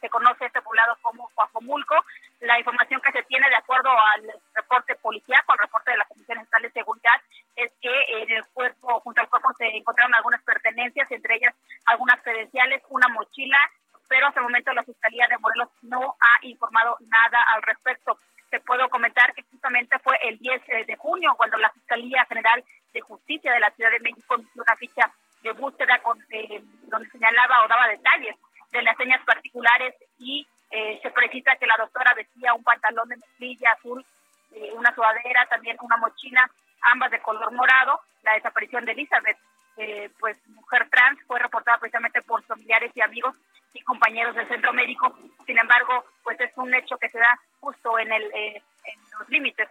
se 0.02 0.10
conoce 0.10 0.46
este 0.46 0.62
poblado 0.62 0.98
como 1.02 1.30
Coajomulco. 1.36 1.96
La 2.41 2.58
información 2.58 3.02
que 3.02 3.12
se 3.12 3.24
tiene 3.24 3.48
de 3.50 3.56
acuerdo 3.56 3.89
al 3.89 4.34
reporte 4.54 4.96
policial, 4.96 5.41
al 5.48 5.58
reporte 5.60 5.91
de 5.91 5.98
la 5.98 6.06
Comisión 6.06 6.39
Estatal 6.39 6.64
de 6.64 6.72
Seguridad, 6.72 7.22
es 7.56 7.72
que 7.82 7.93
en 8.10 8.32
el 8.32 8.46
cuerpo, 8.48 9.00
junto 9.02 9.22
al 9.22 9.30
cuerpo 9.30 9.54
se 9.58 9.68
encontraron 9.68 10.14
algunas 10.16 10.41
pertenencias, 10.43 11.10
entre 11.12 11.36
ellas 11.36 11.54
algunas 11.86 12.22
credenciales, 12.22 12.82
una 12.89 13.08
mochila, 13.10 13.58
pero 14.08 14.28
hasta 14.28 14.39
el 14.39 14.46
momento 14.46 14.74
la 14.74 14.84
Fiscalía 14.84 15.28
de 15.28 15.38
Morelos 15.38 15.70
no 15.84 16.16
ha 16.20 16.46
informado 16.46 16.98
nada 17.02 17.41
al 17.54 17.62
respecto. 17.62 18.20
Te 18.50 18.60
puedo 18.60 18.89
comentar 18.89 19.34
que 19.34 19.43
justamente 19.43 20.00
fue 20.00 20.18
el 20.24 20.38
10 20.39 20.62
de 20.88 20.96
junio 20.96 21.34
cuando 21.36 21.58
la 21.58 21.70
Fiscalía 21.72 22.26
General 22.26 22.64
de 22.93 23.02
Justicia 23.02 23.52
de 23.54 23.60
la 23.60 23.72
Ciudad 23.72 23.91
de 23.91 24.00
México 24.00 24.36
emitió 24.36 24.62
una 24.62 24.76
ficha 24.76 25.12
de 25.46 25.54
búsqueda 25.54 26.00
con, 26.02 26.20
eh, 26.32 26.62
donde 26.88 27.10
señalaba 27.10 27.64
o 27.64 27.68
daba 27.68 27.88
detalles 27.88 28.36
de 28.72 28.82
las 28.82 28.98
señas 28.98 29.22
particulares 29.26 29.93
y 30.18 30.46
eh, 30.72 31.00
se 31.02 31.12
precisa 31.12 31.56
que 31.56 31.68
la 31.68 31.78
doctora 31.78 32.14
vestía 32.16 32.54
un 32.54 32.64
pantalón 32.64 33.08
de 33.08 33.18
mezclilla 33.18 33.72
azul, 33.72 34.06
eh, 34.52 34.72
una 34.74 34.93
sudadera, 34.93 35.46
también 35.46 35.78
una 35.82 35.98
mochila, 35.98 36.50
ambas 36.82 37.12
de 37.12 37.22
color 37.22 37.52
morado. 37.54 38.02
La 38.24 38.34
desaparición 38.34 38.86
de 38.86 38.93
Elizabeth, 38.93 39.38
eh, 39.78 40.10
pues 40.20 40.38
mujer 40.50 40.89
trans, 40.89 41.20
fue 41.28 41.39
reportada 41.39 41.78
precisamente 41.78 42.22
por 42.24 42.43
familiares 42.43 42.91
y 42.96 43.02
amigos 43.02 43.36
y 43.74 43.82
compañeros 43.82 44.36
del 44.36 44.48
centro 44.48 44.74
médico. 44.74 45.16
Sin 45.46 45.58
embargo, 45.58 46.06
pues 46.24 46.39
es 46.39 46.52
un 46.58 46.74
hecho 46.74 46.98
que 46.98 47.10
se 47.10 47.20
da 47.20 47.39
justo 47.60 48.00
en, 48.00 48.12
el, 48.12 48.24
en 48.34 48.62
los 49.20 49.30
límites 49.30 49.70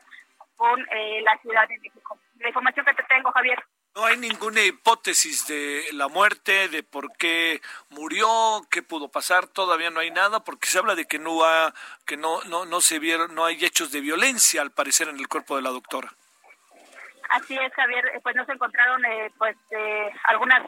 con 0.57 0.81
la 0.81 1.37
Ciudad 1.39 1.67
de 1.69 1.79
México. 1.79 2.19
La 2.39 2.49
información 2.49 2.87
que 2.87 2.95
te 2.95 3.03
tengo, 3.05 3.33
Javier. 3.33 3.63
No 3.95 4.07
hay 4.07 4.17
ninguna 4.17 4.61
hipótesis 4.61 5.47
de 5.47 5.85
la 5.93 6.09
muerte, 6.09 6.69
de 6.69 6.83
por 6.83 7.17
qué 7.17 7.61
murió, 7.91 8.27
qué 8.69 8.83
pudo 8.83 9.09
pasar, 9.09 9.47
todavía 9.47 9.91
no 9.91 10.01
hay 10.01 10.11
nada, 10.11 10.43
porque 10.43 10.67
se 10.67 10.79
habla 10.79 10.97
de 10.97 11.07
que 11.07 11.21
no 11.21 11.45
ha, 11.45 11.73
que 12.05 12.17
no, 12.17 12.43
no, 12.45 12.65
no 12.65 12.81
se 12.81 12.99
vieron, 12.99 13.37
no 13.37 13.45
hay 13.45 13.65
hechos 13.65 13.93
de 13.93 14.01
violencia 14.01 14.63
al 14.63 14.73
parecer 14.73 15.09
en 15.09 15.21
el 15.21 15.29
cuerpo 15.29 15.55
de 15.55 15.63
la 15.63 15.71
doctora. 15.71 16.13
Así 17.29 17.57
es, 17.57 17.73
Javier, 17.73 18.05
eh, 18.15 18.21
pues 18.21 18.35
no 18.35 18.45
se 18.45 18.53
encontraron 18.53 19.05
eh, 19.05 19.33
pues 19.39 19.57
eh, 19.71 20.11
algunas 20.25 20.67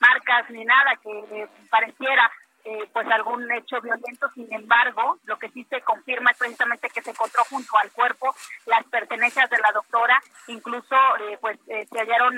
marcas 0.00 0.48
ni 0.48 0.64
nada 0.64 0.96
que 1.02 1.48
pareciera 1.68 2.30
eh, 2.68 2.88
pues 2.92 3.06
algún 3.12 3.48
hecho 3.52 3.80
violento. 3.80 4.28
Sin 4.34 4.52
embargo, 4.52 5.18
lo 5.22 5.38
que 5.38 5.48
sí 5.50 5.62
se 5.70 5.82
confirma 5.82 6.32
es 6.32 6.36
precisamente 6.36 6.88
que 6.88 7.00
se 7.00 7.10
encontró 7.10 7.44
junto 7.44 7.78
al 7.78 7.92
cuerpo 7.92 8.34
las 8.66 8.82
pertenencias 8.86 9.48
de 9.48 9.58
la 9.58 9.70
doctora, 9.72 10.20
incluso 10.48 10.96
eh, 11.20 11.38
pues 11.40 11.60
eh, 11.68 11.86
se 11.86 12.00
hallaron, 12.00 12.34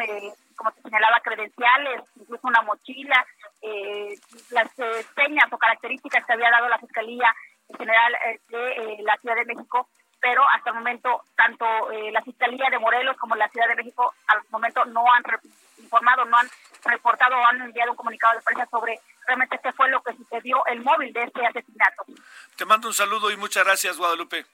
como 0.55 0.71
se 0.73 0.83
señalaba, 0.83 1.21
credenciales, 1.25 2.03
incluso 2.21 2.47
una 2.47 2.61
mochila, 2.61 3.25
las 4.51 4.71
señas 5.15 5.51
o 5.51 5.57
características 5.57 6.27
que 6.27 6.33
había 6.35 6.51
dado 6.51 6.69
la 6.69 6.79
Fiscalía 6.79 7.35
General 7.79 8.13
de 8.49 8.99
la 9.03 9.17
Ciudad 9.17 9.37
de 9.37 9.47
México 9.47 9.89
pero 10.21 10.43
hasta 10.49 10.71
el 10.71 10.77
momento 10.77 11.23
tanto 11.37 11.65
la 12.11 12.23
Fiscalía 12.23 12.67
de 12.71 12.79
Morelos 12.79 13.17
como 13.19 13.37
la 13.37 13.49
Ciudad 13.49 13.69
de 13.69 13.77
México 13.77 14.13
al 14.27 14.41
momento 14.51 14.85
no 14.87 15.05
han 15.13 15.23
informado, 15.79 16.25
no 16.25 16.37
han 16.37 16.49
reportado 16.85 17.37
o 17.37 17.47
han 17.47 17.63
enviado 17.63 17.93
un 17.93 17.97
comunicado 17.97 18.35
de 18.37 18.43
prensa 18.43 18.67
sobre 18.67 18.99
realmente 19.29 19.61
qué 19.63 19.73
fue 19.75 19.89
lo 19.91 20.03
que 20.03 20.17
sucedió, 20.17 20.65
el 20.67 20.81
móvil 20.81 21.13
de 21.13 21.23
este 21.23 21.47
asesinato. 21.47 22.05
Te 22.57 22.65
mando 22.65 22.89
un 22.89 22.95
saludo 22.95 23.31
y 23.31 23.37
muchas 23.37 23.65
gracias, 23.65 23.97
Guadalupe. 23.99 24.45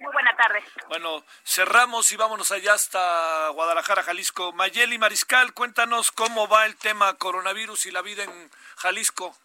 Muy 0.00 0.12
buena 0.12 0.36
tarde. 0.36 0.62
Bueno, 0.88 1.24
cerramos 1.44 2.12
y 2.12 2.16
vámonos 2.16 2.52
allá 2.52 2.74
hasta 2.74 3.48
Guadalajara, 3.50 4.02
Jalisco. 4.02 4.52
Mayeli 4.52 4.98
Mariscal, 4.98 5.52
cuéntanos 5.54 6.12
cómo 6.12 6.46
va 6.48 6.66
el 6.66 6.76
tema 6.76 7.14
coronavirus 7.14 7.86
y 7.86 7.90
la 7.90 8.02
vida 8.02 8.24
en 8.24 8.50
Jalisco. 8.76 9.36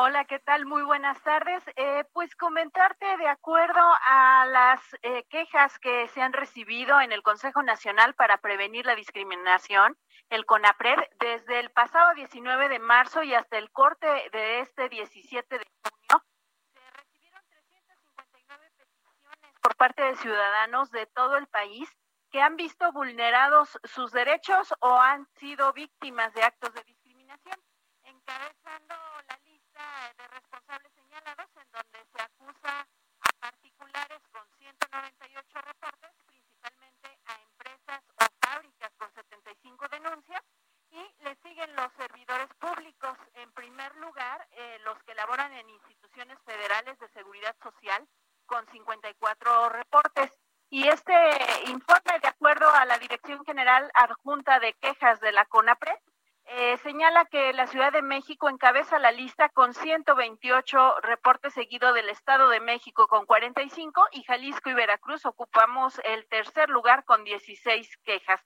Hola, 0.00 0.26
¿qué 0.26 0.38
tal? 0.38 0.64
Muy 0.64 0.82
buenas 0.82 1.20
tardes. 1.24 1.60
Eh, 1.74 2.04
pues 2.12 2.36
comentarte 2.36 3.16
de 3.16 3.26
acuerdo 3.26 3.80
a 4.06 4.46
las 4.46 4.80
eh, 5.02 5.24
quejas 5.28 5.76
que 5.80 6.06
se 6.06 6.22
han 6.22 6.32
recibido 6.32 7.00
en 7.00 7.10
el 7.10 7.24
Consejo 7.24 7.64
Nacional 7.64 8.14
para 8.14 8.36
Prevenir 8.36 8.86
la 8.86 8.94
Discriminación, 8.94 9.98
el 10.30 10.46
CONAPRED, 10.46 11.00
desde 11.18 11.58
el 11.58 11.70
pasado 11.70 12.14
19 12.14 12.68
de 12.68 12.78
marzo 12.78 13.24
y 13.24 13.34
hasta 13.34 13.58
el 13.58 13.72
corte 13.72 14.06
de 14.30 14.60
este 14.60 14.88
17 14.88 15.58
de 15.58 15.66
junio, 15.82 16.24
se 16.72 16.90
recibieron 16.92 17.42
359 17.48 18.70
peticiones 18.76 19.52
por 19.60 19.74
parte 19.74 20.02
de 20.04 20.14
ciudadanos 20.14 20.92
de 20.92 21.06
todo 21.06 21.36
el 21.36 21.48
país 21.48 21.90
que 22.30 22.40
han 22.40 22.54
visto 22.54 22.92
vulnerados 22.92 23.76
sus 23.82 24.12
derechos 24.12 24.72
o 24.78 25.00
han 25.00 25.26
sido 25.40 25.72
víctimas 25.72 26.32
de 26.34 26.44
actos 26.44 26.72
de 26.72 26.84
discriminación, 26.84 27.58
encabezando 28.04 28.94
la 29.28 29.38
de 29.78 30.26
responsables 30.26 30.92
señalados 30.92 31.46
en 31.54 31.70
donde 31.70 32.04
se 32.12 32.20
acusa 32.20 32.80
a 33.20 33.28
particulares 33.38 34.20
con 34.32 34.42
198 34.58 35.60
reportes, 35.62 36.10
principalmente 36.26 37.18
a 37.26 37.34
empresas 37.42 38.02
o 38.16 38.24
fábricas 38.40 38.90
con 38.98 39.12
75 39.14 39.86
denuncias 39.88 40.42
y 40.90 41.22
le 41.22 41.36
siguen 41.44 41.76
los 41.76 41.92
servidores 41.92 42.48
públicos. 42.58 43.16
En 43.34 43.52
primer 43.52 43.94
lugar, 43.98 44.48
eh, 44.50 44.78
los 44.84 45.00
que 45.04 45.14
laboran 45.14 45.52
en 45.52 45.70
instituciones 45.70 46.38
federales 46.44 46.98
de 46.98 47.08
seguridad 47.10 47.54
social 47.62 48.04
con 48.46 48.66
54 48.72 49.68
reportes. 49.68 50.32
Y 50.70 50.88
este 50.88 51.14
informe, 51.66 52.18
de 52.20 52.28
acuerdo 52.28 52.68
a 52.68 52.84
la 52.84 52.98
Dirección 52.98 53.44
General 53.44 53.88
Adjunta 53.94 54.58
de 54.58 54.74
Quejas 54.74 55.20
de 55.20 55.30
la 55.30 55.44
CONAPRED, 55.44 55.98
eh, 56.50 56.78
señala 56.78 57.26
que 57.26 57.52
la 57.52 57.66
Ciudad 57.66 57.92
de 57.92 57.97
México 58.08 58.48
encabeza 58.48 58.98
la 58.98 59.12
lista 59.12 59.50
con 59.50 59.74
128 59.74 61.00
reportes 61.02 61.52
seguido 61.52 61.92
del 61.92 62.08
Estado 62.08 62.48
de 62.48 62.58
México 62.58 63.06
con 63.06 63.26
45 63.26 64.08
y 64.12 64.24
Jalisco 64.24 64.70
y 64.70 64.74
Veracruz 64.74 65.26
ocupamos 65.26 66.00
el 66.04 66.26
tercer 66.26 66.70
lugar 66.70 67.04
con 67.04 67.22
16 67.22 67.98
quejas, 67.98 68.40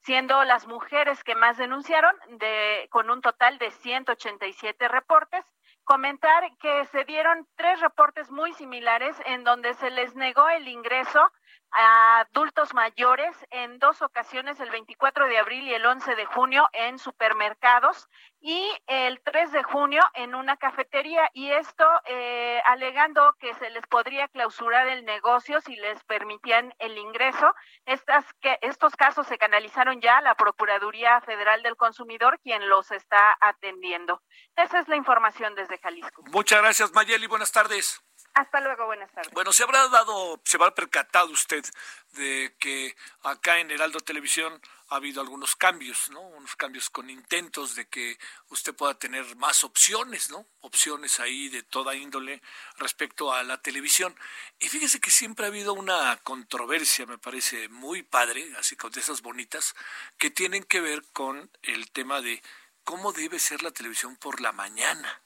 siendo 0.00 0.44
las 0.44 0.66
mujeres 0.66 1.24
que 1.24 1.34
más 1.34 1.58
denunciaron 1.58 2.14
de, 2.38 2.86
con 2.90 3.10
un 3.10 3.20
total 3.20 3.58
de 3.58 3.72
187 3.72 4.88
reportes. 4.88 5.44
Comentar 5.82 6.44
que 6.58 6.86
se 6.86 7.04
dieron 7.04 7.46
tres 7.56 7.80
reportes 7.80 8.30
muy 8.30 8.52
similares 8.54 9.16
en 9.26 9.42
donde 9.42 9.74
se 9.74 9.90
les 9.90 10.14
negó 10.14 10.48
el 10.48 10.68
ingreso 10.68 11.32
a 11.72 12.20
adultos 12.20 12.74
mayores 12.74 13.36
en 13.50 13.78
dos 13.78 14.02
ocasiones, 14.02 14.58
el 14.60 14.70
24 14.70 15.26
de 15.26 15.38
abril 15.38 15.68
y 15.68 15.74
el 15.74 15.84
11 15.84 16.14
de 16.14 16.24
junio, 16.26 16.68
en 16.72 16.98
supermercados 16.98 18.08
y 18.40 18.70
el 18.86 19.20
3 19.22 19.52
de 19.52 19.62
junio 19.62 20.02
en 20.14 20.34
una 20.34 20.56
cafetería. 20.56 21.28
Y 21.34 21.50
esto 21.50 21.84
eh, 22.06 22.60
alegando 22.66 23.34
que 23.38 23.54
se 23.54 23.70
les 23.70 23.86
podría 23.86 24.28
clausurar 24.28 24.88
el 24.88 25.04
negocio 25.04 25.60
si 25.60 25.76
les 25.76 26.02
permitían 26.04 26.74
el 26.78 26.96
ingreso. 26.96 27.54
Estas, 27.84 28.24
que, 28.40 28.58
estos 28.62 28.96
casos 28.96 29.26
se 29.26 29.38
canalizaron 29.38 30.00
ya 30.00 30.18
a 30.18 30.22
la 30.22 30.34
Procuraduría 30.34 31.20
Federal 31.22 31.62
del 31.62 31.76
Consumidor, 31.76 32.38
quien 32.42 32.68
los 32.68 32.90
está 32.90 33.36
atendiendo. 33.40 34.22
Esa 34.56 34.80
es 34.80 34.88
la 34.88 34.96
información 34.96 35.54
desde 35.54 35.78
Jalisco. 35.78 36.22
Muchas 36.26 36.60
gracias, 36.60 36.92
Mayeli. 36.92 37.26
Buenas 37.26 37.52
tardes. 37.52 38.02
Hasta 38.34 38.60
luego, 38.60 38.86
buenas 38.86 39.10
tardes. 39.12 39.32
Bueno, 39.32 39.52
se 39.52 39.64
habrá 39.64 39.88
dado, 39.88 40.40
se 40.44 40.56
habrá 40.56 40.74
percatado 40.74 41.30
usted 41.30 41.64
de 42.12 42.54
que 42.58 42.96
acá 43.22 43.58
en 43.58 43.70
Heraldo 43.70 44.00
Televisión 44.00 44.60
ha 44.88 44.96
habido 44.96 45.20
algunos 45.20 45.56
cambios, 45.56 46.10
¿no? 46.10 46.20
Unos 46.20 46.56
cambios 46.56 46.88
con 46.88 47.10
intentos 47.10 47.74
de 47.74 47.88
que 47.88 48.18
usted 48.48 48.74
pueda 48.74 48.94
tener 48.94 49.36
más 49.36 49.64
opciones, 49.64 50.30
¿no? 50.30 50.46
Opciones 50.60 51.20
ahí 51.20 51.48
de 51.48 51.62
toda 51.62 51.94
índole 51.94 52.40
respecto 52.76 53.32
a 53.34 53.42
la 53.42 53.60
televisión. 53.60 54.14
Y 54.58 54.68
fíjese 54.68 55.00
que 55.00 55.10
siempre 55.10 55.44
ha 55.44 55.48
habido 55.48 55.74
una 55.74 56.16
controversia, 56.22 57.06
me 57.06 57.18
parece 57.18 57.68
muy 57.68 58.02
padre, 58.02 58.50
así 58.58 58.76
como 58.76 58.90
de 58.90 59.00
esas 59.00 59.20
bonitas, 59.20 59.74
que 60.16 60.30
tienen 60.30 60.64
que 60.64 60.80
ver 60.80 61.02
con 61.12 61.50
el 61.62 61.90
tema 61.90 62.20
de 62.20 62.42
cómo 62.84 63.12
debe 63.12 63.38
ser 63.38 63.62
la 63.62 63.72
televisión 63.72 64.16
por 64.16 64.40
la 64.40 64.52
mañana 64.52 65.22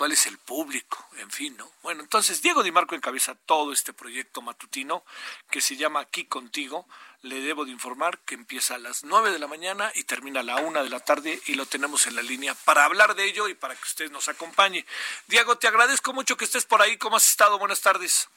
cuál 0.00 0.12
es 0.12 0.24
el 0.24 0.38
público, 0.38 0.96
en 1.18 1.30
fin, 1.30 1.54
¿no? 1.58 1.68
Bueno, 1.82 2.00
entonces 2.00 2.40
Diego 2.40 2.62
Di 2.62 2.72
Marco 2.72 2.94
encabeza 2.94 3.34
todo 3.34 3.70
este 3.70 3.92
proyecto 3.92 4.40
matutino 4.40 5.04
que 5.50 5.60
se 5.60 5.76
llama 5.76 6.00
Aquí 6.00 6.24
contigo. 6.24 6.86
Le 7.20 7.42
debo 7.42 7.66
de 7.66 7.72
informar 7.72 8.18
que 8.20 8.34
empieza 8.34 8.76
a 8.76 8.78
las 8.78 9.04
nueve 9.04 9.30
de 9.30 9.38
la 9.38 9.46
mañana 9.46 9.92
y 9.94 10.04
termina 10.04 10.40
a 10.40 10.42
la 10.42 10.56
una 10.56 10.82
de 10.82 10.88
la 10.88 11.00
tarde 11.00 11.38
y 11.44 11.54
lo 11.54 11.66
tenemos 11.66 12.06
en 12.06 12.16
la 12.16 12.22
línea 12.22 12.54
para 12.64 12.86
hablar 12.86 13.14
de 13.14 13.24
ello 13.24 13.46
y 13.46 13.52
para 13.52 13.74
que 13.74 13.82
usted 13.82 14.10
nos 14.10 14.30
acompañe. 14.30 14.86
Diego, 15.26 15.58
te 15.58 15.68
agradezco 15.68 16.14
mucho 16.14 16.34
que 16.34 16.46
estés 16.46 16.64
por 16.64 16.80
ahí. 16.80 16.96
¿Cómo 16.96 17.18
has 17.18 17.28
estado? 17.28 17.58
Buenas 17.58 17.82
tardes. 17.82 18.30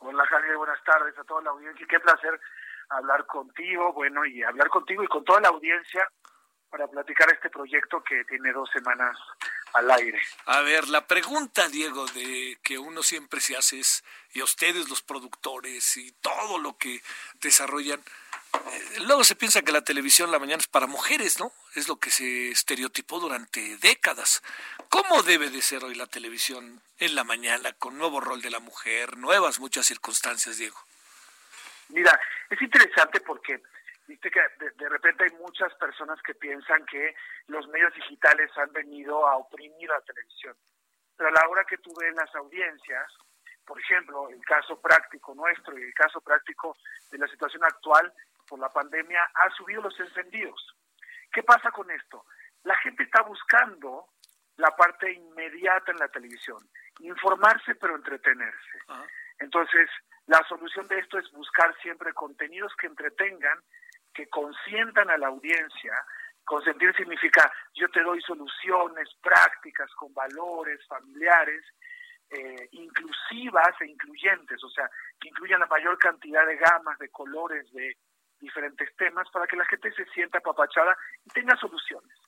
Hola 0.00 0.26
Javier, 0.26 0.58
buenas 0.58 0.84
tardes 0.84 1.16
a 1.16 1.24
toda 1.24 1.40
la 1.44 1.48
audiencia. 1.48 1.86
Qué 1.88 1.98
placer 1.98 2.38
hablar 2.90 3.24
contigo, 3.24 3.94
bueno, 3.94 4.26
y 4.26 4.42
hablar 4.42 4.68
contigo 4.68 5.02
y 5.02 5.06
con 5.06 5.24
toda 5.24 5.40
la 5.40 5.48
audiencia 5.48 6.06
para 6.70 6.86
platicar 6.86 7.30
este 7.32 7.50
proyecto 7.50 8.02
que 8.02 8.24
tiene 8.24 8.52
dos 8.52 8.68
semanas 8.70 9.16
al 9.74 9.90
aire. 9.90 10.20
A 10.46 10.60
ver, 10.62 10.88
la 10.88 11.06
pregunta, 11.06 11.68
Diego, 11.68 12.06
de 12.06 12.58
que 12.62 12.78
uno 12.78 13.02
siempre 13.02 13.40
se 13.40 13.56
hace 13.56 13.80
es, 13.80 14.04
y 14.32 14.40
a 14.40 14.44
ustedes 14.44 14.88
los 14.88 15.02
productores 15.02 15.96
y 15.96 16.12
todo 16.20 16.58
lo 16.58 16.76
que 16.76 17.02
desarrollan, 17.40 18.00
eh, 18.00 19.00
luego 19.06 19.24
se 19.24 19.36
piensa 19.36 19.62
que 19.62 19.72
la 19.72 19.82
televisión 19.82 20.30
la 20.30 20.38
mañana 20.38 20.60
es 20.60 20.66
para 20.66 20.86
mujeres, 20.86 21.38
¿no? 21.38 21.52
Es 21.74 21.88
lo 21.88 21.96
que 21.96 22.10
se 22.10 22.50
estereotipó 22.50 23.20
durante 23.20 23.76
décadas. 23.78 24.42
¿Cómo 24.88 25.22
debe 25.22 25.50
de 25.50 25.62
ser 25.62 25.84
hoy 25.84 25.94
la 25.94 26.06
televisión 26.06 26.80
en 26.98 27.14
la 27.14 27.24
mañana, 27.24 27.72
con 27.74 27.98
nuevo 27.98 28.20
rol 28.20 28.42
de 28.42 28.50
la 28.50 28.60
mujer, 28.60 29.16
nuevas 29.16 29.60
muchas 29.60 29.86
circunstancias, 29.86 30.58
Diego? 30.58 30.78
Mira, 31.90 32.18
es 32.50 32.60
interesante 32.60 33.20
porque 33.20 33.62
viste 34.08 34.30
que 34.30 34.40
de, 34.58 34.88
repente 34.88 35.24
hay 35.24 35.36
muchas 35.38 35.72
personas 35.74 36.20
que 36.22 36.34
piensan 36.34 36.84
que 36.86 37.14
los 37.46 37.68
medios 37.68 37.94
digitales 37.94 38.50
han 38.56 38.72
venido 38.72 39.28
a 39.28 39.36
oprimir 39.36 39.88
la 39.88 40.00
televisión. 40.00 40.56
Pero 41.14 41.28
a 41.28 41.32
la 41.32 41.48
hora 41.48 41.64
que 41.64 41.76
tú 41.78 41.92
ves 42.00 42.14
las 42.14 42.34
audiencias, 42.34 43.12
por 43.66 43.78
ejemplo, 43.78 44.30
el 44.30 44.42
caso 44.46 44.80
práctico 44.80 45.34
nuestro 45.34 45.78
y 45.78 45.82
el 45.82 45.94
caso 45.94 46.22
práctico 46.22 46.76
de 47.10 47.18
la 47.18 47.28
situación 47.28 47.62
actual 47.64 48.12
por 48.46 48.58
la 48.58 48.70
pandemia, 48.70 49.30
ha 49.34 49.50
subido 49.50 49.82
los 49.82 50.00
encendidos. 50.00 50.74
¿Qué 51.30 51.42
pasa 51.42 51.70
con 51.70 51.90
esto? 51.90 52.24
La 52.64 52.76
gente 52.78 53.02
está 53.02 53.22
buscando 53.22 54.08
la 54.56 54.74
parte 54.74 55.12
inmediata 55.12 55.92
en 55.92 55.98
la 55.98 56.08
televisión, 56.08 56.66
informarse 57.00 57.74
pero 57.74 57.94
entretenerse. 57.94 58.78
Entonces, 59.38 59.90
la 60.26 60.42
solución 60.48 60.88
de 60.88 60.98
esto 60.98 61.18
es 61.18 61.30
buscar 61.32 61.76
siempre 61.82 62.14
contenidos 62.14 62.74
que 62.76 62.86
entretengan 62.86 63.62
que 64.18 64.28
consientan 64.28 65.08
a 65.10 65.16
la 65.16 65.28
audiencia. 65.28 65.94
Consentir 66.44 66.92
significa 66.96 67.52
yo 67.72 67.88
te 67.88 68.02
doy 68.02 68.20
soluciones 68.22 69.08
prácticas 69.22 69.88
con 69.94 70.12
valores 70.12 70.84
familiares, 70.88 71.64
eh, 72.30 72.68
inclusivas 72.72 73.80
e 73.80 73.86
incluyentes, 73.86 74.62
o 74.64 74.70
sea, 74.70 74.90
que 75.20 75.28
incluyan 75.28 75.60
la 75.60 75.66
mayor 75.66 75.96
cantidad 75.98 76.44
de 76.44 76.56
gamas, 76.56 76.98
de 76.98 77.08
colores, 77.10 77.70
de 77.72 77.96
diferentes 78.40 78.88
temas, 78.96 79.30
para 79.30 79.46
que 79.46 79.56
la 79.56 79.66
gente 79.66 79.92
se 79.92 80.04
sienta 80.06 80.38
apapachada 80.38 80.96
y 81.24 81.30
tenga 81.30 81.56
soluciones. 81.56 82.18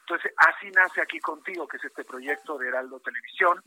Entonces, 0.00 0.32
así 0.36 0.70
nace 0.70 1.00
aquí 1.00 1.18
contigo, 1.20 1.66
que 1.66 1.78
es 1.78 1.84
este 1.84 2.04
proyecto 2.04 2.58
de 2.58 2.68
Heraldo 2.68 3.00
Televisión, 3.00 3.62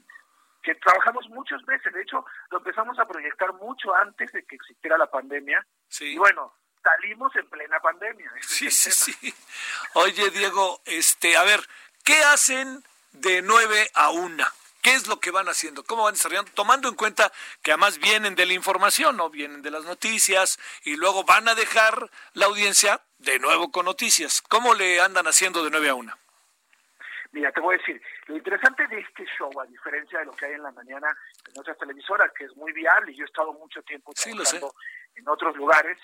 que 0.61 0.75
trabajamos 0.75 1.27
muchos 1.29 1.65
meses, 1.65 1.91
de 1.91 2.03
hecho, 2.03 2.23
lo 2.51 2.59
empezamos 2.59 2.99
a 2.99 3.07
proyectar 3.07 3.53
mucho 3.53 3.95
antes 3.95 4.31
de 4.31 4.45
que 4.45 4.55
existiera 4.55 4.99
la 4.99 5.09
pandemia. 5.09 5.65
Sí. 5.87 6.13
Y 6.13 6.17
bueno, 6.19 6.53
salimos 6.81 7.35
en 7.35 7.47
plena 7.49 7.79
pandemia. 7.79 8.31
Sí, 8.41 8.69
sí, 8.71 8.91
sí. 8.91 9.33
Oye, 9.93 10.29
Diego, 10.31 10.81
este, 10.85 11.37
a 11.37 11.43
ver, 11.43 11.61
¿qué 12.03 12.23
hacen 12.23 12.83
de 13.13 13.41
9 13.41 13.91
a 13.93 14.09
1? 14.09 14.45
¿Qué 14.81 14.95
es 14.95 15.07
lo 15.07 15.19
que 15.19 15.29
van 15.29 15.47
haciendo? 15.47 15.83
¿Cómo 15.83 16.03
van 16.05 16.15
desarrollando? 16.15 16.51
Tomando 16.53 16.89
en 16.89 16.95
cuenta 16.95 17.31
que 17.61 17.71
además 17.71 17.99
vienen 17.99 18.33
de 18.33 18.47
la 18.47 18.53
información, 18.53 19.15
¿no? 19.15 19.29
Vienen 19.29 19.61
de 19.61 19.69
las 19.69 19.85
noticias 19.85 20.59
y 20.83 20.95
luego 20.95 21.23
van 21.23 21.47
a 21.47 21.55
dejar 21.55 22.09
la 22.33 22.47
audiencia 22.47 22.99
de 23.19 23.37
nuevo 23.37 23.71
con 23.71 23.85
noticias. 23.85 24.41
¿Cómo 24.41 24.73
le 24.73 24.99
andan 24.99 25.27
haciendo 25.27 25.63
de 25.63 25.69
9 25.69 25.89
a 25.89 25.95
1? 25.95 26.17
Mira, 27.33 27.51
te 27.51 27.61
voy 27.61 27.75
a 27.75 27.77
decir, 27.77 28.01
lo 28.25 28.35
interesante 28.35 28.85
de 28.87 28.99
este 28.99 29.25
show, 29.37 29.51
a 29.61 29.65
diferencia 29.65 30.19
de 30.19 30.25
lo 30.25 30.33
que 30.33 30.47
hay 30.47 30.53
en 30.53 30.63
la 30.63 30.71
mañana 30.71 31.07
en 31.47 31.59
otras 31.59 31.77
televisoras, 31.77 32.31
que 32.33 32.45
es 32.45 32.55
muy 32.57 32.73
viable, 32.73 33.11
y 33.11 33.15
yo 33.15 33.23
he 33.23 33.27
estado 33.27 33.53
mucho 33.53 33.81
tiempo 33.83 34.13
trabajando 34.13 34.73
en 35.15 35.29
otros 35.29 35.55
lugares, 35.55 35.97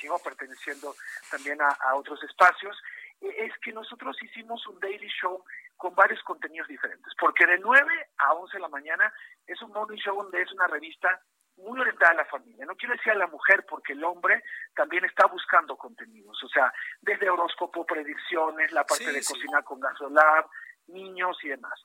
sigo 0.00 0.18
perteneciendo 0.18 0.94
también 1.30 1.60
a, 1.60 1.94
otros 1.94 2.22
espacios, 2.24 2.76
es 3.20 3.52
que 3.62 3.72
nosotros 3.72 4.16
hicimos 4.22 4.66
un 4.66 4.80
daily 4.80 5.08
show 5.08 5.44
con 5.76 5.94
varios 5.94 6.22
contenidos 6.22 6.68
diferentes, 6.68 7.12
porque 7.18 7.46
de 7.46 7.58
9 7.58 8.10
a 8.18 8.32
11 8.32 8.56
de 8.56 8.60
la 8.60 8.68
mañana 8.68 9.12
es 9.46 9.60
un 9.62 9.70
morning 9.72 9.98
show 9.98 10.16
donde 10.16 10.42
es 10.42 10.50
una 10.52 10.66
revista 10.66 11.20
muy 11.56 11.78
orientada 11.78 12.12
a 12.12 12.14
la 12.14 12.24
familia. 12.24 12.64
No 12.64 12.74
quiero 12.76 12.94
decir 12.94 13.12
a 13.12 13.16
la 13.16 13.26
mujer 13.26 13.66
porque 13.68 13.92
el 13.92 14.02
hombre 14.04 14.42
también 14.74 15.04
está 15.04 15.26
buscando 15.26 15.76
contenidos, 15.76 16.42
o 16.42 16.48
sea, 16.48 16.72
desde 17.00 17.28
horóscopo, 17.28 17.84
predicciones, 17.84 18.72
la 18.72 18.84
parte 18.84 19.12
de 19.12 19.22
cocina 19.22 19.62
con 19.62 19.80
gasolab, 19.80 20.46
niños 20.86 21.36
y 21.42 21.48
demás. 21.48 21.78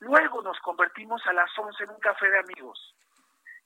Luego 0.00 0.42
nos 0.42 0.58
convertimos 0.60 1.24
a 1.26 1.32
las 1.32 1.50
11 1.56 1.84
en 1.84 1.90
un 1.90 2.00
café 2.00 2.28
de 2.28 2.40
amigos, 2.40 2.94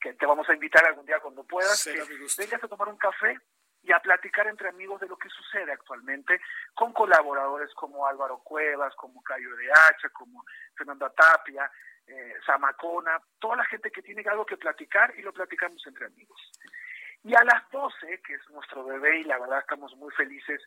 que 0.01 0.13
te 0.15 0.27
vamos 0.27 0.49
a 0.49 0.55
invitar 0.55 0.85
algún 0.85 1.07
día 1.07 1.19
cuando 1.21 1.43
puedas, 1.45 1.83
que 1.83 1.99
vengas 2.39 2.63
a 2.63 2.69
tomar 2.69 2.89
un 2.89 2.99
café 2.99 3.37
y 3.87 3.93
a 3.93 4.01
platicar 4.01 4.49
entre 4.49 4.69
amigos 4.69 5.01
de 5.01 5.07
lo 5.07 5.17
que 5.17 5.29
sucede 5.29 5.73
actualmente 5.73 6.41
con 6.75 6.93
colaboradores 6.93 7.73
como 7.75 8.07
Álvaro 8.07 8.39
Cuevas, 8.39 8.95
como 8.97 9.23
Cayo 9.23 9.55
de 9.55 9.71
Hacha, 9.71 10.09
como 10.09 10.45
Fernanda 10.75 11.09
Tapia, 11.11 11.71
eh, 12.07 12.35
Zamacona, 12.45 13.21
toda 13.39 13.57
la 13.57 13.65
gente 13.65 13.93
que 13.93 14.03
tiene 14.03 14.25
algo 14.29 14.45
que 14.45 14.57
platicar 14.57 15.15
y 15.17 15.23
lo 15.23 15.33
platicamos 15.33 15.87
entre 15.87 16.07
amigos. 16.07 16.41
Y 17.23 17.35
a 17.37 17.45
las 17.45 17.71
12, 17.71 18.21
que 18.23 18.35
es 18.35 18.51
nuestro 18.51 18.85
bebé 18.85 19.21
y 19.21 19.25
la 19.25 19.39
verdad 19.39 19.61
estamos 19.61 19.95
muy 19.97 20.13
felices 20.15 20.61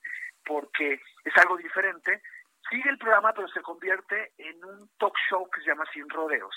porque 0.45 1.01
es 1.26 1.38
algo 1.38 1.57
diferente, 1.57 2.22
sigue 2.70 2.89
el 2.89 2.97
programa 2.97 3.34
pero 3.34 3.49
se 3.49 3.61
convierte 3.61 4.32
en 4.38 4.63
un 4.63 4.89
talk 4.97 5.15
show 5.30 5.49
que 5.49 5.59
se 5.61 5.67
llama 5.67 5.86
Sin 5.91 6.09
Rodeos, 6.09 6.55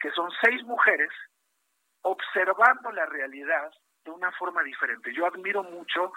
que 0.00 0.10
son 0.12 0.30
seis 0.42 0.62
mujeres 0.64 1.10
observando 2.02 2.92
la 2.92 3.04
realidad 3.06 3.70
de 4.08 4.14
una 4.14 4.32
forma 4.32 4.62
diferente. 4.62 5.12
Yo 5.14 5.26
admiro 5.26 5.62
mucho 5.62 6.12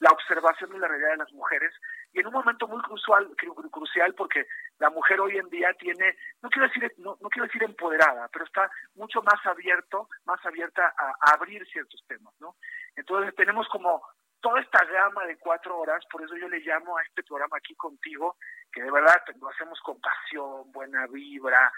la 0.00 0.10
observación 0.10 0.70
de 0.70 0.78
la 0.78 0.88
realidad 0.88 1.10
de 1.10 1.16
las 1.18 1.32
mujeres 1.32 1.72
y 2.12 2.20
en 2.20 2.26
un 2.26 2.32
momento 2.32 2.66
muy 2.66 2.82
crucial, 2.82 3.34
crucial 3.70 4.14
porque 4.14 4.46
la 4.78 4.90
mujer 4.90 5.20
hoy 5.20 5.38
en 5.38 5.48
día 5.48 5.72
tiene, 5.74 6.16
no 6.42 6.50
quiero 6.50 6.68
decir, 6.68 6.92
no, 6.98 7.16
quiero 7.30 7.46
decir 7.46 7.62
empoderada, 7.62 8.28
pero 8.32 8.44
está 8.44 8.70
mucho 8.94 9.22
más 9.22 9.44
abierto, 9.46 10.08
más 10.24 10.44
abierta 10.44 10.92
a, 10.98 11.32
abrir 11.32 11.64
ciertos 11.68 12.02
temas, 12.08 12.34
¿no? 12.40 12.56
Entonces 12.96 13.34
tenemos 13.36 13.68
como 13.68 14.02
toda 14.40 14.60
esta 14.60 14.84
gama 14.84 15.24
de 15.26 15.38
cuatro 15.38 15.78
horas, 15.78 16.04
por 16.10 16.22
eso 16.22 16.36
yo 16.36 16.48
le 16.48 16.60
llamo 16.60 16.98
a 16.98 17.02
este 17.02 17.22
programa 17.22 17.56
aquí 17.58 17.74
contigo, 17.76 18.36
que 18.72 18.82
de 18.82 18.90
verdad 18.90 19.22
lo 19.40 19.48
hacemos 19.48 19.80
con 19.80 20.00
pasión, 20.00 20.70
buena 20.72 21.06
vibra, 21.06 21.72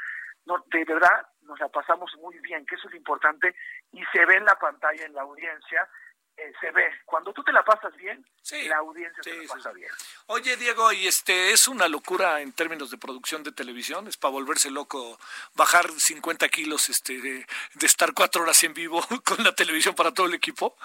no, 0.48 0.64
de 0.66 0.84
verdad 0.84 1.26
nos 1.42 1.60
la 1.60 1.68
pasamos 1.68 2.10
muy 2.16 2.38
bien, 2.40 2.64
que 2.66 2.74
eso 2.74 2.88
es 2.88 2.92
lo 2.92 2.98
importante, 2.98 3.54
y 3.92 4.02
se 4.12 4.24
ve 4.24 4.36
en 4.36 4.44
la 4.44 4.58
pantalla, 4.58 5.04
en 5.04 5.14
la 5.14 5.22
audiencia, 5.22 5.88
eh, 6.36 6.52
se 6.60 6.70
ve. 6.70 6.88
Cuando 7.04 7.32
tú 7.32 7.42
te 7.42 7.52
la 7.52 7.62
pasas 7.64 7.94
bien, 7.96 8.24
la 8.68 8.76
audiencia 8.78 9.22
se 9.22 9.34
la 9.34 9.54
pasa 9.54 9.72
bien. 9.72 9.90
Oye, 10.26 10.56
Diego, 10.56 10.90
y 10.92 11.06
este 11.06 11.52
es 11.52 11.68
una 11.68 11.86
locura 11.88 12.40
en 12.40 12.52
términos 12.52 12.90
de 12.90 12.96
producción 12.96 13.42
de 13.42 13.52
televisión, 13.52 14.08
es 14.08 14.16
para 14.16 14.32
volverse 14.32 14.70
loco 14.70 15.18
bajar 15.54 15.90
50 15.90 16.48
kilos 16.48 16.88
este, 16.88 17.20
de, 17.20 17.46
estar 17.82 18.14
cuatro 18.14 18.42
horas 18.42 18.62
en 18.64 18.72
vivo 18.72 19.02
con 19.24 19.44
la 19.44 19.54
televisión 19.54 19.94
para 19.94 20.12
todo 20.12 20.26
el 20.26 20.34
equipo. 20.34 20.76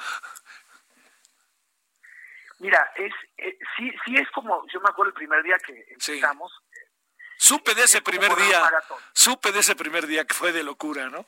Mira, 2.60 2.92
es 2.96 3.14
eh, 3.38 3.58
sí, 3.78 3.92
sí 4.06 4.16
es 4.16 4.30
como, 4.32 4.66
yo 4.74 4.80
me 4.82 4.90
acuerdo 4.90 5.10
el 5.10 5.16
primer 5.16 5.44
día 5.44 5.58
que 5.58 5.86
empezamos, 5.90 6.52
Supe 7.44 7.76
de 7.76 7.84
ese 7.84 8.02
primer 8.02 8.34
día, 8.38 8.72
supe 9.12 9.52
de 9.52 9.60
ese 9.60 9.76
primer 9.76 10.08
día 10.08 10.24
que 10.24 10.34
fue 10.34 10.54
de 10.54 10.64
locura, 10.64 11.10
¿no? 11.10 11.26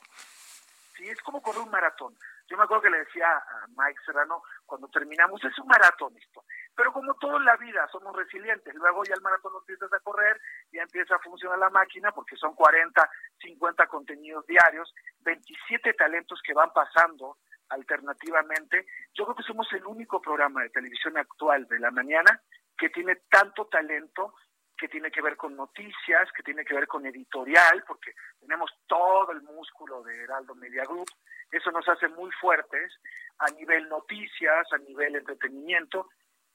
Sí, 0.96 1.06
es 1.06 1.20
como 1.20 1.42
correr 1.42 1.60
un 1.60 1.70
maratón. 1.70 2.16
Yo 2.48 2.56
me 2.56 2.64
acuerdo 2.64 2.84
que 2.84 2.90
le 2.90 3.04
decía 3.04 3.26
a 3.36 3.66
Mike 3.76 4.00
Serrano 4.06 4.42
cuando 4.64 4.88
terminamos, 4.88 5.44
es 5.44 5.58
un 5.58 5.66
maratón 5.66 6.16
esto. 6.16 6.42
Pero 6.74 6.90
como 6.94 7.12
todo 7.16 7.36
en 7.36 7.44
la 7.44 7.56
vida, 7.56 7.86
somos 7.92 8.16
resilientes. 8.16 8.74
Luego 8.76 9.04
ya 9.04 9.12
el 9.12 9.20
maratón 9.20 9.52
lo 9.52 9.58
empiezas 9.58 9.92
a 9.92 10.00
correr, 10.00 10.40
ya 10.72 10.84
empieza 10.84 11.16
a 11.16 11.18
funcionar 11.18 11.58
la 11.58 11.68
máquina 11.68 12.10
porque 12.12 12.36
son 12.36 12.54
40, 12.54 13.10
50 13.42 13.86
contenidos 13.86 14.46
diarios, 14.46 14.94
27 15.20 15.92
talentos 15.92 16.40
que 16.42 16.54
van 16.54 16.72
pasando 16.72 17.36
alternativamente. 17.68 18.86
Yo 19.12 19.24
creo 19.24 19.36
que 19.36 19.42
somos 19.42 19.70
el 19.74 19.84
único 19.84 20.22
programa 20.22 20.62
de 20.62 20.70
televisión 20.70 21.18
actual 21.18 21.68
de 21.68 21.78
la 21.78 21.90
mañana 21.90 22.40
que 22.78 22.88
tiene 22.88 23.16
tanto 23.30 23.66
talento 23.66 24.34
que 24.76 24.88
tiene 24.88 25.10
que 25.10 25.22
ver 25.22 25.36
con 25.36 25.56
noticias, 25.56 26.30
que 26.32 26.42
tiene 26.42 26.64
que 26.64 26.74
ver 26.74 26.86
con 26.86 27.06
editorial, 27.06 27.82
porque 27.86 28.12
tenemos 28.40 28.70
todo 28.86 29.32
el 29.32 29.42
músculo 29.42 30.02
de 30.02 30.24
Heraldo 30.24 30.54
Media 30.54 30.84
Group. 30.84 31.10
Eso 31.50 31.70
nos 31.70 31.88
hace 31.88 32.08
muy 32.08 32.30
fuertes 32.32 32.92
a 33.38 33.50
nivel 33.52 33.88
noticias, 33.88 34.66
a 34.72 34.78
nivel 34.78 35.16
entretenimiento. 35.16 36.08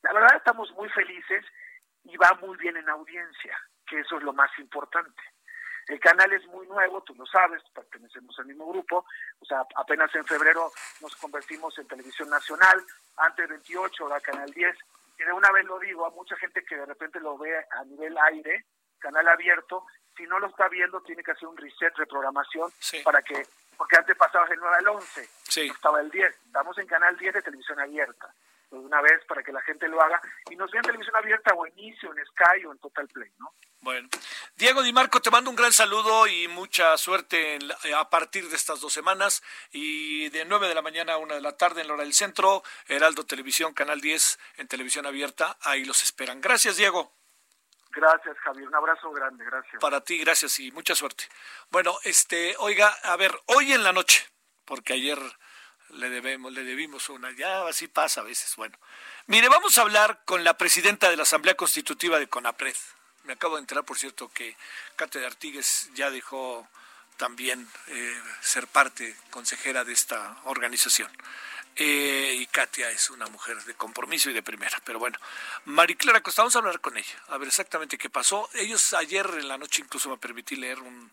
La 0.04 0.14
verdad 0.14 0.38
estamos 0.38 0.72
muy 0.74 0.90
felices 0.90 1.46
y 2.04 2.18
va 2.18 2.38
muy 2.42 2.58
bien 2.58 2.78
en 2.78 2.90
audiencia, 2.90 3.58
que 3.88 4.00
eso 4.00 4.18
es 4.18 4.24
lo 4.24 4.34
más 4.34 4.52
importante. 4.60 5.22
El 5.88 6.00
canal 6.00 6.32
es 6.32 6.46
muy 6.48 6.68
nuevo, 6.68 7.02
tú 7.02 7.16
lo 7.16 7.26
sabes, 7.26 7.62
pertenecemos 7.74 8.38
al 8.40 8.46
mismo 8.46 8.68
grupo, 8.68 9.06
o 9.40 9.46
sea, 9.46 9.66
apenas 9.76 10.14
en 10.16 10.26
febrero 10.26 10.72
nos 11.02 11.16
convertimos 11.16 11.78
en 11.80 11.88
televisión 11.88 12.30
nacional, 12.30 12.82
antes 13.18 13.50
28, 13.50 14.04
ahora 14.04 14.22
Canal 14.22 14.52
10, 14.52 14.78
y 15.22 15.26
de 15.26 15.34
una 15.34 15.52
vez 15.52 15.66
lo 15.66 15.78
digo 15.80 16.06
a 16.06 16.10
mucha 16.10 16.36
gente 16.38 16.64
que 16.64 16.76
de 16.76 16.86
repente 16.86 17.20
lo 17.20 17.38
ve 17.38 17.56
a 17.56 17.84
nivel 17.86 18.18
aire, 18.18 18.66
canal 18.98 19.28
abierto, 19.28 19.86
si 20.18 20.24
no 20.24 20.40
lo 20.40 20.48
está 20.48 20.68
viendo 20.68 21.02
tiene 21.02 21.24
que 21.24 21.32
hacer 21.32 21.48
un 21.48 21.58
reset, 21.58 21.96
reprogramación 21.96 22.72
para 23.04 23.22
que 23.22 23.46
porque 23.78 23.98
antes 23.98 24.16
pasabas 24.16 24.50
del 24.50 24.60
9 24.60 24.76
al 24.80 24.88
11, 24.90 25.30
sí. 25.44 25.62
estaba 25.62 26.02
el 26.02 26.12
10. 26.12 26.36
Estamos 26.46 26.78
en 26.78 26.86
Canal 26.86 27.18
10 27.18 27.34
de 27.34 27.42
televisión 27.42 27.80
abierta. 27.80 28.32
De 28.72 28.78
una 28.78 29.02
vez 29.02 29.24
para 29.28 29.44
que 29.44 29.52
la 29.52 29.62
gente 29.62 29.88
lo 29.88 30.02
haga 30.02 30.20
y 30.50 30.56
nos 30.56 30.72
vea 30.72 30.80
en 30.80 30.86
televisión 30.86 31.16
abierta 31.16 31.54
o 31.54 31.68
en 31.68 31.78
Inicio, 31.78 32.12
en 32.12 32.26
Sky 32.26 32.66
o 32.66 32.72
en 32.72 32.80
Total 32.80 33.08
Play, 33.10 33.30
¿no? 33.38 33.54
Bueno, 33.82 34.08
Diego 34.56 34.82
Di 34.82 34.94
Marco, 34.94 35.22
te 35.22 35.30
mando 35.30 35.50
un 35.50 35.56
gran 35.56 35.74
saludo 35.74 36.28
y 36.28 36.48
mucha 36.48 36.98
suerte 36.98 37.60
a 37.96 38.10
partir 38.10 38.48
de 38.48 38.56
estas 38.56 38.80
dos 38.80 38.94
semanas. 38.94 39.44
Y 39.72 40.30
de 40.30 40.46
9 40.46 40.68
de 40.68 40.76
la 40.76 40.82
mañana 40.82 41.14
a 41.14 41.18
1 41.18 41.34
de 41.34 41.42
la 41.42 41.58
tarde 41.58 41.82
en 41.82 41.88
la 41.88 41.96
hora 41.96 42.04
del 42.04 42.14
centro, 42.14 42.64
Heraldo 42.88 43.26
Televisión, 43.26 43.74
Canal 43.74 44.00
10 44.00 44.40
en 44.58 44.68
televisión 44.68 45.06
abierta. 45.06 45.58
Ahí 45.62 45.84
los 45.84 46.04
esperan. 46.04 46.42
Gracias, 46.42 46.78
Diego. 46.78 47.12
Gracias, 47.90 48.38
Javier. 48.38 48.68
Un 48.68 48.76
abrazo 48.76 49.12
grande, 49.12 49.44
gracias. 49.46 49.82
Para 49.82 50.02
ti, 50.02 50.18
gracias 50.20 50.60
y 50.60 50.72
mucha 50.72 50.96
suerte. 50.96 51.26
Bueno, 51.70 51.98
este, 52.04 52.56
oiga, 52.60 52.88
a 53.04 53.16
ver, 53.18 53.32
hoy 53.48 53.74
en 53.74 53.84
la 53.84 53.92
noche, 53.92 54.26
porque 54.64 54.94
ayer 54.94 55.18
le 55.94 56.10
debemos, 56.10 56.52
le 56.54 56.64
debimos 56.64 57.10
una, 57.10 57.32
ya 57.32 57.68
así 57.68 57.88
pasa 57.88 58.22
a 58.22 58.24
veces. 58.24 58.56
Bueno, 58.56 58.78
mire, 59.28 59.50
vamos 59.50 59.78
a 59.78 59.82
hablar 59.82 60.22
con 60.26 60.44
la 60.44 60.58
presidenta 60.58 61.10
de 61.10 61.18
la 61.18 61.24
Asamblea 61.24 61.56
Constitutiva 61.56 62.20
de 62.20 62.28
CONAPRED. 62.28 62.76
Me 63.26 63.34
acabo 63.34 63.56
de 63.56 63.62
enterar, 63.62 63.84
por 63.84 63.98
cierto, 63.98 64.32
que 64.34 64.56
Cate 64.96 65.20
de 65.20 65.28
Artigues 65.28 65.90
ya 65.94 66.10
dejó 66.10 66.68
también 67.18 67.68
eh, 67.88 68.22
ser 68.42 68.68
parte 68.68 69.16
consejera 69.30 69.84
de 69.84 69.94
esta 69.94 70.38
organización. 70.46 71.12
Eh, 71.76 72.36
y 72.38 72.48
Katia 72.48 72.90
es 72.90 73.10
una 73.10 73.28
mujer 73.28 73.64
de 73.64 73.76
compromiso 73.76 74.30
y 74.30 74.34
de 74.34 74.44
primera. 74.44 74.82
Pero 74.84 75.00
bueno, 75.00 75.18
Mariclara 75.66 76.22
Costa, 76.22 76.42
vamos 76.42 76.56
a 76.56 76.60
hablar 76.60 76.82
con 76.82 76.98
ella, 76.98 77.24
a 77.30 77.38
ver 77.38 77.48
exactamente 77.48 77.98
qué 77.98 78.10
pasó. 78.10 78.50
Ellos 78.54 78.94
ayer 78.94 79.26
en 79.40 79.48
la 79.48 79.58
noche 79.58 79.82
incluso 79.82 80.10
me 80.10 80.18
permití 80.18 80.56
leer 80.56 80.80
un, 80.80 81.12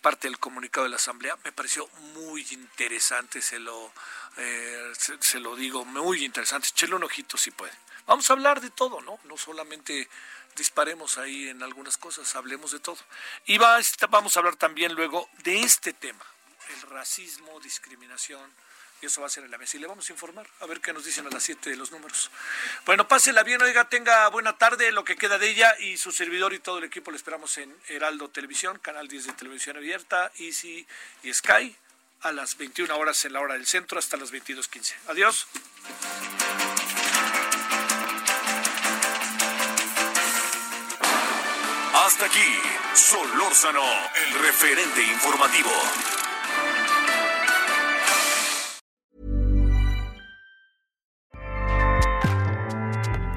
parte 0.00 0.28
del 0.28 0.38
comunicado 0.38 0.84
de 0.84 0.90
la 0.90 0.96
Asamblea. 0.96 1.36
Me 1.44 1.52
pareció 1.52 1.86
muy 2.14 2.46
interesante, 2.50 3.42
se 3.42 3.58
lo, 3.58 3.92
eh, 4.36 4.92
se, 5.20 5.40
lo 5.40 5.54
digo, 5.56 5.84
muy 5.84 6.24
interesante. 6.24 6.68
Echele 6.68 6.94
un 6.94 7.04
ojito 7.04 7.36
si 7.36 7.50
puede. 7.50 7.72
Vamos 8.06 8.28
a 8.30 8.32
hablar 8.32 8.60
de 8.60 8.70
todo, 8.70 9.00
¿no? 9.02 9.18
No 9.24 9.36
solamente 9.36 10.08
disparemos 10.56 11.18
ahí 11.18 11.48
en 11.48 11.62
algunas 11.62 11.96
cosas, 11.96 12.34
hablemos 12.36 12.72
de 12.72 12.80
todo. 12.80 12.98
Y 13.46 13.58
va, 13.58 13.78
vamos 14.08 14.36
a 14.36 14.40
hablar 14.40 14.56
también 14.56 14.94
luego 14.94 15.28
de 15.42 15.60
este 15.60 15.92
tema, 15.92 16.24
el 16.68 16.82
racismo, 16.90 17.60
discriminación 17.60 18.50
y 19.00 19.06
eso 19.06 19.20
va 19.20 19.26
a 19.26 19.30
ser 19.30 19.44
en 19.44 19.50
la 19.50 19.58
mesa. 19.58 19.76
Y 19.76 19.80
le 19.80 19.86
vamos 19.86 20.08
a 20.08 20.12
informar, 20.12 20.46
a 20.60 20.66
ver 20.66 20.80
qué 20.80 20.92
nos 20.92 21.04
dicen 21.04 21.26
a 21.26 21.30
las 21.30 21.42
7 21.42 21.70
de 21.70 21.76
los 21.76 21.90
números. 21.90 22.30
Bueno, 22.86 23.06
pásela 23.08 23.42
bien, 23.42 23.60
oiga, 23.62 23.88
tenga 23.88 24.28
buena 24.28 24.56
tarde, 24.56 24.92
lo 24.92 25.04
que 25.04 25.16
queda 25.16 25.38
de 25.38 25.50
ella 25.50 25.74
y 25.78 25.96
su 25.96 26.12
servidor 26.12 26.54
y 26.54 26.58
todo 26.58 26.78
el 26.78 26.84
equipo 26.84 27.10
le 27.10 27.16
esperamos 27.16 27.56
en 27.58 27.74
Heraldo 27.88 28.28
Televisión, 28.30 28.78
Canal 28.78 29.08
10 29.08 29.26
de 29.26 29.32
Televisión 29.32 29.76
Abierta, 29.76 30.32
Easy 30.38 30.86
y 31.22 31.32
Sky, 31.32 31.76
a 32.22 32.32
las 32.32 32.56
21 32.56 32.96
horas 32.96 33.24
en 33.24 33.34
la 33.34 33.40
hora 33.40 33.54
del 33.54 33.66
centro 33.66 33.98
hasta 33.98 34.16
las 34.16 34.32
22.15. 34.32 34.94
Adiós. 35.08 35.46
Hasta 41.94 42.26
aquí, 42.26 42.58
Solórzano, 42.94 43.84
el 44.14 44.34
referente 44.40 45.02
informativo. 45.02 45.70